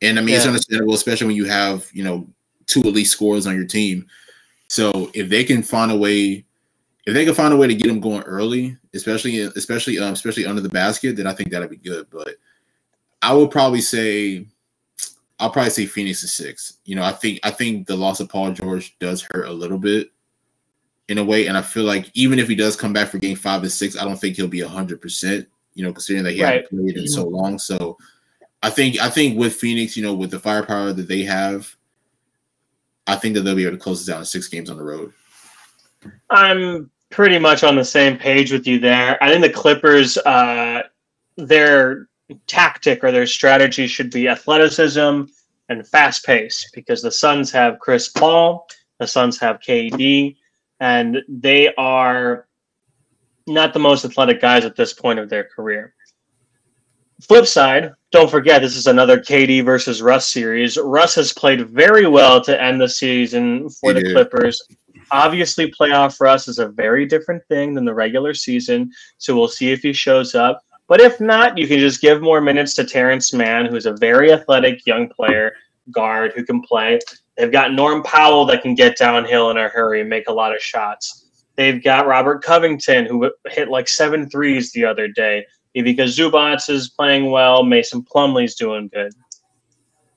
And 0.00 0.18
I 0.18 0.22
mean 0.22 0.36
it's 0.36 0.46
understandable, 0.46 0.94
especially 0.94 1.26
when 1.26 1.36
you 1.36 1.46
have, 1.46 1.88
you 1.92 2.04
know, 2.04 2.28
two 2.66 2.82
elite 2.82 3.08
scorers 3.08 3.46
on 3.46 3.56
your 3.56 3.66
team. 3.66 4.06
So 4.68 5.10
if 5.14 5.28
they 5.28 5.42
can 5.42 5.62
find 5.62 5.90
a 5.90 5.96
way, 5.96 6.44
if 7.06 7.14
they 7.14 7.24
can 7.24 7.34
find 7.34 7.52
a 7.52 7.56
way 7.56 7.66
to 7.66 7.74
get 7.74 7.90
him 7.90 8.00
going 8.00 8.22
early, 8.22 8.76
especially 8.94 9.40
especially 9.40 9.98
um, 9.98 10.12
especially 10.12 10.46
under 10.46 10.60
the 10.60 10.68
basket, 10.68 11.16
then 11.16 11.26
I 11.26 11.32
think 11.32 11.50
that'd 11.50 11.70
be 11.70 11.76
good. 11.76 12.06
But 12.10 12.36
I 13.22 13.32
would 13.34 13.50
probably 13.50 13.80
say 13.80 14.46
I'll 15.38 15.50
probably 15.50 15.70
say 15.70 15.86
Phoenix 15.86 16.22
is 16.22 16.32
six. 16.32 16.78
You 16.84 16.96
know, 16.96 17.02
I 17.02 17.12
think 17.12 17.40
I 17.44 17.50
think 17.50 17.86
the 17.86 17.96
loss 17.96 18.20
of 18.20 18.28
Paul 18.28 18.52
George 18.52 18.98
does 18.98 19.26
hurt 19.30 19.46
a 19.46 19.52
little 19.52 19.78
bit 19.78 20.10
in 21.08 21.18
a 21.18 21.24
way, 21.24 21.46
and 21.46 21.56
I 21.56 21.62
feel 21.62 21.84
like 21.84 22.10
even 22.14 22.38
if 22.38 22.48
he 22.48 22.54
does 22.54 22.76
come 22.76 22.92
back 22.92 23.08
for 23.08 23.18
game 23.18 23.36
five 23.36 23.62
and 23.62 23.72
six, 23.72 23.96
I 23.96 24.04
don't 24.04 24.16
think 24.16 24.36
he'll 24.36 24.48
be 24.48 24.60
hundred 24.60 25.00
percent. 25.00 25.46
You 25.74 25.84
know, 25.84 25.92
considering 25.92 26.24
that 26.24 26.32
he 26.32 26.42
right. 26.42 26.62
hasn't 26.62 26.70
played 26.70 26.96
in 26.96 27.06
so 27.06 27.24
long. 27.24 27.58
So 27.58 27.96
I 28.62 28.70
think 28.70 29.00
I 29.00 29.08
think 29.08 29.38
with 29.38 29.54
Phoenix, 29.54 29.96
you 29.96 30.02
know, 30.02 30.14
with 30.14 30.32
the 30.32 30.40
firepower 30.40 30.92
that 30.92 31.06
they 31.06 31.22
have, 31.22 31.72
I 33.06 33.14
think 33.14 33.34
that 33.34 33.42
they'll 33.42 33.54
be 33.54 33.64
able 33.64 33.76
to 33.76 33.82
close 33.82 34.04
this 34.04 34.12
down 34.12 34.20
in 34.20 34.26
six 34.26 34.48
games 34.48 34.70
on 34.70 34.76
the 34.76 34.82
road. 34.82 35.12
I'm 36.30 36.90
pretty 37.10 37.38
much 37.38 37.62
on 37.62 37.76
the 37.76 37.84
same 37.84 38.18
page 38.18 38.50
with 38.50 38.66
you 38.66 38.80
there. 38.80 39.22
I 39.22 39.30
think 39.30 39.42
the 39.42 39.52
Clippers, 39.52 40.18
uh, 40.18 40.82
their 41.36 42.07
tactic 42.46 43.02
or 43.02 43.12
their 43.12 43.26
strategy 43.26 43.86
should 43.86 44.10
be 44.10 44.28
athleticism 44.28 45.22
and 45.68 45.86
fast 45.86 46.24
pace 46.24 46.70
because 46.74 47.02
the 47.02 47.10
Suns 47.10 47.50
have 47.52 47.78
Chris 47.78 48.08
Paul, 48.08 48.66
the 48.98 49.06
Suns 49.06 49.38
have 49.38 49.60
KD, 49.60 50.36
and 50.80 51.18
they 51.28 51.74
are 51.74 52.46
not 53.46 53.72
the 53.72 53.78
most 53.78 54.04
athletic 54.04 54.40
guys 54.40 54.64
at 54.64 54.76
this 54.76 54.92
point 54.92 55.18
of 55.18 55.28
their 55.28 55.44
career. 55.44 55.94
Flip 57.22 57.46
side, 57.46 57.92
don't 58.12 58.30
forget 58.30 58.62
this 58.62 58.76
is 58.76 58.86
another 58.86 59.18
KD 59.18 59.64
versus 59.64 60.02
Russ 60.02 60.32
series. 60.32 60.78
Russ 60.78 61.16
has 61.16 61.32
played 61.32 61.68
very 61.68 62.06
well 62.06 62.40
to 62.42 62.62
end 62.62 62.80
the 62.80 62.88
season 62.88 63.68
for 63.68 63.92
he 63.92 63.94
the 63.94 64.04
did. 64.04 64.12
Clippers. 64.12 64.62
Obviously, 65.10 65.72
playoff 65.72 66.20
Russ 66.20 66.46
is 66.46 66.58
a 66.58 66.68
very 66.68 67.06
different 67.06 67.42
thing 67.46 67.74
than 67.74 67.84
the 67.84 67.94
regular 67.94 68.34
season, 68.34 68.92
so 69.16 69.34
we'll 69.34 69.48
see 69.48 69.72
if 69.72 69.80
he 69.80 69.92
shows 69.92 70.34
up. 70.34 70.62
But 70.88 71.00
if 71.00 71.20
not, 71.20 71.58
you 71.58 71.68
can 71.68 71.78
just 71.78 72.00
give 72.00 72.22
more 72.22 72.40
minutes 72.40 72.74
to 72.74 72.84
Terance 72.84 73.32
Mann, 73.32 73.66
who's 73.66 73.86
a 73.86 73.92
very 73.92 74.32
athletic 74.32 74.86
young 74.86 75.08
player, 75.08 75.52
guard 75.90 76.32
who 76.34 76.44
can 76.44 76.62
play. 76.62 76.98
They've 77.36 77.52
got 77.52 77.74
Norm 77.74 78.02
Powell 78.02 78.46
that 78.46 78.62
can 78.62 78.74
get 78.74 78.96
downhill 78.96 79.50
in 79.50 79.58
a 79.58 79.68
hurry 79.68 80.00
and 80.00 80.10
make 80.10 80.28
a 80.28 80.32
lot 80.32 80.54
of 80.54 80.60
shots. 80.60 81.26
They've 81.56 81.82
got 81.82 82.06
Robert 82.06 82.42
Covington, 82.42 83.04
who 83.04 83.30
hit 83.48 83.68
like 83.68 83.88
seven 83.88 84.30
threes 84.30 84.72
the 84.72 84.84
other 84.84 85.08
day. 85.08 85.44
Ivica 85.74 86.04
Zubac 86.04 86.68
is 86.70 86.88
playing 86.88 87.30
well. 87.30 87.62
Mason 87.62 88.02
Plumlee's 88.02 88.54
doing 88.54 88.88
good. 88.92 89.12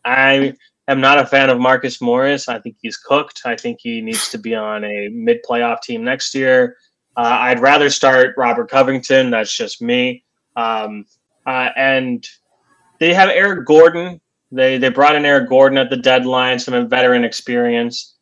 I 0.05 0.53
am 0.87 1.01
not 1.01 1.19
a 1.19 1.25
fan 1.25 1.49
of 1.49 1.59
Marcus 1.59 2.01
Morris. 2.01 2.47
I 2.47 2.59
think 2.59 2.77
he's 2.81 2.97
cooked. 2.97 3.41
I 3.43 3.55
think 3.55 3.79
he 3.81 4.01
needs 4.01 4.29
to 4.29 4.37
be 4.37 4.55
on 4.55 4.83
a 4.83 5.09
mid 5.09 5.39
playoff 5.47 5.81
team 5.81 6.03
next 6.03 6.33
year. 6.33 6.77
Uh, 7.17 7.37
I'd 7.39 7.59
rather 7.59 7.89
start 7.89 8.35
Robert 8.37 8.69
Covington. 8.69 9.29
That's 9.29 9.55
just 9.55 9.81
me. 9.81 10.23
Um, 10.55 11.05
uh, 11.45 11.69
and 11.75 12.27
they 12.99 13.13
have 13.13 13.29
Eric 13.29 13.65
Gordon. 13.65 14.21
They 14.51 14.77
they 14.77 14.89
brought 14.89 15.15
in 15.15 15.25
Eric 15.25 15.49
Gordon 15.49 15.77
at 15.77 15.89
the 15.89 15.97
deadline, 15.97 16.59
some 16.59 16.89
veteran 16.89 17.23
experience. 17.23 18.15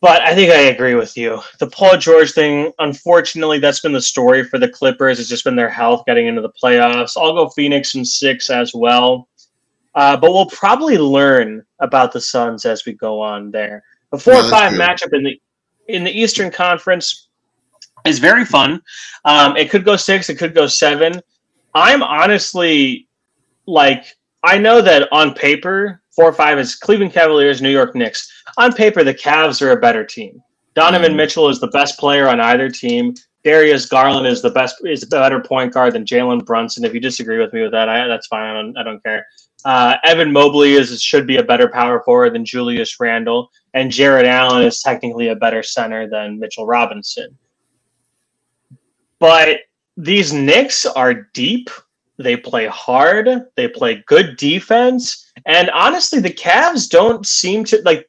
But 0.00 0.20
I 0.20 0.34
think 0.34 0.52
I 0.52 0.64
agree 0.64 0.96
with 0.96 1.16
you. 1.16 1.40
The 1.60 1.68
Paul 1.68 1.96
George 1.96 2.32
thing, 2.32 2.70
unfortunately, 2.78 3.58
that's 3.58 3.80
been 3.80 3.94
the 3.94 4.02
story 4.02 4.44
for 4.44 4.58
the 4.58 4.68
Clippers. 4.68 5.18
It's 5.18 5.30
just 5.30 5.44
been 5.44 5.56
their 5.56 5.70
health 5.70 6.04
getting 6.06 6.26
into 6.26 6.42
the 6.42 6.52
playoffs. 6.62 7.16
I'll 7.16 7.32
go 7.32 7.48
Phoenix 7.48 7.94
in 7.94 8.04
six 8.04 8.50
as 8.50 8.74
well. 8.74 9.28
Uh, 9.94 10.16
but 10.16 10.32
we'll 10.32 10.50
probably 10.50 10.98
learn 10.98 11.64
about 11.78 12.12
the 12.12 12.20
Suns 12.20 12.66
as 12.66 12.84
we 12.84 12.92
go 12.92 13.20
on 13.20 13.50
there. 13.50 13.82
The 14.12 14.18
four 14.18 14.34
or 14.34 14.50
five 14.50 14.72
matchup 14.72 15.14
in 15.14 15.24
the 15.24 15.40
in 15.88 16.04
the 16.04 16.10
Eastern 16.10 16.50
Conference 16.50 17.23
is 18.04 18.18
very 18.18 18.44
fun. 18.44 18.80
Um, 19.24 19.56
it 19.56 19.70
could 19.70 19.84
go 19.84 19.96
six, 19.96 20.28
it 20.28 20.36
could 20.36 20.54
go 20.54 20.66
seven. 20.66 21.20
I'm 21.74 22.02
honestly 22.02 23.08
like 23.66 24.04
I 24.42 24.58
know 24.58 24.80
that 24.80 25.08
on 25.10 25.34
paper 25.34 26.02
Four 26.14 26.26
or 26.26 26.32
five 26.32 26.58
is 26.58 26.76
Cleveland 26.76 27.12
Cavaliers, 27.12 27.60
New 27.60 27.70
York 27.70 27.94
Knicks. 27.96 28.30
On 28.56 28.72
paper, 28.72 29.02
the 29.02 29.14
Cavs 29.14 29.60
are 29.60 29.72
a 29.72 29.80
better 29.80 30.04
team. 30.04 30.40
Donovan 30.74 31.12
mm. 31.12 31.16
Mitchell 31.16 31.48
is 31.48 31.58
the 31.58 31.68
best 31.68 31.98
player 31.98 32.28
on 32.28 32.40
either 32.40 32.70
team. 32.70 33.14
Darius 33.42 33.86
Garland 33.86 34.26
is 34.26 34.40
the 34.40 34.50
best 34.50 34.76
is 34.86 35.02
a 35.02 35.08
better 35.08 35.40
point 35.40 35.74
guard 35.74 35.92
than 35.94 36.04
Jalen 36.04 36.46
Brunson. 36.46 36.84
If 36.84 36.94
you 36.94 37.00
disagree 37.00 37.38
with 37.38 37.52
me 37.52 37.62
with 37.62 37.72
that, 37.72 37.88
I, 37.88 38.06
that's 38.06 38.28
fine. 38.28 38.42
I 38.42 38.52
don't, 38.54 38.78
I 38.78 38.82
don't 38.84 39.02
care. 39.02 39.26
Uh, 39.64 39.96
Evan 40.04 40.32
Mobley 40.32 40.74
is 40.74 41.02
should 41.02 41.26
be 41.26 41.38
a 41.38 41.42
better 41.42 41.68
power 41.68 42.02
forward 42.04 42.34
than 42.34 42.44
Julius 42.44 42.98
Randle, 43.00 43.50
and 43.74 43.90
Jarrett 43.90 44.26
Allen 44.26 44.62
is 44.64 44.82
technically 44.82 45.28
a 45.28 45.36
better 45.36 45.62
center 45.62 46.08
than 46.08 46.38
Mitchell 46.38 46.66
Robinson. 46.66 47.36
But 49.24 49.60
these 49.96 50.34
Knicks 50.34 50.84
are 50.84 51.14
deep. 51.32 51.70
They 52.18 52.36
play 52.36 52.66
hard. 52.66 53.46
They 53.56 53.68
play 53.68 54.04
good 54.06 54.36
defense. 54.36 55.32
And 55.46 55.70
honestly, 55.70 56.20
the 56.20 56.28
Cavs 56.28 56.90
don't 56.90 57.26
seem 57.26 57.64
to 57.64 57.80
like 57.86 58.06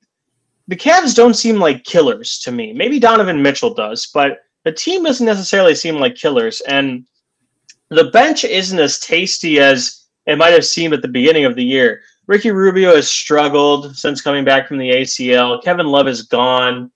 the 0.67 0.75
Cavs 0.75 1.15
don't 1.15 1.35
seem 1.35 1.55
like 1.55 1.85
killers 1.85 2.39
to 2.39 2.51
me. 2.51 2.73
Maybe 2.73 2.99
Donovan 2.99 3.41
Mitchell 3.41 3.73
does, 3.73 4.07
but 4.13 4.39
the 4.65 4.73
team 4.73 5.03
doesn't 5.03 5.25
necessarily 5.25 5.73
seem 5.73 5.95
like 5.95 6.15
killers. 6.15 6.59
And 6.67 7.07
the 7.87 8.11
bench 8.11 8.43
isn't 8.43 8.77
as 8.77 8.99
tasty 8.99 9.61
as 9.61 10.07
it 10.25 10.37
might 10.37 10.51
have 10.51 10.65
seemed 10.65 10.93
at 10.95 11.01
the 11.01 11.07
beginning 11.07 11.45
of 11.45 11.55
the 11.55 11.63
year. 11.63 12.01
Ricky 12.27 12.51
Rubio 12.51 12.93
has 12.93 13.07
struggled 13.07 13.95
since 13.95 14.21
coming 14.21 14.43
back 14.43 14.67
from 14.67 14.79
the 14.79 14.89
ACL. 14.89 15.63
Kevin 15.63 15.87
Love 15.87 16.09
is 16.09 16.23
gone. 16.23 16.91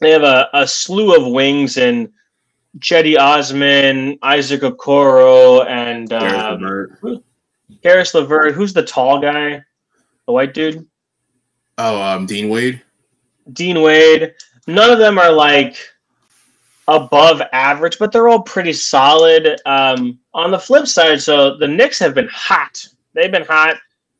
They 0.00 0.12
have 0.12 0.22
a, 0.22 0.48
a 0.54 0.66
slew 0.66 1.14
of 1.14 1.30
wings 1.30 1.76
in 1.76 2.10
Cedi 2.78 3.18
Osman, 3.18 4.18
Isaac 4.22 4.62
Okoro, 4.62 5.66
and 5.66 6.12
um, 6.12 7.20
Caris 7.82 8.14
LeVert. 8.14 8.54
Who's 8.54 8.72
the 8.72 8.82
tall 8.82 9.20
guy? 9.20 9.62
The 10.26 10.32
white 10.32 10.54
dude? 10.54 10.86
Oh, 11.78 12.00
um, 12.00 12.26
Dean 12.26 12.48
Wade. 12.48 12.80
Dean 13.52 13.82
Wade. 13.82 14.34
None 14.66 14.90
of 14.90 14.98
them 14.98 15.18
are 15.18 15.32
like 15.32 15.76
above 16.88 17.42
average, 17.52 17.98
but 17.98 18.12
they're 18.12 18.28
all 18.28 18.42
pretty 18.42 18.72
solid. 18.72 19.60
Um, 19.66 20.18
on 20.34 20.50
the 20.50 20.58
flip 20.58 20.86
side, 20.86 21.20
so 21.20 21.56
the 21.56 21.68
Knicks 21.68 21.98
have 21.98 22.14
been 22.14 22.28
hot. 22.28 22.86
They've 23.14 23.32
been 23.32 23.44
hot. 23.44 23.76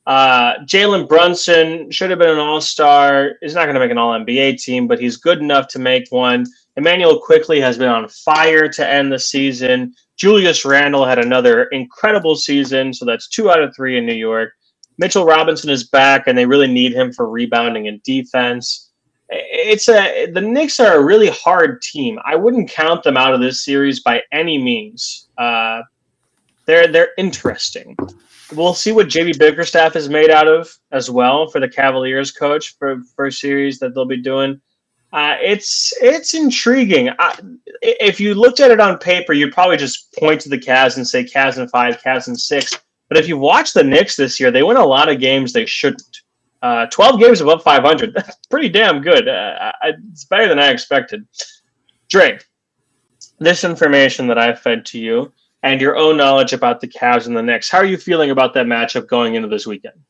Uh, 0.07 0.59
Jalen 0.65 1.09
Brunson 1.09 1.91
should 1.91 2.11
have 2.11 2.19
been 2.19 2.31
an 2.31 2.39
All 2.39 2.61
Star. 2.61 3.37
He's 3.41 3.55
not 3.55 3.65
going 3.65 3.75
to 3.75 3.81
make 3.81 3.91
an 3.91 3.99
All 3.99 4.19
NBA 4.19 4.63
team, 4.63 4.87
but 4.87 5.01
he's 5.01 5.17
good 5.17 5.39
enough 5.39 5.69
to 5.69 5.79
make 5.79 6.11
one. 6.11 6.45
Immanuel 6.77 7.21
Quickley 7.21 7.61
has 7.61 7.77
been 7.77 7.89
on 7.89 8.09
fire 8.09 8.69
to 8.69 8.89
end 8.89 9.13
the 9.13 9.19
season. 9.19 9.95
Julius 10.17 10.65
Randle 10.65 11.05
had 11.05 11.19
another 11.19 11.65
incredible 11.65 12.37
season, 12.37 12.95
so 12.95 13.05
that's 13.05 13.29
two 13.29 13.51
out 13.51 13.63
of 13.63 13.75
three 13.75 13.99
in 13.99 14.07
New 14.07 14.15
York. 14.15 14.53
Mitchell 14.99 15.25
Robinson 15.25 15.71
is 15.71 15.89
back, 15.89 16.27
and 16.27 16.37
they 16.37 16.47
really 16.47 16.67
need 16.67 16.93
him 16.93 17.13
for 17.13 17.29
rebounding 17.29 17.89
and 17.89 18.03
defense. 18.03 18.91
It's 19.29 19.89
a 19.89 20.27
the 20.27 20.41
Knicks 20.41 20.79
are 20.79 20.97
a 20.97 21.05
really 21.05 21.31
hard 21.31 21.81
team. 21.81 22.19
I 22.25 22.37
wouldn't 22.37 22.71
count 22.71 23.03
them 23.03 23.17
out 23.17 23.33
of 23.33 23.41
this 23.41 23.65
series 23.65 24.01
by 24.01 24.23
any 24.31 24.59
means. 24.63 25.29
Uh, 25.39 25.83
they're 26.67 26.87
they're 26.87 27.13
interesting. 27.17 27.97
We'll 28.55 28.75
see 28.75 28.93
what 28.93 29.09
JB 29.09 29.39
Bickerstaff 29.39 29.97
is 29.97 30.11
made 30.11 30.31
out 30.31 30.47
of 30.47 30.71
as 30.91 31.11
well 31.11 31.49
for 31.49 31.59
the 31.59 31.69
Cavaliers 31.69 32.31
coach 32.31 32.77
for 32.79 33.03
a 33.19 33.33
series 33.33 33.79
that 33.79 33.95
they'll 33.95 34.05
be 34.05 34.21
doing. 34.21 34.61
Uh, 35.13 35.37
it's 35.43 35.93
it's 36.01 36.33
intriguing. 36.33 37.11
I, 37.19 37.39
if 37.83 38.19
you 38.19 38.35
looked 38.35 38.61
at 38.61 38.71
it 38.71 38.81
on 38.81 38.99
paper, 38.99 39.35
you'd 39.35 39.53
probably 39.53 39.77
just 39.77 40.13
point 40.19 40.41
to 40.43 40.49
the 40.49 40.59
Cavs 40.59 40.97
and 40.97 41.07
say 41.07 41.23
Cavs 41.23 41.59
in 41.59 41.69
five, 41.69 42.01
Cavs 42.03 42.29
in 42.29 42.37
six. 42.37 42.79
But 43.09 43.19
if 43.19 43.29
you 43.29 43.37
watch 43.37 43.75
the 43.75 43.85
Knicks 43.85 44.17
this 44.17 44.41
year, 44.41 44.51
they 44.51 44.63
win 44.63 44.79
a 44.79 44.85
lot 44.85 45.11
of 45.11 45.21
games 45.21 45.53
they 45.53 45.67
shouldn't. 45.67 46.23
Uh, 46.63 46.87
Twelve 46.87 47.21
games 47.21 47.43
above 47.43 47.63
five 47.63 47.83
hundred. 47.83 48.15
That's 48.15 48.39
pretty 48.49 48.71
damn 48.71 49.03
good. 49.03 49.29
Uh, 49.29 49.73
it's 49.85 50.25
better 50.25 50.49
than 50.49 50.59
I 50.59 50.71
expected. 50.71 51.27
Dre, 52.09 52.39
this 53.39 53.65
information 53.65 54.27
that 54.29 54.39
I've 54.39 54.61
fed 54.61 54.87
to 54.87 54.99
you 54.99 55.31
and 55.63 55.81
your 55.81 55.97
own 55.97 56.17
knowledge 56.17 56.55
about 56.55 56.81
the 56.81 56.89
Cavs 56.89 57.27
and 57.27 57.37
the 57.37 57.43
Knicks. 57.43 57.69
How 57.71 57.79
are 57.79 57.85
you 57.85 57.99
feeling 57.99 58.31
about 58.31 58.55
that 58.55 58.67
matchup 58.67 59.09
going 59.09 59.35
into 59.35 59.49
this 59.49 59.67
weekend? 59.67 60.01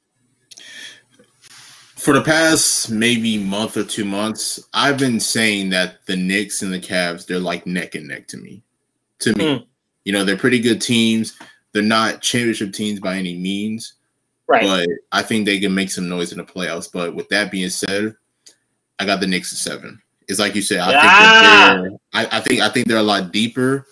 For 2.03 2.12
the 2.14 2.22
past 2.22 2.90
maybe 2.90 3.38
month 3.38 3.76
or 3.76 3.84
two 3.84 4.05
months, 4.05 4.59
I've 4.74 4.98
been 4.98 5.20
saying 5.20 5.70
that 5.70 6.05
the 6.07 6.16
Knicks 6.16 6.61
and 6.61 6.72
the 6.72 6.80
Cavs, 6.80 7.26
they're 7.26 7.38
like 7.38 7.64
neck 7.64 7.94
and 7.94 8.09
neck 8.09 8.26
to 8.28 8.38
me. 8.38 8.64
To 9.20 9.32
me. 9.36 9.44
Mm. 9.44 9.66
You 10.05 10.12
know, 10.12 10.24
they're 10.24 10.36
pretty 10.36 10.59
good 10.59 10.82
teams. 10.82 11.38
They're 11.70 11.80
not 11.80 12.20
championship 12.20 12.72
teams 12.72 12.98
by 12.98 13.14
any 13.14 13.38
means. 13.38 13.92
Right. 14.48 14.64
But 14.64 14.88
I 15.12 15.22
think 15.22 15.46
they 15.46 15.61
can 15.61 15.76
make 15.76 15.92
some 15.92 16.09
noise 16.09 16.32
in 16.32 16.38
the 16.38 16.44
playoffs. 16.44 16.90
But 16.92 17.14
with 17.14 17.28
that 17.28 17.53
being 17.53 17.70
said, 17.70 18.16
I 18.98 19.07
got 19.07 19.20
the 19.20 19.28
Knicks 19.28 19.53
at 19.53 19.59
seven. 19.59 20.03
It's 20.26 20.40
like 20.40 20.57
you 20.57 20.62
said, 20.62 20.80
I 20.80 20.90
yeah. 20.90 21.82
think 21.82 22.00
I, 22.14 22.38
I 22.38 22.40
think 22.40 22.61
I 22.62 22.68
think 22.68 22.88
they're 22.88 22.96
a 22.96 23.03
lot 23.03 23.30
deeper. 23.30 23.86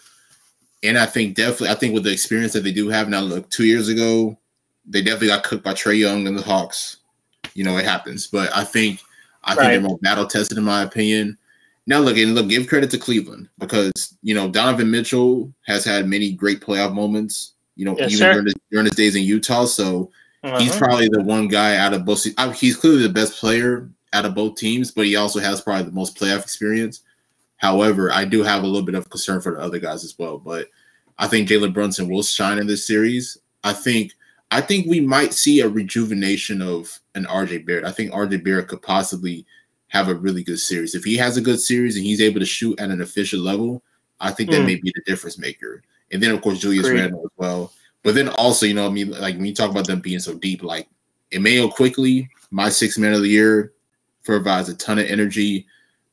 And 0.82 0.98
I 0.98 1.06
think 1.06 1.36
definitely 1.36 1.68
I 1.68 1.76
think 1.76 1.94
with 1.94 2.02
the 2.02 2.12
experience 2.12 2.54
that 2.54 2.64
they 2.64 2.72
do 2.72 2.88
have 2.88 3.08
now, 3.08 3.20
look, 3.20 3.48
two 3.50 3.66
years 3.66 3.88
ago, 3.88 4.36
they 4.84 5.00
definitely 5.00 5.28
got 5.28 5.44
cooked 5.44 5.62
by 5.62 5.74
Trae 5.74 5.96
Young 5.96 6.26
and 6.26 6.36
the 6.36 6.42
Hawks 6.42 6.96
you 7.54 7.64
know, 7.64 7.76
it 7.76 7.84
happens. 7.84 8.26
But 8.26 8.54
I 8.56 8.64
think 8.64 9.00
I 9.44 9.54
think 9.54 9.66
they're 9.66 9.80
more 9.80 9.98
battle 9.98 10.26
tested, 10.26 10.58
in 10.58 10.64
my 10.64 10.82
opinion. 10.82 11.38
Now, 11.86 11.98
look 11.98 12.16
and 12.16 12.34
look, 12.34 12.48
give 12.48 12.68
credit 12.68 12.90
to 12.90 12.98
Cleveland 12.98 13.48
because 13.58 14.16
you 14.22 14.34
know 14.34 14.48
Donovan 14.48 14.90
Mitchell 14.90 15.52
has 15.66 15.84
had 15.84 16.08
many 16.08 16.32
great 16.32 16.60
playoff 16.60 16.94
moments. 16.94 17.54
You 17.76 17.86
know, 17.86 17.96
yes, 17.98 18.12
even 18.12 18.30
during 18.30 18.44
his, 18.46 18.54
during 18.70 18.86
his, 18.86 18.94
days 18.94 19.16
in 19.16 19.22
Utah. 19.22 19.64
So 19.64 20.10
uh-huh. 20.44 20.58
he's 20.58 20.76
probably 20.76 21.08
the 21.08 21.22
one 21.22 21.48
guy 21.48 21.76
out 21.76 21.94
of 21.94 22.04
both. 22.04 22.24
He's 22.54 22.76
clearly 22.76 23.02
the 23.02 23.08
best 23.08 23.40
player 23.40 23.90
out 24.12 24.26
of 24.26 24.34
both 24.34 24.56
teams, 24.56 24.90
but 24.90 25.06
he 25.06 25.16
also 25.16 25.40
has 25.40 25.60
probably 25.60 25.84
the 25.84 25.92
most 25.92 26.16
playoff 26.16 26.42
experience. 26.42 27.02
However, 27.56 28.12
I 28.12 28.24
do 28.24 28.42
have 28.42 28.62
a 28.62 28.66
little 28.66 28.86
bit 28.86 28.94
of 28.94 29.10
concern 29.10 29.40
for 29.40 29.54
the 29.54 29.60
other 29.60 29.78
guys 29.78 30.04
as 30.04 30.18
well. 30.18 30.38
But 30.38 30.68
I 31.18 31.26
think 31.26 31.48
Jalen 31.48 31.74
Brunson 31.74 32.08
will 32.08 32.22
shine 32.22 32.58
in 32.58 32.66
this 32.66 32.86
series. 32.86 33.38
I 33.62 33.72
think 33.72 34.14
I 34.50 34.60
think 34.60 34.86
we 34.86 35.00
might 35.00 35.32
see 35.32 35.60
a 35.60 35.68
rejuvenation 35.68 36.60
of 36.60 36.98
an 37.14 37.24
RJ 37.26 37.66
Barrett. 37.66 37.84
I 37.84 37.92
think 37.92 38.12
RJ 38.12 38.42
Barrett 38.42 38.68
could 38.68 38.82
possibly 38.82 39.46
have 39.88 40.08
a 40.08 40.14
really 40.14 40.42
good 40.42 40.58
series. 40.58 40.94
If 40.94 41.04
he 41.04 41.16
has 41.16 41.36
a 41.36 41.40
good 41.40 41.60
series 41.60 41.96
and 41.96 42.04
he's 42.04 42.20
able 42.20 42.40
to 42.40 42.46
shoot 42.46 42.78
at 42.80 42.90
an 42.90 43.00
efficient 43.00 43.42
level, 43.42 43.82
I 44.20 44.30
think 44.32 44.50
that 44.50 44.60
mm. 44.60 44.66
may 44.66 44.74
be 44.76 44.92
the 44.94 45.02
difference 45.06 45.38
maker. 45.38 45.82
And 46.12 46.22
then 46.22 46.30
of 46.32 46.42
course 46.42 46.58
Julius 46.58 46.86
Great. 46.86 47.00
Randle 47.00 47.24
as 47.24 47.30
well. 47.36 47.72
But 48.02 48.14
then 48.14 48.28
also, 48.30 48.66
you 48.66 48.74
know, 48.74 48.86
I 48.86 48.90
mean, 48.90 49.10
like 49.10 49.36
when 49.36 49.44
you 49.44 49.54
talk 49.54 49.70
about 49.70 49.86
them 49.86 50.00
being 50.00 50.20
so 50.20 50.34
deep, 50.34 50.62
like 50.62 50.88
Immanuel 51.32 51.70
Quickley, 51.70 52.28
my 52.50 52.68
sixth 52.68 52.98
man 52.98 53.12
of 53.12 53.22
the 53.22 53.28
year, 53.28 53.72
provides 54.24 54.68
a 54.68 54.74
ton 54.74 54.98
of 54.98 55.06
energy. 55.06 55.66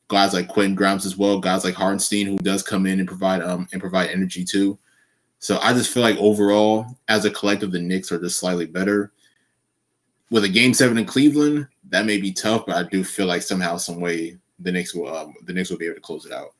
Guys 0.08 0.32
like 0.32 0.48
Quentin 0.48 0.74
Grimes 0.74 1.04
as 1.04 1.16
well, 1.16 1.38
guys 1.38 1.64
like 1.64 1.74
Hartenstein, 1.74 2.26
who 2.26 2.38
does 2.38 2.62
come 2.62 2.86
in 2.86 2.98
and 2.98 3.08
provide 3.08 3.42
um 3.42 3.68
and 3.72 3.80
provide 3.80 4.10
energy 4.10 4.44
too. 4.44 4.78
So 5.40 5.58
I 5.62 5.72
just 5.72 5.92
feel 5.92 6.02
like 6.02 6.16
overall, 6.18 6.86
as 7.08 7.24
a 7.24 7.30
collective, 7.30 7.70
the 7.70 7.80
Knicks 7.80 8.10
are 8.10 8.18
just 8.18 8.38
slightly 8.38 8.66
better. 8.66 9.12
With 10.30 10.44
a 10.44 10.48
game 10.48 10.74
seven 10.74 10.98
in 10.98 11.06
Cleveland, 11.06 11.68
that 11.90 12.04
may 12.04 12.18
be 12.18 12.32
tough, 12.32 12.66
but 12.66 12.76
I 12.76 12.88
do 12.88 13.02
feel 13.02 13.26
like 13.26 13.42
somehow, 13.42 13.76
some 13.76 14.00
way, 14.00 14.36
the 14.58 14.72
Knicks 14.72 14.94
will 14.94 15.14
um, 15.14 15.34
the 15.46 15.52
Knicks 15.52 15.70
will 15.70 15.78
be 15.78 15.86
able 15.86 15.94
to 15.94 16.00
close 16.00 16.26
it 16.26 16.32
out. 16.32 16.54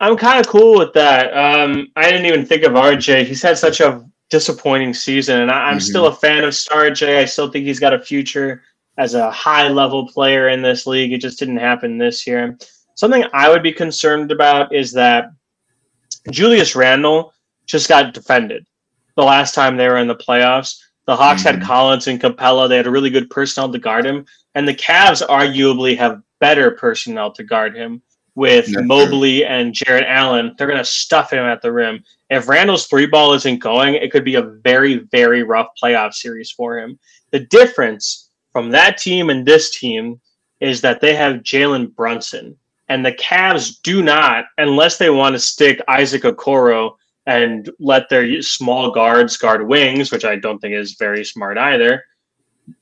I'm 0.00 0.16
kind 0.16 0.40
of 0.40 0.50
cool 0.50 0.78
with 0.78 0.92
that. 0.94 1.32
Um, 1.36 1.88
I 1.96 2.10
didn't 2.10 2.26
even 2.26 2.44
think 2.44 2.64
of 2.64 2.72
RJ. 2.72 3.24
He's 3.24 3.42
had 3.42 3.56
such 3.56 3.80
a 3.80 4.04
disappointing 4.30 4.94
season, 4.94 5.42
and 5.42 5.50
I, 5.50 5.68
am 5.68 5.78
mm-hmm. 5.78 5.80
still 5.80 6.06
a 6.06 6.14
fan 6.14 6.44
of 6.44 6.54
Star 6.54 6.90
J. 6.90 7.20
I 7.20 7.24
still 7.24 7.50
think 7.50 7.64
he's 7.64 7.80
got 7.80 7.94
a 7.94 8.00
future 8.00 8.62
as 8.98 9.14
a 9.14 9.30
high 9.30 9.68
level 9.68 10.06
player 10.08 10.48
in 10.48 10.60
this 10.60 10.86
league. 10.86 11.12
It 11.12 11.20
just 11.20 11.38
didn't 11.38 11.56
happen 11.56 11.98
this 11.98 12.26
year. 12.26 12.58
Something 12.94 13.24
I 13.32 13.48
would 13.48 13.62
be 13.62 13.72
concerned 13.72 14.30
about 14.30 14.74
is 14.74 14.92
that 14.92 15.30
Julius 16.30 16.76
Randle 16.76 17.32
just 17.66 17.88
got 17.88 18.14
defended 18.14 18.66
the 19.16 19.22
last 19.22 19.54
time 19.54 19.76
they 19.76 19.88
were 19.88 19.98
in 19.98 20.08
the 20.08 20.16
playoffs. 20.16 20.80
The 21.06 21.16
Hawks 21.16 21.42
mm-hmm. 21.42 21.58
had 21.58 21.66
Collins 21.66 22.06
and 22.06 22.20
Capela. 22.20 22.68
They 22.68 22.76
had 22.76 22.86
a 22.86 22.90
really 22.90 23.10
good 23.10 23.30
personnel 23.30 23.72
to 23.72 23.78
guard 23.78 24.06
him. 24.06 24.24
And 24.54 24.66
the 24.66 24.74
Cavs 24.74 25.26
arguably 25.26 25.96
have 25.96 26.22
better 26.40 26.72
personnel 26.72 27.32
to 27.32 27.44
guard 27.44 27.76
him 27.76 28.02
with 28.34 28.72
That's 28.72 28.86
Mobley 28.86 29.40
true. 29.40 29.46
and 29.46 29.74
Jarrett 29.74 30.06
Allen. 30.06 30.54
They're 30.56 30.66
going 30.66 30.78
to 30.78 30.84
stuff 30.84 31.32
him 31.32 31.44
at 31.44 31.60
the 31.60 31.72
rim. 31.72 32.02
If 32.30 32.48
Randle's 32.48 32.86
three 32.86 33.06
ball 33.06 33.34
isn't 33.34 33.58
going, 33.58 33.94
it 33.94 34.10
could 34.10 34.24
be 34.24 34.36
a 34.36 34.42
very, 34.42 34.98
very 35.10 35.42
rough 35.42 35.68
playoff 35.82 36.14
series 36.14 36.50
for 36.50 36.78
him. 36.78 36.98
The 37.30 37.40
difference 37.40 38.30
from 38.52 38.70
that 38.70 38.98
team 38.98 39.30
and 39.30 39.44
this 39.44 39.78
team 39.78 40.20
is 40.60 40.80
that 40.80 41.00
they 41.00 41.14
have 41.14 41.42
Jalen 41.42 41.94
Brunson. 41.94 42.56
And 42.88 43.04
the 43.04 43.12
Cavs 43.12 43.80
do 43.82 44.02
not, 44.02 44.46
unless 44.58 44.98
they 44.98 45.10
want 45.10 45.34
to 45.34 45.38
stick 45.38 45.80
Isaac 45.88 46.22
Okoro 46.22 46.96
and 47.26 47.70
let 47.78 48.08
their 48.08 48.42
small 48.42 48.90
guards 48.90 49.36
guard 49.36 49.66
wings, 49.66 50.10
which 50.10 50.24
I 50.24 50.36
don't 50.36 50.58
think 50.58 50.74
is 50.74 50.96
very 50.98 51.24
smart 51.24 51.58
either. 51.58 52.04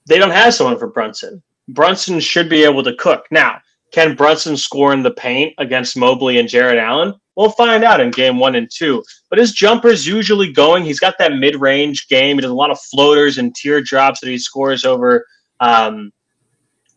They 0.07 0.19
don't 0.19 0.31
have 0.31 0.55
someone 0.55 0.79
for 0.79 0.87
Brunson. 0.87 1.43
Brunson 1.69 2.21
should 2.21 2.49
be 2.49 2.65
able 2.65 2.83
to 2.83 2.95
cook. 2.97 3.27
Now, 3.31 3.61
can 3.93 4.15
Brunson 4.15 4.57
score 4.57 4.93
in 4.93 5.03
the 5.03 5.11
paint 5.11 5.55
against 5.59 5.97
Mobley 5.97 6.39
and 6.39 6.49
Jarrett 6.49 6.79
Allen? 6.79 7.15
We'll 7.37 7.51
find 7.51 7.85
out 7.85 8.01
in 8.01 8.11
game 8.11 8.39
one 8.39 8.55
and 8.55 8.71
two. 8.71 9.03
But 9.29 9.39
his 9.39 9.53
jumper's 9.53 10.07
usually 10.07 10.53
going. 10.53 10.85
He's 10.85 11.01
got 11.01 11.15
that 11.19 11.35
mid 11.35 11.57
range 11.57 12.09
game. 12.09 12.37
He 12.37 12.43
does 12.43 12.51
a 12.51 12.55
lot 12.55 12.71
of 12.71 12.81
floaters 12.81 13.39
and 13.39 13.55
teardrops 13.55 14.21
that 14.21 14.29
he 14.29 14.39
scores 14.39 14.85
over 14.85 15.27
um, 15.61 16.13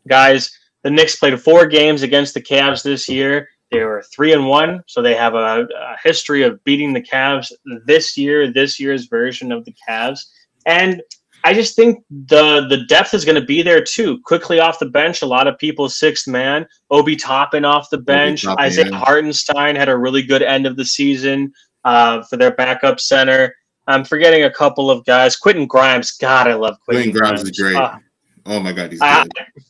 guys. 0.08 0.52
The 0.84 0.92
Knicks 0.92 1.16
played 1.16 1.40
four 1.40 1.66
games 1.66 2.04
against 2.04 2.34
the 2.34 2.42
Cavs 2.42 2.84
this 2.84 3.08
year. 3.08 3.48
They 3.74 3.84
were 3.84 4.04
three 4.14 4.34
and 4.34 4.48
one, 4.48 4.84
so 4.88 5.02
they 5.02 5.16
have 5.16 5.36
a, 5.36 5.68
a, 5.76 5.98
history 6.04 6.44
of 6.44 6.64
beating 6.64 6.94
the 6.94 7.02
Cavs 7.02 7.52
this 7.86 8.18
year. 8.18 8.52
This 8.52 8.80
year's 8.80 9.06
version 9.06 9.52
of 9.52 9.66
the 9.66 9.76
Cavs, 9.88 10.20
and 10.66 11.02
I 11.44 11.54
just 11.54 11.76
think 11.76 12.04
the 12.10 12.66
the 12.70 12.86
depth 12.86 13.14
is 13.14 13.26
going 13.26 13.40
to 13.40 13.46
be 13.46 13.62
there 13.62 13.84
too. 13.84 14.20
Quickley 14.24 14.60
off 14.60 14.80
the 14.80 14.86
bench, 14.86 15.22
a 15.22 15.26
lot 15.26 15.48
of 15.48 15.58
people 15.58 15.90
sixth 15.90 16.28
man. 16.28 16.66
Obi 16.90 17.16
Toppin 17.16 17.66
off 17.66 17.90
the 17.90 17.98
bench. 17.98 18.44
Toppin, 18.44 18.64
Isaiah 18.64 18.90
yeah. 18.90 18.98
Hartenstein 18.98 19.76
had 19.76 19.90
a 19.90 19.98
really 19.98 20.24
good 20.24 20.42
end 20.42 20.66
of 20.66 20.78
the 20.78 20.86
season 20.86 21.54
uh, 21.84 22.24
for 22.24 22.38
their 22.38 22.52
backup 22.52 23.00
center. 23.00 23.54
I'm 23.88 24.06
forgetting 24.06 24.44
a 24.44 24.52
couple 24.52 24.90
of 24.90 25.04
guys. 25.06 25.36
Quentin 25.36 25.68
Grimes, 25.68 26.12
God, 26.12 26.48
I 26.48 26.54
love 26.54 26.78
Quentin, 26.86 27.12
Quentin 27.12 27.20
Grimes. 27.20 27.42
Grimes 27.42 27.50
is 27.50 27.60
great. 27.60 27.76
Uh, 27.76 27.98
oh 28.46 28.60
my 28.62 28.72
God, 28.72 28.92
he's 28.92 29.02
good. 29.02 29.64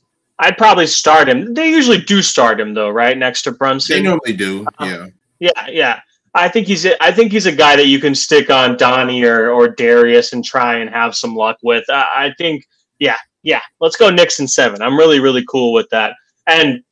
I'd 0.44 0.58
probably 0.58 0.88
start 0.88 1.30
him. 1.30 1.54
They 1.54 1.70
usually 1.70 2.02
do 2.02 2.22
start 2.22 2.60
him 2.60 2.74
though, 2.74 2.89
right 2.89 3.18
next 3.18 3.44
to 3.44 3.52
Brunson. 3.52 3.96
They 3.96 4.02
normally 4.02 4.34
do. 4.34 4.66
Uh, 4.78 4.86
yeah. 4.86 5.08
yeah, 5.39 5.68
yeah. 5.70 6.02
I 6.34 6.50
think 6.50 6.68
he's 6.68 6.86
a, 6.86 7.02
I 7.02 7.12
think 7.12 7.32
he's 7.32 7.46
a 7.46 7.52
guy 7.52 7.76
that 7.78 7.88
you 7.88 8.00
can 8.00 8.14
stick 8.14 8.50
on 8.50 8.76
Donnie 8.76 9.24
or 9.24 9.52
or 9.52 9.70
Darius 9.70 10.34
and 10.34 10.44
try 10.44 10.76
and 10.76 10.89
have 10.89 11.16
some 11.16 11.34
luck 11.36 11.58
with. 11.64 11.86
I, 11.89 12.26
I 12.26 12.34
think, 12.38 12.66
yeah, 13.00 13.18
yeah. 13.44 13.62
Let's 13.80 13.96
go 13.96 14.10
Knicks 14.10 14.39
in 14.39 14.48
seven. 14.48 14.82
I'm 14.82 14.98
really 14.98 15.20
really 15.20 15.46
cool 15.50 15.72
with 15.72 15.88
that. 15.91 16.16
And 16.46 16.84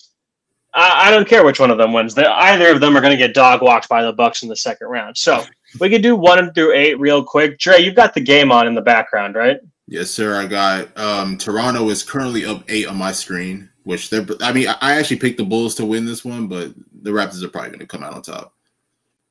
I, 0.74 1.08
I 1.08 1.12
don't 1.12 1.28
care 1.28 1.44
which 1.44 1.60
one 1.60 1.72
of 1.72 1.78
them 1.78 1.92
wins. 1.92 2.18
Either 2.18 2.72
of 2.72 2.80
them 2.80 2.96
are 2.96 3.02
going 3.02 3.12
to 3.12 3.18
get 3.18 3.34
dog 3.34 3.62
walked 3.62 3.90
by 3.90 4.02
the 4.04 4.14
Bucks 4.14 4.44
in 4.44 4.50
the 4.50 4.56
second 4.56 4.88
round. 4.88 5.18
So 5.18 5.44
we 5.80 5.90
could 5.90 6.04
do 6.04 6.16
one 6.16 6.54
through 6.54 6.74
eight 6.74 6.98
real 7.00 7.22
quick. 7.22 7.60
Dre, 7.60 7.82
you've 7.82 7.96
got 7.96 8.14
the 8.14 8.22
game 8.22 8.52
on 8.52 8.66
in 8.68 8.76
the 8.76 8.82
background, 8.82 9.36
right? 9.36 9.60
Yes, 9.92 10.10
sir. 10.10 10.40
I 10.40 10.46
got 10.46 10.98
um, 10.98 11.38
Toronto 11.38 11.90
is 11.90 12.02
currently 12.02 12.46
up 12.46 12.64
eight 12.70 12.88
on 12.88 12.96
my 12.96 13.12
screen, 13.12 13.70
which 13.84 14.10
they're. 14.10 14.26
I 14.40 14.54
mean, 14.54 14.70
I 14.80 14.98
actually 14.98 15.18
picked 15.18 15.38
the 15.38 15.44
Bulls 15.44 15.76
to 15.76 15.86
win 15.86 16.06
this 16.06 16.24
one, 16.24 16.48
but 16.48 16.72
the 17.02 17.10
Raptors 17.10 17.44
are 17.44 17.50
probably 17.50 17.72
going 17.72 17.80
to 17.80 17.86
come 17.86 18.02
out 18.02 18.14
on 18.14 18.22
top. 18.22 18.54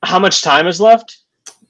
How 0.03 0.19
much 0.19 0.43
time 0.43 0.67
is 0.67 0.79
left? 0.79 1.21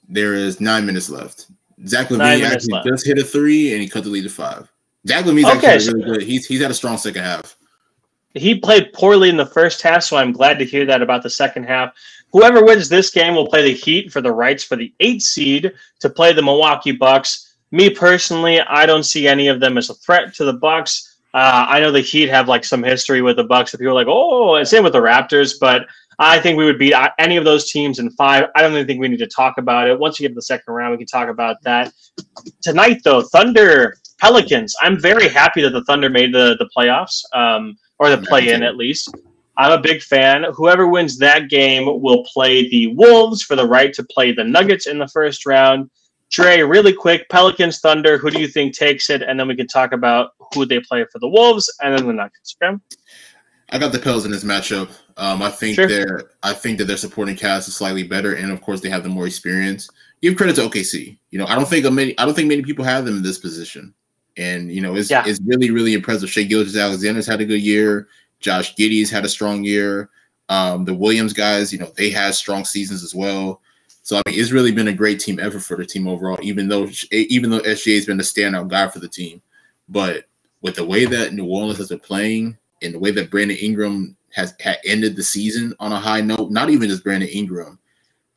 There 0.09 0.35
is 0.35 0.61
nine 0.61 0.87
minutes 0.87 1.09
left. 1.09 1.47
Zach 1.87 2.09
LaVine 2.09 2.43
actually 2.43 2.73
left. 2.73 2.89
just 2.89 3.07
hit 3.07 3.21
a 3.21 3.23
three, 3.23 3.73
and 3.73 3.81
he 3.81 3.89
cut 3.89 4.03
the 4.03 4.11
lead 4.11 4.25
to 4.25 4.29
five. 4.29 4.69
Zach 5.07 5.25
LaVine's 5.25 5.57
okay, 5.59 5.75
actually 5.75 5.81
so 5.85 5.93
really 5.93 6.19
good. 6.19 6.23
He's 6.25 6.47
he's 6.47 6.61
had 6.61 6.73
a 6.73 6.75
strong 6.75 6.99
second 6.99 7.23
half. 7.23 7.57
He 8.35 8.57
played 8.59 8.93
poorly 8.93 9.29
in 9.29 9.37
the 9.37 9.47
first 9.47 9.83
half, 9.83 10.03
so 10.03 10.17
I'm 10.17 10.33
glad 10.33 10.59
to 10.59 10.65
hear 10.65 10.85
that 10.87 11.01
about 11.01 11.23
the 11.23 11.31
second 11.31 11.63
half. 11.63 11.95
Whoever 12.33 12.65
wins 12.65 12.89
this 12.89 13.11
game 13.11 13.37
will 13.37 13.47
play 13.47 13.63
the 13.63 13.73
Heat 13.73 14.11
for 14.11 14.21
the 14.21 14.33
rights 14.33 14.65
for 14.65 14.75
the 14.75 14.93
eight 14.99 15.23
seed 15.23 15.73
to 16.01 16.11
play 16.11 16.33
the 16.33 16.43
Milwaukee 16.43 16.91
Bucks. 16.91 17.50
Me 17.73 17.91
personally, 17.91 18.61
I 18.61 18.87
don't 18.87 19.05
see 19.05 19.29
any 19.29 19.49
of 19.49 19.61
them 19.61 19.79
as 19.79 19.91
a 19.91 19.95
threat 19.95 20.35
to 20.35 20.45
the 20.45 20.53
Bucks. 20.53 21.19
Uh, 21.33 21.67
I 21.69 21.79
know 21.81 21.93
the 21.93 22.01
Heat 22.01 22.29
have 22.29 22.49
like 22.49 22.65
some 22.65 22.83
history 22.83 23.23
with 23.23 23.37
the 23.37 23.45
Bucks. 23.45 23.73
If 23.73 23.79
people 23.79 23.93
are 23.93 23.95
like, 23.95 24.09
oh, 24.09 24.57
and 24.57 24.67
same 24.67 24.83
with 24.83 24.95
the 24.95 25.01
Raptors, 25.01 25.55
but 25.61 25.87
I 26.19 26.41
think 26.41 26.59
we 26.59 26.65
would 26.65 26.79
beat 26.79 26.93
uh, 26.93 27.11
any 27.19 27.37
of 27.37 27.45
those 27.45 27.71
teams 27.71 27.99
in 27.99 28.11
five. 28.11 28.47
I 28.55 28.63
don't 28.63 28.73
even 28.73 28.87
think 28.87 29.01
we 29.01 29.09
need 29.09 29.21
to 29.21 29.27
talk 29.27 29.59
about 29.59 29.89
it. 29.89 29.99
Once 29.99 30.19
you 30.19 30.25
get 30.25 30.31
to 30.31 30.35
the 30.35 30.43
second 30.43 30.75
round, 30.75 30.93
we 30.93 30.99
can 30.99 31.07
talk 31.07 31.29
about 31.29 31.63
that. 31.63 31.93
Tonight, 32.61 33.03
though, 33.05 33.23
Thunder 33.23 33.97
Pelicans. 34.19 34.75
I'm 34.83 35.01
very 35.01 35.29
happy 35.29 35.63
that 35.63 35.71
the 35.71 35.85
Thunder 35.85 36.11
made 36.11 36.35
the 36.35 36.57
the 36.59 36.69
playoffs, 36.77 37.23
um, 37.33 37.77
or 37.99 38.11
the 38.11 38.19
play 38.19 38.51
in 38.51 38.63
at 38.63 38.77
least. 38.77 39.15
I'm 39.57 39.73
a 39.73 39.81
big 39.81 40.03
fan. 40.03 40.45
Whoever 40.55 40.89
wins 40.89 41.19
that 41.19 41.49
game 41.49 42.01
will 42.01 42.25
play 42.25 42.69
the 42.69 42.89
Wolves 42.89 43.43
for 43.43 43.57
the 43.57 43.67
right 43.67 43.93
to 43.95 44.03
play 44.05 44.33
the 44.33 44.45
Nuggets 44.45 44.87
in 44.87 44.99
the 44.99 45.09
first 45.09 45.47
round. 45.47 45.91
Dre, 46.31 46.61
really 46.61 46.93
quick, 46.93 47.29
Pelicans, 47.29 47.81
Thunder. 47.81 48.17
Who 48.17 48.31
do 48.31 48.41
you 48.41 48.47
think 48.47 48.77
takes 48.77 49.11
it? 49.11 49.23
And 49.23 49.39
then 49.39 49.49
we 49.49 49.57
can 49.57 49.67
talk 49.67 49.93
about 49.93 50.31
who 50.55 50.65
they 50.65 50.81
play 50.81 51.05
for 51.11 51.19
the 51.19 51.29
Wolves 51.29 51.73
and 51.83 51.97
then 51.97 52.07
the 52.07 52.13
Nuggets. 52.13 52.57
Okay? 52.63 52.77
I 53.71 53.79
got 53.79 53.93
the 53.93 53.99
Pels 53.99 54.25
in 54.25 54.31
this 54.31 54.45
matchup. 54.45 54.91
Um, 55.17 55.43
I 55.43 55.51
think 55.51 55.77
sure. 55.77 55.87
they're 55.87 56.31
I 56.43 56.53
think 56.53 56.79
that 56.79 56.87
their 56.87 56.97
supporting 56.97 57.37
cast 57.37 57.69
is 57.69 57.77
slightly 57.77 58.03
better, 58.03 58.35
and 58.35 58.51
of 58.51 58.61
course 58.63 58.81
they 58.81 58.89
have 58.89 59.03
the 59.03 59.09
more 59.09 59.27
experience. 59.27 59.89
Give 60.23 60.37
credit 60.37 60.57
to 60.57 60.63
OKC. 60.63 61.19
You 61.31 61.39
know, 61.39 61.47
I 61.47 61.55
don't 61.55 61.69
think 61.69 61.91
many 61.93 62.19
I 62.19 62.25
don't 62.25 62.35
think 62.35 62.49
many 62.49 62.63
people 62.63 62.85
have 62.85 63.05
them 63.05 63.19
in 63.19 63.23
this 63.23 63.39
position, 63.39 63.95
and 64.37 64.73
you 64.73 64.81
know 64.81 64.97
it's 64.97 65.11
yeah. 65.11 65.25
it's 65.27 65.41
really 65.45 65.71
really 65.71 65.95
impressive. 65.95 66.31
Shai 66.31 66.45
Gilgeous-Alexander's 66.45 67.27
had 67.27 67.41
a 67.41 67.45
good 67.45 67.61
year. 67.61 68.09
Josh 68.41 68.75
Giddey's 68.75 69.11
had 69.11 69.25
a 69.25 69.29
strong 69.29 69.63
year. 69.63 70.11
Um, 70.49 70.85
the 70.85 70.95
Williams 70.95 71.33
guys, 71.33 71.73
you 71.73 71.79
know, 71.79 71.93
they 71.97 72.11
had 72.11 72.35
strong 72.35 72.65
seasons 72.65 73.05
as 73.05 73.15
well. 73.15 73.61
So 74.03 74.17
I 74.17 74.23
mean, 74.27 74.41
it's 74.41 74.53
really 74.53 74.73
been 74.73 74.89
a 74.89 74.93
great 74.93 75.21
team 75.21 75.39
effort 75.39 75.61
for 75.61 75.77
the 75.77 75.87
team 75.87 76.09
overall. 76.09 76.39
Even 76.43 76.69
though 76.69 76.89
even 77.13 77.51
though 77.51 77.61
SGA 77.61 77.97
has 77.97 78.07
been 78.07 78.21
a 78.21 78.25
standout 78.25 78.69
guy 78.69 78.89
for 78.89 78.99
the 78.99 79.09
team, 79.09 79.43
but 79.89 80.25
with 80.63 80.77
the 80.77 80.85
way 80.85 81.05
that 81.05 81.33
New 81.33 81.47
Orleans 81.47 81.79
has 81.79 81.89
been 81.89 82.01
playing 82.01 82.57
and 82.83 82.95
the 82.95 82.99
way 82.99 83.11
that 83.11 83.31
Brandon 83.31 83.57
Ingram 83.57 84.17
has 84.33 84.55
ended 84.85 85.17
the 85.17 85.23
season 85.23 85.75
on 85.81 85.93
a 85.93 85.99
high 85.99 86.21
note, 86.21 86.51
not 86.51 86.71
even 86.71 86.89
just 86.89 87.05
Brandon 87.05 87.29
Ingram, 87.29 87.79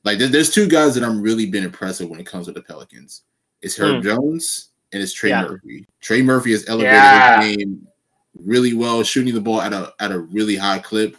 like 0.03 0.17
there's 0.19 0.51
two 0.51 0.67
guys 0.67 0.95
that 0.95 1.03
I'm 1.03 1.21
really 1.21 1.45
been 1.45 1.63
impressed 1.63 2.01
with 2.01 2.09
when 2.09 2.19
it 2.19 2.25
comes 2.25 2.47
to 2.47 2.51
the 2.51 2.61
Pelicans. 2.61 3.23
It's 3.61 3.77
Herb 3.77 4.01
mm. 4.01 4.03
Jones 4.03 4.69
and 4.91 5.01
it's 5.01 5.13
Trey 5.13 5.29
yeah. 5.29 5.43
Murphy. 5.43 5.85
Trey 6.01 6.21
Murphy 6.21 6.51
has 6.51 6.67
elevated 6.67 6.93
yeah. 6.93 7.41
his 7.41 7.55
game 7.55 7.87
really 8.43 8.73
well, 8.73 9.03
shooting 9.03 9.33
the 9.33 9.41
ball 9.41 9.61
at 9.61 9.73
a 9.73 9.93
at 9.99 10.11
a 10.11 10.19
really 10.19 10.55
high 10.55 10.79
clip. 10.79 11.15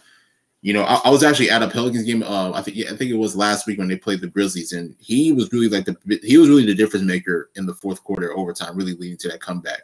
You 0.65 0.73
know, 0.73 0.81
I, 0.81 0.95
I 1.05 1.09
was 1.11 1.23
actually 1.23 1.51
at 1.51 1.61
a 1.61 1.69
Pelicans 1.69 2.05
game. 2.05 2.23
Uh, 2.23 2.51
I 2.51 2.59
think 2.63 2.75
yeah, 2.75 2.87
I 2.91 2.95
think 2.95 3.11
it 3.11 3.17
was 3.17 3.35
last 3.35 3.67
week 3.67 3.77
when 3.77 3.87
they 3.87 3.97
played 3.97 4.19
the 4.19 4.25
Grizzlies, 4.25 4.73
and 4.73 4.95
he 4.97 5.31
was 5.31 5.53
really 5.53 5.69
like 5.69 5.85
the 5.85 5.95
he 6.23 6.39
was 6.39 6.49
really 6.49 6.65
the 6.65 6.73
difference 6.73 7.05
maker 7.05 7.51
in 7.53 7.67
the 7.67 7.75
fourth 7.75 8.03
quarter 8.03 8.35
overtime, 8.35 8.75
really 8.75 8.95
leading 8.95 9.17
to 9.17 9.27
that 9.27 9.41
comeback. 9.41 9.81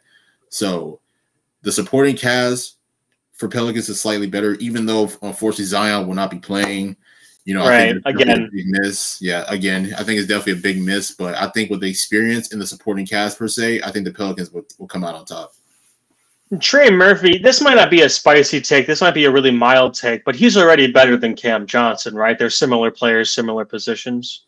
So 0.49 0.99
the 1.61 1.71
supporting 1.71 2.15
cast 2.15 2.77
for 3.33 3.47
Pelicans 3.47 3.89
is 3.89 4.01
slightly 4.01 4.25
better, 4.25 4.55
even 4.55 4.87
though 4.87 5.03
unfortunately 5.21 5.65
Zion 5.65 6.07
will 6.07 6.15
not 6.15 6.31
be 6.31 6.39
playing. 6.39 6.97
You 7.45 7.53
know, 7.53 7.69
right 7.69 7.97
again, 8.05 8.49
big 8.51 8.65
miss. 8.65 9.21
Yeah, 9.21 9.45
again, 9.49 9.93
I 9.99 10.03
think 10.03 10.17
it's 10.17 10.27
definitely 10.27 10.53
a 10.53 10.63
big 10.63 10.81
miss. 10.81 11.11
But 11.11 11.35
I 11.35 11.49
think 11.49 11.69
with 11.69 11.81
the 11.81 11.89
experience 11.91 12.53
in 12.53 12.57
the 12.57 12.65
supporting 12.65 13.05
cast 13.05 13.37
per 13.37 13.47
se, 13.47 13.83
I 13.83 13.91
think 13.91 14.05
the 14.05 14.13
Pelicans 14.13 14.49
will, 14.49 14.65
will 14.79 14.87
come 14.87 15.03
out 15.03 15.13
on 15.13 15.25
top. 15.25 15.53
Trey 16.59 16.89
Murphy, 16.89 17.37
this 17.37 17.61
might 17.61 17.75
not 17.75 17.89
be 17.89 18.01
a 18.01 18.09
spicy 18.09 18.59
take. 18.59 18.85
This 18.85 19.01
might 19.01 19.13
be 19.13 19.25
a 19.25 19.31
really 19.31 19.51
mild 19.51 19.93
take, 19.93 20.25
but 20.25 20.35
he's 20.35 20.57
already 20.57 20.91
better 20.91 21.15
than 21.15 21.33
Cam 21.33 21.65
Johnson, 21.65 22.13
right? 22.13 22.37
They're 22.37 22.49
similar 22.49 22.91
players, 22.91 23.33
similar 23.33 23.63
positions. 23.63 24.45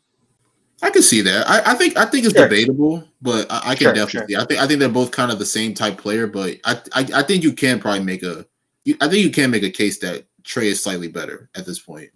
I 0.82 0.90
can 0.90 1.02
see 1.02 1.22
that. 1.22 1.50
I, 1.50 1.72
I 1.72 1.76
think 1.76 1.96
I 1.96 2.06
think 2.06 2.26
it's 2.26 2.36
sure. 2.36 2.50
debatable, 2.50 3.08
but 3.22 3.50
I, 3.50 3.70
I 3.70 3.76
can 3.76 3.86
sure, 3.86 3.94
definitely. 3.94 4.34
Sure. 4.34 4.44
I 4.44 4.46
think 4.46 4.60
I 4.60 4.68
think 4.68 4.82
they're 4.82 4.90
both 4.90 5.12
kind 5.12 5.32
of 5.32 5.40
the 5.40 5.46
same 5.46 5.74
type 5.74 5.98
player, 5.98 6.28
but 6.28 6.58
I, 6.66 6.82
I 6.94 7.08
I 7.16 7.24
think 7.24 7.42
you 7.44 7.54
can 7.54 7.80
probably 7.80 8.04
make 8.04 8.22
a. 8.24 8.46
I 9.00 9.08
think 9.08 9.24
you 9.24 9.30
can 9.30 9.50
make 9.50 9.64
a 9.64 9.70
case 9.70 10.00
that 10.00 10.26
Trey 10.44 10.68
is 10.68 10.84
slightly 10.84 11.08
better 11.08 11.50
at 11.56 11.66
this 11.66 11.80
point. 11.80 12.10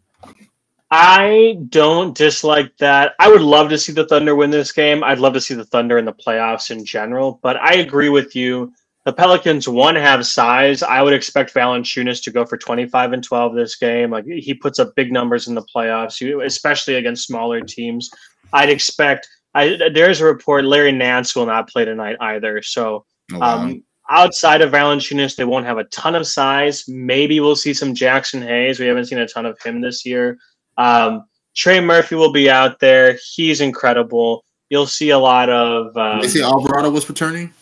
I 0.91 1.59
don't 1.69 2.15
dislike 2.15 2.75
that. 2.77 3.13
I 3.19 3.29
would 3.29 3.41
love 3.41 3.69
to 3.69 3.77
see 3.77 3.93
the 3.93 4.05
Thunder 4.05 4.35
win 4.35 4.51
this 4.51 4.73
game. 4.73 5.01
I'd 5.01 5.19
love 5.19 5.33
to 5.33 5.41
see 5.41 5.53
the 5.53 5.65
Thunder 5.65 5.97
in 5.97 6.05
the 6.05 6.13
playoffs 6.13 6.71
in 6.71 6.83
general, 6.83 7.39
but 7.41 7.55
I 7.57 7.75
agree 7.75 8.09
with 8.09 8.35
you 8.35 8.73
the 9.07 9.13
Pelicans 9.13 9.69
one 9.69 9.95
have 9.95 10.27
size. 10.27 10.83
I 10.83 11.01
would 11.01 11.13
expect 11.13 11.53
Valanciunas 11.53 12.21
to 12.23 12.29
go 12.29 12.45
for 12.45 12.57
25 12.57 13.13
and 13.13 13.23
12 13.23 13.55
this 13.55 13.77
game. 13.77 14.11
Like 14.11 14.25
he 14.25 14.53
puts 14.53 14.79
up 14.79 14.95
big 14.97 15.13
numbers 15.13 15.47
in 15.47 15.55
the 15.55 15.65
playoffs, 15.73 16.21
especially 16.45 16.95
against 16.95 17.25
smaller 17.25 17.61
teams. 17.61 18.09
I'd 18.51 18.69
expect. 18.69 19.25
I, 19.55 19.79
there's 19.93 20.19
a 20.19 20.25
report 20.25 20.65
Larry 20.65 20.91
Nance 20.91 21.37
will 21.37 21.45
not 21.45 21.69
play 21.69 21.85
tonight 21.85 22.17
either. 22.19 22.61
So 22.61 23.05
oh, 23.31 23.39
wow. 23.39 23.59
um, 23.59 23.83
outside 24.09 24.59
of 24.59 24.73
Valanciunas, 24.73 25.37
they 25.37 25.45
won't 25.45 25.65
have 25.65 25.77
a 25.77 25.85
ton 25.85 26.13
of 26.13 26.27
size. 26.27 26.83
Maybe 26.89 27.39
we'll 27.39 27.55
see 27.55 27.73
some 27.73 27.95
Jaxson 27.95 28.45
Hayes. 28.45 28.77
We 28.77 28.87
haven't 28.87 29.05
seen 29.05 29.19
a 29.19 29.27
ton 29.27 29.45
of 29.45 29.57
him 29.61 29.79
this 29.79 30.05
year. 30.05 30.37
Um, 30.75 31.23
Trey 31.55 31.79
Murphy 31.79 32.15
will 32.15 32.33
be 32.33 32.49
out 32.49 32.81
there. 32.81 33.17
He's 33.33 33.61
incredible. 33.61 34.43
You'll 34.69 34.85
see 34.85 35.11
a 35.11 35.17
lot 35.17 35.49
of. 35.49 35.95
Um, 35.95 36.19
they 36.19 36.27
say 36.27 36.41
Alvarado 36.41 36.89
was 36.89 37.07
returning. 37.07 37.53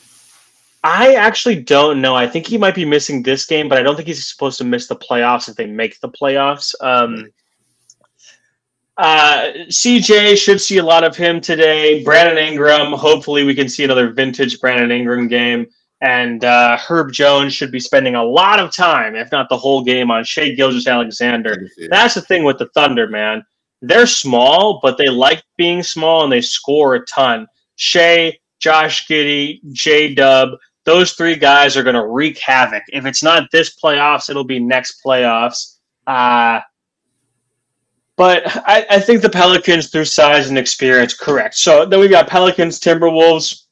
I 0.85 1.15
actually 1.15 1.63
don't 1.63 1.99
know. 1.99 2.13
I 2.13 2.27
think 2.27 2.45
he 2.45 2.59
might 2.59 2.75
be 2.75 2.85
missing 2.85 3.23
this 3.23 3.47
game, 3.47 3.67
but 3.67 3.79
I 3.79 3.81
don't 3.81 3.95
think 3.95 4.07
he's 4.07 4.27
supposed 4.27 4.59
to 4.59 4.63
miss 4.63 4.85
the 4.85 4.95
playoffs 4.95 5.49
if 5.49 5.55
they 5.55 5.65
make 5.65 5.99
the 5.99 6.09
playoffs. 6.09 6.75
Um, 6.79 7.31
uh, 8.97 9.51
CJ 9.67 10.37
should 10.37 10.61
see 10.61 10.77
a 10.77 10.83
lot 10.83 11.03
of 11.03 11.17
him 11.17 11.41
today. 11.41 12.03
Brandon 12.03 12.37
Ingram, 12.37 12.93
hopefully, 12.93 13.43
we 13.43 13.55
can 13.55 13.67
see 13.67 13.83
another 13.83 14.11
vintage 14.11 14.59
Brandon 14.59 14.91
Ingram 14.91 15.27
game. 15.27 15.65
And 16.01 16.45
uh, 16.45 16.77
Herb 16.77 17.11
Jones 17.11 17.55
should 17.55 17.71
be 17.71 17.79
spending 17.79 18.13
a 18.13 18.23
lot 18.23 18.59
of 18.59 18.71
time, 18.71 19.15
if 19.15 19.31
not 19.31 19.49
the 19.49 19.57
whole 19.57 19.83
game, 19.83 20.11
on 20.11 20.23
Shai 20.23 20.51
Gilgeous-Alexander. 20.51 21.67
That's 21.89 22.13
the 22.13 22.21
thing 22.21 22.43
with 22.43 22.59
the 22.59 22.69
Thunder, 22.75 23.07
man. 23.07 23.43
They're 23.81 24.05
small, 24.05 24.79
but 24.83 24.99
they 24.99 25.09
like 25.09 25.41
being 25.57 25.81
small 25.81 26.23
and 26.23 26.31
they 26.31 26.41
score 26.41 26.93
a 26.93 27.03
ton. 27.07 27.47
Shai, 27.75 28.37
Josh 28.59 29.07
Giddey, 29.07 29.61
J 29.71 30.13
Dub, 30.13 30.49
those 30.85 31.13
three 31.13 31.35
guys 31.35 31.75
are 31.75 31.83
going 31.83 31.95
to 31.95 32.05
wreak 32.05 32.39
havoc. 32.39 32.83
If 32.89 33.05
it's 33.05 33.23
not 33.23 33.49
this 33.51 33.75
playoffs, 33.75 34.29
it'll 34.29 34.43
be 34.43 34.59
next 34.59 35.03
playoffs. 35.03 35.77
Uh, 36.07 36.61
but 38.17 38.43
I, 38.67 38.85
I, 38.89 38.99
think 38.99 39.21
the 39.21 39.29
Pelicans, 39.29 39.89
through 39.89 40.05
size 40.05 40.47
and 40.47 40.57
experience, 40.57 41.13
correct. 41.13 41.55
So 41.55 41.85
then 41.85 41.99
we've 41.99 42.09
got 42.09 42.27
Pelicans, 42.27 42.79
Timberwolves. 42.79 43.63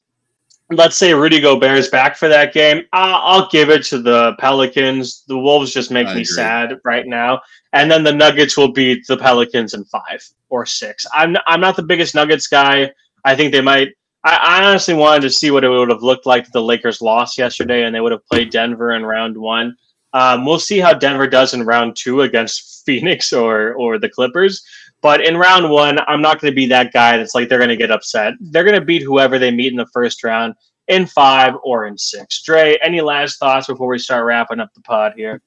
Let's 0.72 0.98
say 0.98 1.14
Rudy 1.14 1.40
Gobert 1.40 1.78
is 1.78 1.88
back 1.90 2.18
for 2.18 2.28
that 2.28 2.52
game. 2.52 2.84
I'll, 2.94 3.42
I'll 3.42 3.50
give 3.50 3.70
it 3.70 3.84
to 3.86 4.02
the 4.02 4.34
Pelicans. 4.40 5.24
The 5.28 5.38
Wolves 5.38 5.72
just 5.72 5.92
make 5.92 6.08
I 6.08 6.16
me 6.16 6.22
agree. 6.22 6.26
sad 6.26 6.80
right 6.84 7.06
now. 7.06 7.42
And 7.74 7.92
then 7.92 8.04
the 8.04 8.14
Nuggets 8.14 8.58
will 8.58 8.72
beat 8.72 9.06
the 9.08 9.18
Pelicans 9.18 9.76
in 9.76 9.86
five 9.86 10.26
or 10.50 10.66
six. 10.66 11.06
I'm 11.14 11.36
I'm 11.48 11.62
not 11.62 11.76
the 11.76 11.84
biggest 11.84 12.16
Nuggets 12.16 12.48
guy. 12.48 12.92
I 13.24 13.36
think 13.36 13.52
they 13.52 13.62
might 13.62 13.90
I, 14.24 14.64
honestly 14.64 14.94
wanted 14.94 15.22
to 15.24 15.30
see 15.30 15.52
what 15.52 15.64
it 15.64 15.70
would 15.70 15.90
have 15.90 16.04
looked 16.04 16.26
like 16.26 16.46
if 16.46 16.52
the 16.52 16.62
Lakers 16.62 17.02
lost 17.02 17.38
yesterday 17.38 17.84
and 17.84 17.94
they 17.94 18.00
would 18.00 18.14
have 18.14 18.26
played 18.26 18.52
Denver 18.52 18.92
in 18.92 19.06
round 19.06 19.38
one. 19.38 19.76
Um, 20.14 20.46
we'll 20.46 20.60
see 20.60 20.80
how 20.80 20.94
Denver 20.94 21.28
does 21.28 21.54
in 21.54 21.66
round 21.66 21.96
two 21.96 22.22
against 22.22 22.84
Phoenix 22.86 23.34
or 23.34 23.74
or 23.74 23.98
the 23.98 24.10
Clippers. 24.10 24.64
But 25.02 25.26
in 25.26 25.36
round 25.36 25.70
one, 25.70 26.00
I'm 26.08 26.22
not 26.22 26.40
going 26.40 26.52
to 26.52 26.56
be 26.56 26.66
that 26.68 26.94
guy 26.94 27.18
that's 27.18 27.36
like 27.36 27.50
they're 27.50 27.58
going 27.58 27.70
to 27.70 27.76
get 27.76 27.92
upset. 27.92 28.36
They're 28.40 28.64
going 28.64 28.80
to 28.80 28.86
beat 28.86 29.02
whoever 29.02 29.38
they 29.38 29.52
meet 29.52 29.72
in 29.72 29.78
the 29.78 29.88
first 29.94 30.24
round 30.24 30.54
in 30.88 31.06
five 31.06 31.56
or 31.64 31.86
in 31.86 31.98
six. 31.98 32.42
Dre, 32.42 32.78
any 32.82 33.02
last 33.02 33.38
thoughts 33.38 33.68
before 33.68 33.88
we 33.88 34.00
start 34.00 34.26
wrapping 34.26 34.62
up 34.62 34.74
the 34.74 34.82
pod 34.82 35.14
here? 35.18 35.42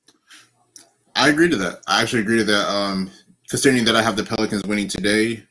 I 1.15 1.31
agree 1.31 1.49
to 1.49 1.57
that. 1.57 1.81
I 1.87 2.03
actually 2.03 2.21
agree 2.21 2.39
to 2.39 2.45
that. 2.45 2.69
Um, 2.69 3.11
considering 3.49 3.87
that 3.87 3.97
I 3.97 4.03
have 4.03 4.17
the 4.17 4.25
Pelicans 4.25 4.65
winning 4.65 4.89
today, 4.89 5.43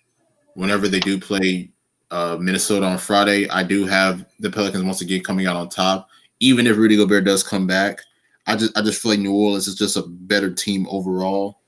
whenever 0.53 0.88
they 0.88 0.99
do 0.99 1.19
play 1.19 1.71
uh, 2.16 2.38
Minnesota 2.38 2.86
on 2.86 2.97
Friday. 2.97 3.49
I 3.49 3.61
do 3.61 3.86
have 3.86 4.26
the 4.39 4.49
Pelicans 4.49 4.86
once 4.86 5.01
again 5.01 5.22
coming 5.22 5.47
out 5.47 5.57
on 5.57 5.68
top. 5.68 6.07
Even 6.39 6.66
if 6.66 6.78
Rudy 6.78 6.95
Gobert 6.95 7.26
does 7.26 7.43
come 7.43 7.68
back, 7.68 8.01
I 8.47 8.55
just 8.55 8.78
I 8.78 8.82
just 8.82 9.01
feel 9.01 9.11
like 9.11 9.20
New 9.20 9.34
Orleans 9.34 9.68
is 9.68 9.76
just 9.76 9.97
a 9.97 10.03
better 10.03 10.49
team 10.53 10.88
overall. 10.89 11.59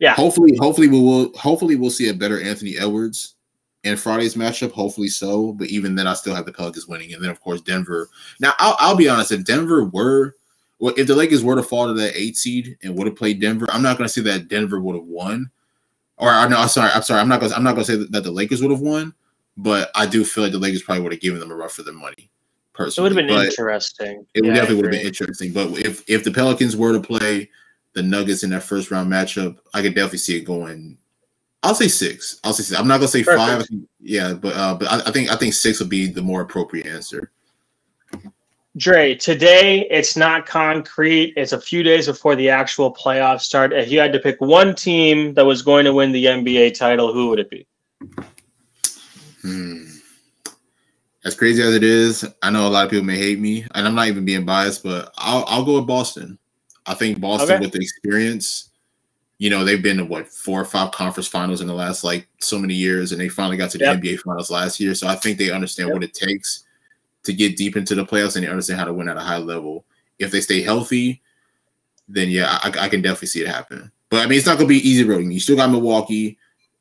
Yeah. 0.00 0.14
Hopefully, 0.14 0.56
hopefully 0.58 0.88
we 0.88 1.00
will 1.00 1.32
hopefully 1.36 1.76
we'll 1.76 1.90
see 1.90 2.08
a 2.08 2.14
better 2.14 2.40
Anthony 2.40 2.76
Edwards 2.76 3.36
in 3.84 3.96
Friday's 3.96 4.34
matchup. 4.34 4.72
Hopefully 4.72 5.06
so. 5.06 5.52
But 5.52 5.68
even 5.68 5.94
then, 5.94 6.08
I 6.08 6.14
still 6.14 6.34
have 6.34 6.46
the 6.46 6.52
Pelicans 6.52 6.88
winning. 6.88 7.12
And 7.12 7.22
then 7.22 7.30
of 7.30 7.40
course 7.40 7.60
Denver. 7.60 8.08
Now 8.40 8.54
I'll, 8.58 8.76
I'll 8.80 8.96
be 8.96 9.08
honest. 9.08 9.30
If 9.30 9.44
Denver 9.44 9.84
were 9.84 10.34
well, 10.80 10.94
if 10.96 11.06
the 11.06 11.14
Lakers 11.14 11.44
were 11.44 11.54
to 11.54 11.62
fall 11.62 11.86
to 11.86 11.94
that 11.94 12.16
eight 12.16 12.36
seed 12.36 12.76
and 12.82 12.96
would 12.96 13.06
have 13.06 13.16
played 13.16 13.40
Denver, 13.40 13.66
I'm 13.70 13.82
not 13.82 13.96
going 13.96 14.08
to 14.08 14.12
say 14.12 14.22
that 14.22 14.48
Denver 14.48 14.80
would 14.80 14.96
have 14.96 15.06
won. 15.06 15.52
Or 16.16 16.30
no, 16.48 16.58
I'm 16.58 16.68
sorry, 16.68 16.90
I'm 16.92 17.02
sorry. 17.02 17.20
I'm 17.20 17.28
not 17.28 17.38
going. 17.38 17.52
I'm 17.52 17.62
not 17.62 17.74
going 17.74 17.86
to 17.86 17.92
say 17.92 18.06
that 18.10 18.24
the 18.24 18.32
Lakers 18.32 18.60
would 18.60 18.72
have 18.72 18.80
won. 18.80 19.14
But 19.56 19.90
I 19.94 20.06
do 20.06 20.24
feel 20.24 20.44
like 20.44 20.52
the 20.52 20.58
Lakers 20.58 20.82
probably 20.82 21.02
would 21.02 21.12
have 21.12 21.20
given 21.20 21.40
them 21.40 21.50
a 21.50 21.54
run 21.54 21.68
for 21.68 21.82
their 21.82 21.94
money. 21.94 22.30
Personally, 22.72 23.06
it 23.06 23.14
would 23.14 23.18
have 23.20 23.28
been 23.28 23.36
but 23.36 23.46
interesting. 23.46 24.26
It 24.34 24.44
yeah, 24.44 24.52
definitely 24.52 24.76
would 24.76 24.84
have 24.86 24.92
been 24.92 25.06
interesting. 25.06 25.52
But 25.52 25.70
if 25.78 26.02
if 26.08 26.24
the 26.24 26.32
Pelicans 26.32 26.76
were 26.76 26.92
to 26.92 27.00
play 27.00 27.48
the 27.92 28.02
Nuggets 28.02 28.42
in 28.42 28.50
that 28.50 28.64
first 28.64 28.90
round 28.90 29.10
matchup, 29.10 29.58
I 29.72 29.82
could 29.82 29.94
definitely 29.94 30.18
see 30.18 30.36
it 30.36 30.44
going. 30.44 30.98
I'll 31.62 31.76
say 31.76 31.86
six. 31.86 32.40
I'll 32.42 32.52
say 32.52 32.64
six. 32.64 32.78
I'm 32.78 32.88
not 32.88 32.96
gonna 32.96 33.08
say 33.08 33.22
Perfect. 33.22 33.70
five. 33.70 33.80
Yeah, 34.00 34.34
but 34.34 34.56
uh, 34.56 34.74
but 34.74 34.90
I, 34.90 35.08
I 35.08 35.12
think 35.12 35.30
I 35.30 35.36
think 35.36 35.54
six 35.54 35.78
would 35.78 35.88
be 35.88 36.08
the 36.08 36.20
more 36.20 36.40
appropriate 36.40 36.86
answer. 36.86 37.30
Dre, 38.76 39.14
today 39.14 39.86
it's 39.88 40.16
not 40.16 40.46
concrete. 40.46 41.32
It's 41.36 41.52
a 41.52 41.60
few 41.60 41.84
days 41.84 42.06
before 42.06 42.34
the 42.34 42.50
actual 42.50 42.92
playoffs 42.92 43.42
start. 43.42 43.72
If 43.72 43.88
you 43.88 44.00
had 44.00 44.12
to 44.12 44.18
pick 44.18 44.40
one 44.40 44.74
team 44.74 45.32
that 45.34 45.46
was 45.46 45.62
going 45.62 45.84
to 45.84 45.94
win 45.94 46.10
the 46.10 46.24
NBA 46.24 46.74
title, 46.74 47.12
who 47.12 47.28
would 47.28 47.38
it 47.38 47.50
be? 47.50 47.68
Hmm. 49.44 49.84
As 51.24 51.34
crazy 51.34 51.62
as 51.62 51.74
it 51.74 51.84
is, 51.84 52.26
I 52.42 52.50
know 52.50 52.66
a 52.66 52.68
lot 52.68 52.84
of 52.84 52.90
people 52.90 53.04
may 53.04 53.18
hate 53.18 53.38
me, 53.38 53.66
and 53.74 53.86
I'm 53.86 53.94
not 53.94 54.08
even 54.08 54.24
being 54.24 54.44
biased, 54.44 54.82
but 54.82 55.12
I'll, 55.16 55.44
I'll 55.46 55.64
go 55.64 55.76
with 55.76 55.86
Boston. 55.86 56.38
I 56.86 56.94
think 56.94 57.20
Boston, 57.20 57.56
okay. 57.56 57.60
with 57.60 57.72
the 57.72 57.80
experience, 57.80 58.70
you 59.38 59.50
know, 59.50 59.64
they've 59.64 59.82
been 59.82 59.98
to 59.98 60.04
what 60.04 60.28
four 60.28 60.60
or 60.60 60.64
five 60.64 60.92
conference 60.92 61.28
finals 61.28 61.60
in 61.60 61.66
the 61.66 61.74
last 61.74 62.04
like 62.04 62.26
so 62.40 62.58
many 62.58 62.74
years, 62.74 63.12
and 63.12 63.20
they 63.20 63.28
finally 63.28 63.56
got 63.56 63.70
to 63.70 63.78
the 63.78 63.84
yep. 63.84 63.98
NBA 63.98 64.20
finals 64.20 64.50
last 64.50 64.80
year. 64.80 64.94
So 64.94 65.06
I 65.06 65.14
think 65.14 65.38
they 65.38 65.50
understand 65.50 65.88
yep. 65.88 65.94
what 65.94 66.04
it 66.04 66.14
takes 66.14 66.64
to 67.24 67.32
get 67.32 67.56
deep 67.56 67.76
into 67.76 67.94
the 67.94 68.04
playoffs, 68.04 68.36
and 68.36 68.44
they 68.44 68.50
understand 68.50 68.78
how 68.78 68.86
to 68.86 68.92
win 68.92 69.08
at 69.08 69.16
a 69.16 69.20
high 69.20 69.38
level. 69.38 69.84
If 70.18 70.30
they 70.30 70.40
stay 70.40 70.62
healthy, 70.62 71.22
then 72.08 72.28
yeah, 72.28 72.58
I, 72.62 72.68
I 72.80 72.88
can 72.88 73.02
definitely 73.02 73.28
see 73.28 73.42
it 73.42 73.48
happen. 73.48 73.90
But 74.10 74.22
I 74.22 74.26
mean, 74.26 74.38
it's 74.38 74.46
not 74.46 74.58
going 74.58 74.68
to 74.68 74.74
be 74.74 74.88
easy 74.88 75.04
road. 75.04 75.24
You 75.24 75.40
still 75.40 75.56
got 75.56 75.70
Milwaukee 75.70 76.38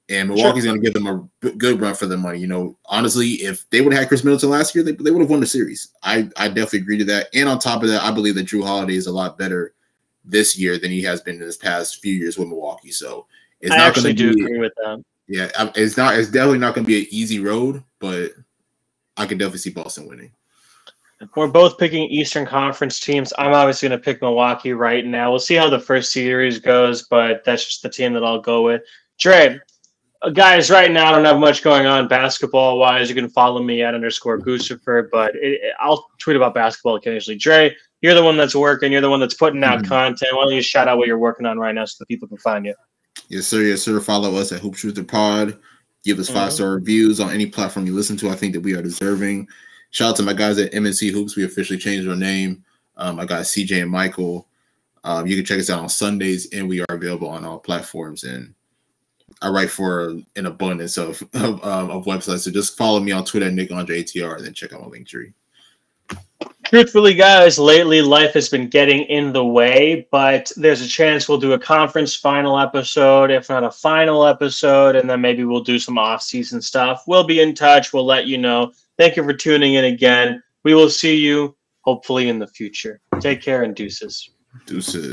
and 0.10 0.30
Milwaukee's 0.30 0.64
sure. 0.64 0.72
going 0.72 0.82
to 0.82 0.86
give 0.86 0.94
them 0.94 1.30
a 1.44 1.50
good 1.52 1.80
run 1.80 1.96
for 1.96 2.06
their 2.06 2.18
money. 2.18 2.40
You 2.40 2.48
know, 2.48 2.78
honestly, 2.86 3.30
if 3.36 3.70
they 3.70 3.82
would 3.82 3.94
have 3.94 4.02
had 4.02 4.10
Khris 4.10 4.24
Middleton 4.24 4.50
last 4.50 4.76
year, 4.76 4.84
they, 4.84 4.92
they 4.92 5.12
would 5.12 5.22
have 5.22 5.30
won 5.30 5.40
the 5.40 5.46
series. 5.46 5.90
I, 6.04 6.30
I 6.36 6.50
definitely 6.50 6.80
agree 6.80 6.98
to 6.98 7.06
that. 7.06 7.30
And 7.34 7.48
on 7.48 7.60
top 7.60 7.84
of 7.84 7.90
that, 7.90 8.04
I 8.04 8.12
believe 8.12 8.36
that 8.36 8.48
Jrue 8.48 8.66
Holiday 8.66 8.96
is 8.96 9.08
a 9.08 9.14
lot 9.14 9.38
better 9.38 9.74
this 10.26 10.58
year 10.58 10.78
than 10.78 10.92
he 10.92 11.02
has 11.04 11.22
been 11.22 11.36
in 11.36 11.42
his 11.42 11.58
past 11.58 12.02
few 12.02 12.14
years 12.14 12.38
with 12.38 12.48
Milwaukee. 12.48 12.92
So 12.92 13.28
it's 13.62 13.72
I 13.72 13.78
not 13.78 13.88
actually 13.88 14.14
do 14.14 14.34
be, 14.34 14.44
agree 14.44 14.60
with 14.60 14.74
that. 14.76 15.04
Yeah, 15.28 15.50
it's 15.76 15.96
not. 15.96 16.18
It's 16.18 16.30
definitely 16.30 16.60
not 16.60 16.76
going 16.76 16.84
to 16.84 16.88
be 16.88 17.00
an 17.00 17.08
easy 17.10 17.40
road, 17.40 17.82
but 18.00 18.32
I 19.16 19.26
can 19.26 19.38
definitely 19.38 19.60
see 19.60 19.70
Boston 19.70 20.08
winning. 20.08 20.32
We're 21.36 21.48
both 21.48 21.78
picking 21.78 22.04
Eastern 22.10 22.46
Conference 22.46 23.00
teams. 23.00 23.32
I'm 23.38 23.54
obviously 23.54 23.88
going 23.88 24.00
to 24.00 24.04
pick 24.04 24.22
Milwaukee 24.22 24.74
right 24.74 25.06
now. 25.06 25.30
We'll 25.30 25.40
see 25.40 25.56
how 25.56 25.70
the 25.70 25.80
first 25.80 26.12
series 26.12 26.60
goes, 26.60 27.04
but 27.04 27.46
that's 27.46 27.66
just 27.66 27.82
the 27.82 27.90
team 27.90 28.12
that 28.14 28.26
I'll 28.26 28.42
go 28.42 28.64
with. 28.64 28.82
Dre, 29.18 29.60
guys, 30.32 30.70
right 30.70 30.92
now 30.92 31.08
I 31.08 31.12
don't 31.12 31.26
have 31.26 31.40
much 31.40 31.64
going 31.64 31.86
on 31.86 32.08
basketball 32.08 32.80
wise. 32.80 33.10
You 33.10 33.16
can 33.16 33.30
follow 33.30 33.62
me 33.62 33.84
at 33.84 33.94
underscore 33.94 34.40
Guccifer, 34.40 35.10
but 35.12 35.36
it, 35.36 35.60
it, 35.62 35.74
I'll 35.80 36.08
tweet 36.20 36.36
about 36.36 36.54
basketball 36.54 36.96
occasionally. 36.96 37.38
Dre, 37.38 37.76
You're 38.02 38.14
the 38.14 38.24
one 38.24 38.38
that's 38.38 38.56
working. 38.56 38.92
You're 38.92 39.02
the 39.02 39.10
one 39.10 39.20
that's 39.20 39.34
putting 39.34 39.64
out 39.64 39.80
mm-hmm. 39.80 39.88
content. 39.88 40.36
Why 40.36 40.44
don't 40.44 40.54
you 40.54 40.62
shout 40.62 40.88
out 40.88 40.98
what 40.98 41.08
you're 41.08 41.18
working 41.18 41.46
on 41.46 41.60
right 41.60 41.76
now 41.76 41.86
so 41.86 41.96
that 42.00 42.08
people 42.08 42.28
can 42.28 42.38
find 42.38 42.66
you? 42.66 42.76
Yes, 43.30 43.48
sir. 43.48 43.62
Yes, 43.62 43.82
sir. 43.82 44.00
Follow 44.00 44.36
us 44.36 44.52
at 44.52 44.62
Hoop 44.62 44.74
Truther 44.74 45.08
Pod. 45.08 45.60
Give 46.04 46.20
us 46.20 46.28
5 46.28 46.38
mm-hmm. 46.38 46.52
star 46.52 46.72
reviews 46.72 47.20
on 47.20 47.32
any 47.32 47.46
platform 47.46 47.86
you 47.86 47.94
listen 47.94 48.18
to. 48.18 48.30
I 48.30 48.36
think 48.36 48.54
that 48.54 48.62
we 48.62 48.76
are 48.76 48.82
deserving. 48.82 49.48
Shout 49.92 50.12
out 50.12 50.16
to 50.18 50.24
my 50.24 50.34
guys 50.34 50.58
at 50.58 50.72
MNC 50.74 51.12
Hoops. 51.12 51.36
We 51.36 51.46
officially 51.46 51.80
changed 51.80 52.10
our 52.10 52.16
name. 52.16 52.64
Um, 52.98 53.20
I 53.20 53.26
got 53.26 53.44
CJ 53.44 53.82
and 53.82 53.92
Michael. 53.92 54.48
Um, 55.04 55.28
you 55.28 55.36
can 55.36 55.46
check 55.46 55.60
us 55.60 55.70
out 55.70 55.80
on 55.80 55.90
Sundays, 55.90 56.52
and 56.54 56.68
we 56.68 56.82
are 56.82 56.96
available 56.96 57.30
on 57.30 57.46
all 57.46 57.60
platforms. 57.60 58.24
And 58.24 58.54
I 59.44 59.50
write 59.50 59.70
for 59.70 60.18
an 60.36 60.46
abundance 60.46 60.98
of 60.98 61.22
of, 61.34 61.64
um, 61.64 61.92
of 61.92 62.06
websites. 62.06 62.40
So 62.40 62.52
just 62.52 62.78
follow 62.78 63.00
me 63.00 63.12
on 63.12 63.26
Twitter, 63.26 63.52
Nick 63.52 63.72
Andre 63.72 64.04
ATR, 64.04 64.38
and 64.38 64.46
then 64.46 64.54
check 64.54 64.74
out 64.74 64.82
my 64.82 64.88
link 64.88 65.08
tree. 65.08 65.34
Truthfully, 66.66 67.14
guys, 67.14 67.60
lately 67.60 68.02
life 68.02 68.34
has 68.34 68.50
been 68.50 68.68
getting 68.68 69.04
in 69.04 69.32
the 69.32 69.46
way, 69.46 70.08
but 70.12 70.52
there's 70.56 70.82
a 70.82 70.88
chance 70.88 71.28
we'll 71.28 71.38
do 71.38 71.54
a 71.54 71.60
conference 71.60 72.16
final 72.16 72.58
episode, 72.58 73.32
if 73.32 73.50
not 73.50 73.64
a 73.64 73.72
final 73.72 74.26
episode, 74.26 74.96
and 74.96 75.10
then 75.10 75.22
maybe 75.22 75.44
we'll 75.44 75.64
do 75.64 75.78
some 75.78 75.98
off-season 75.98 76.62
stuff. 76.62 77.04
We'll 77.06 77.26
be 77.26 77.42
in 77.42 77.54
touch. 77.54 77.94
We'll 77.94 78.06
let 78.06 78.28
you 78.28 78.38
know. 78.38 78.72
Thank 78.98 79.18
you 79.18 79.24
for 79.24 79.34
tuning 79.34 79.76
in 79.76 79.86
again. 79.86 80.42
We 80.64 80.74
will 80.74 80.90
see 80.90 81.16
you 81.16 81.56
hopefully 81.82 82.30
in 82.30 82.40
the 82.40 82.48
future. 82.48 83.02
Take 83.20 83.42
care 83.42 83.64
and 83.64 83.76
deuces. 83.76 84.32
Deuces. 84.66 85.12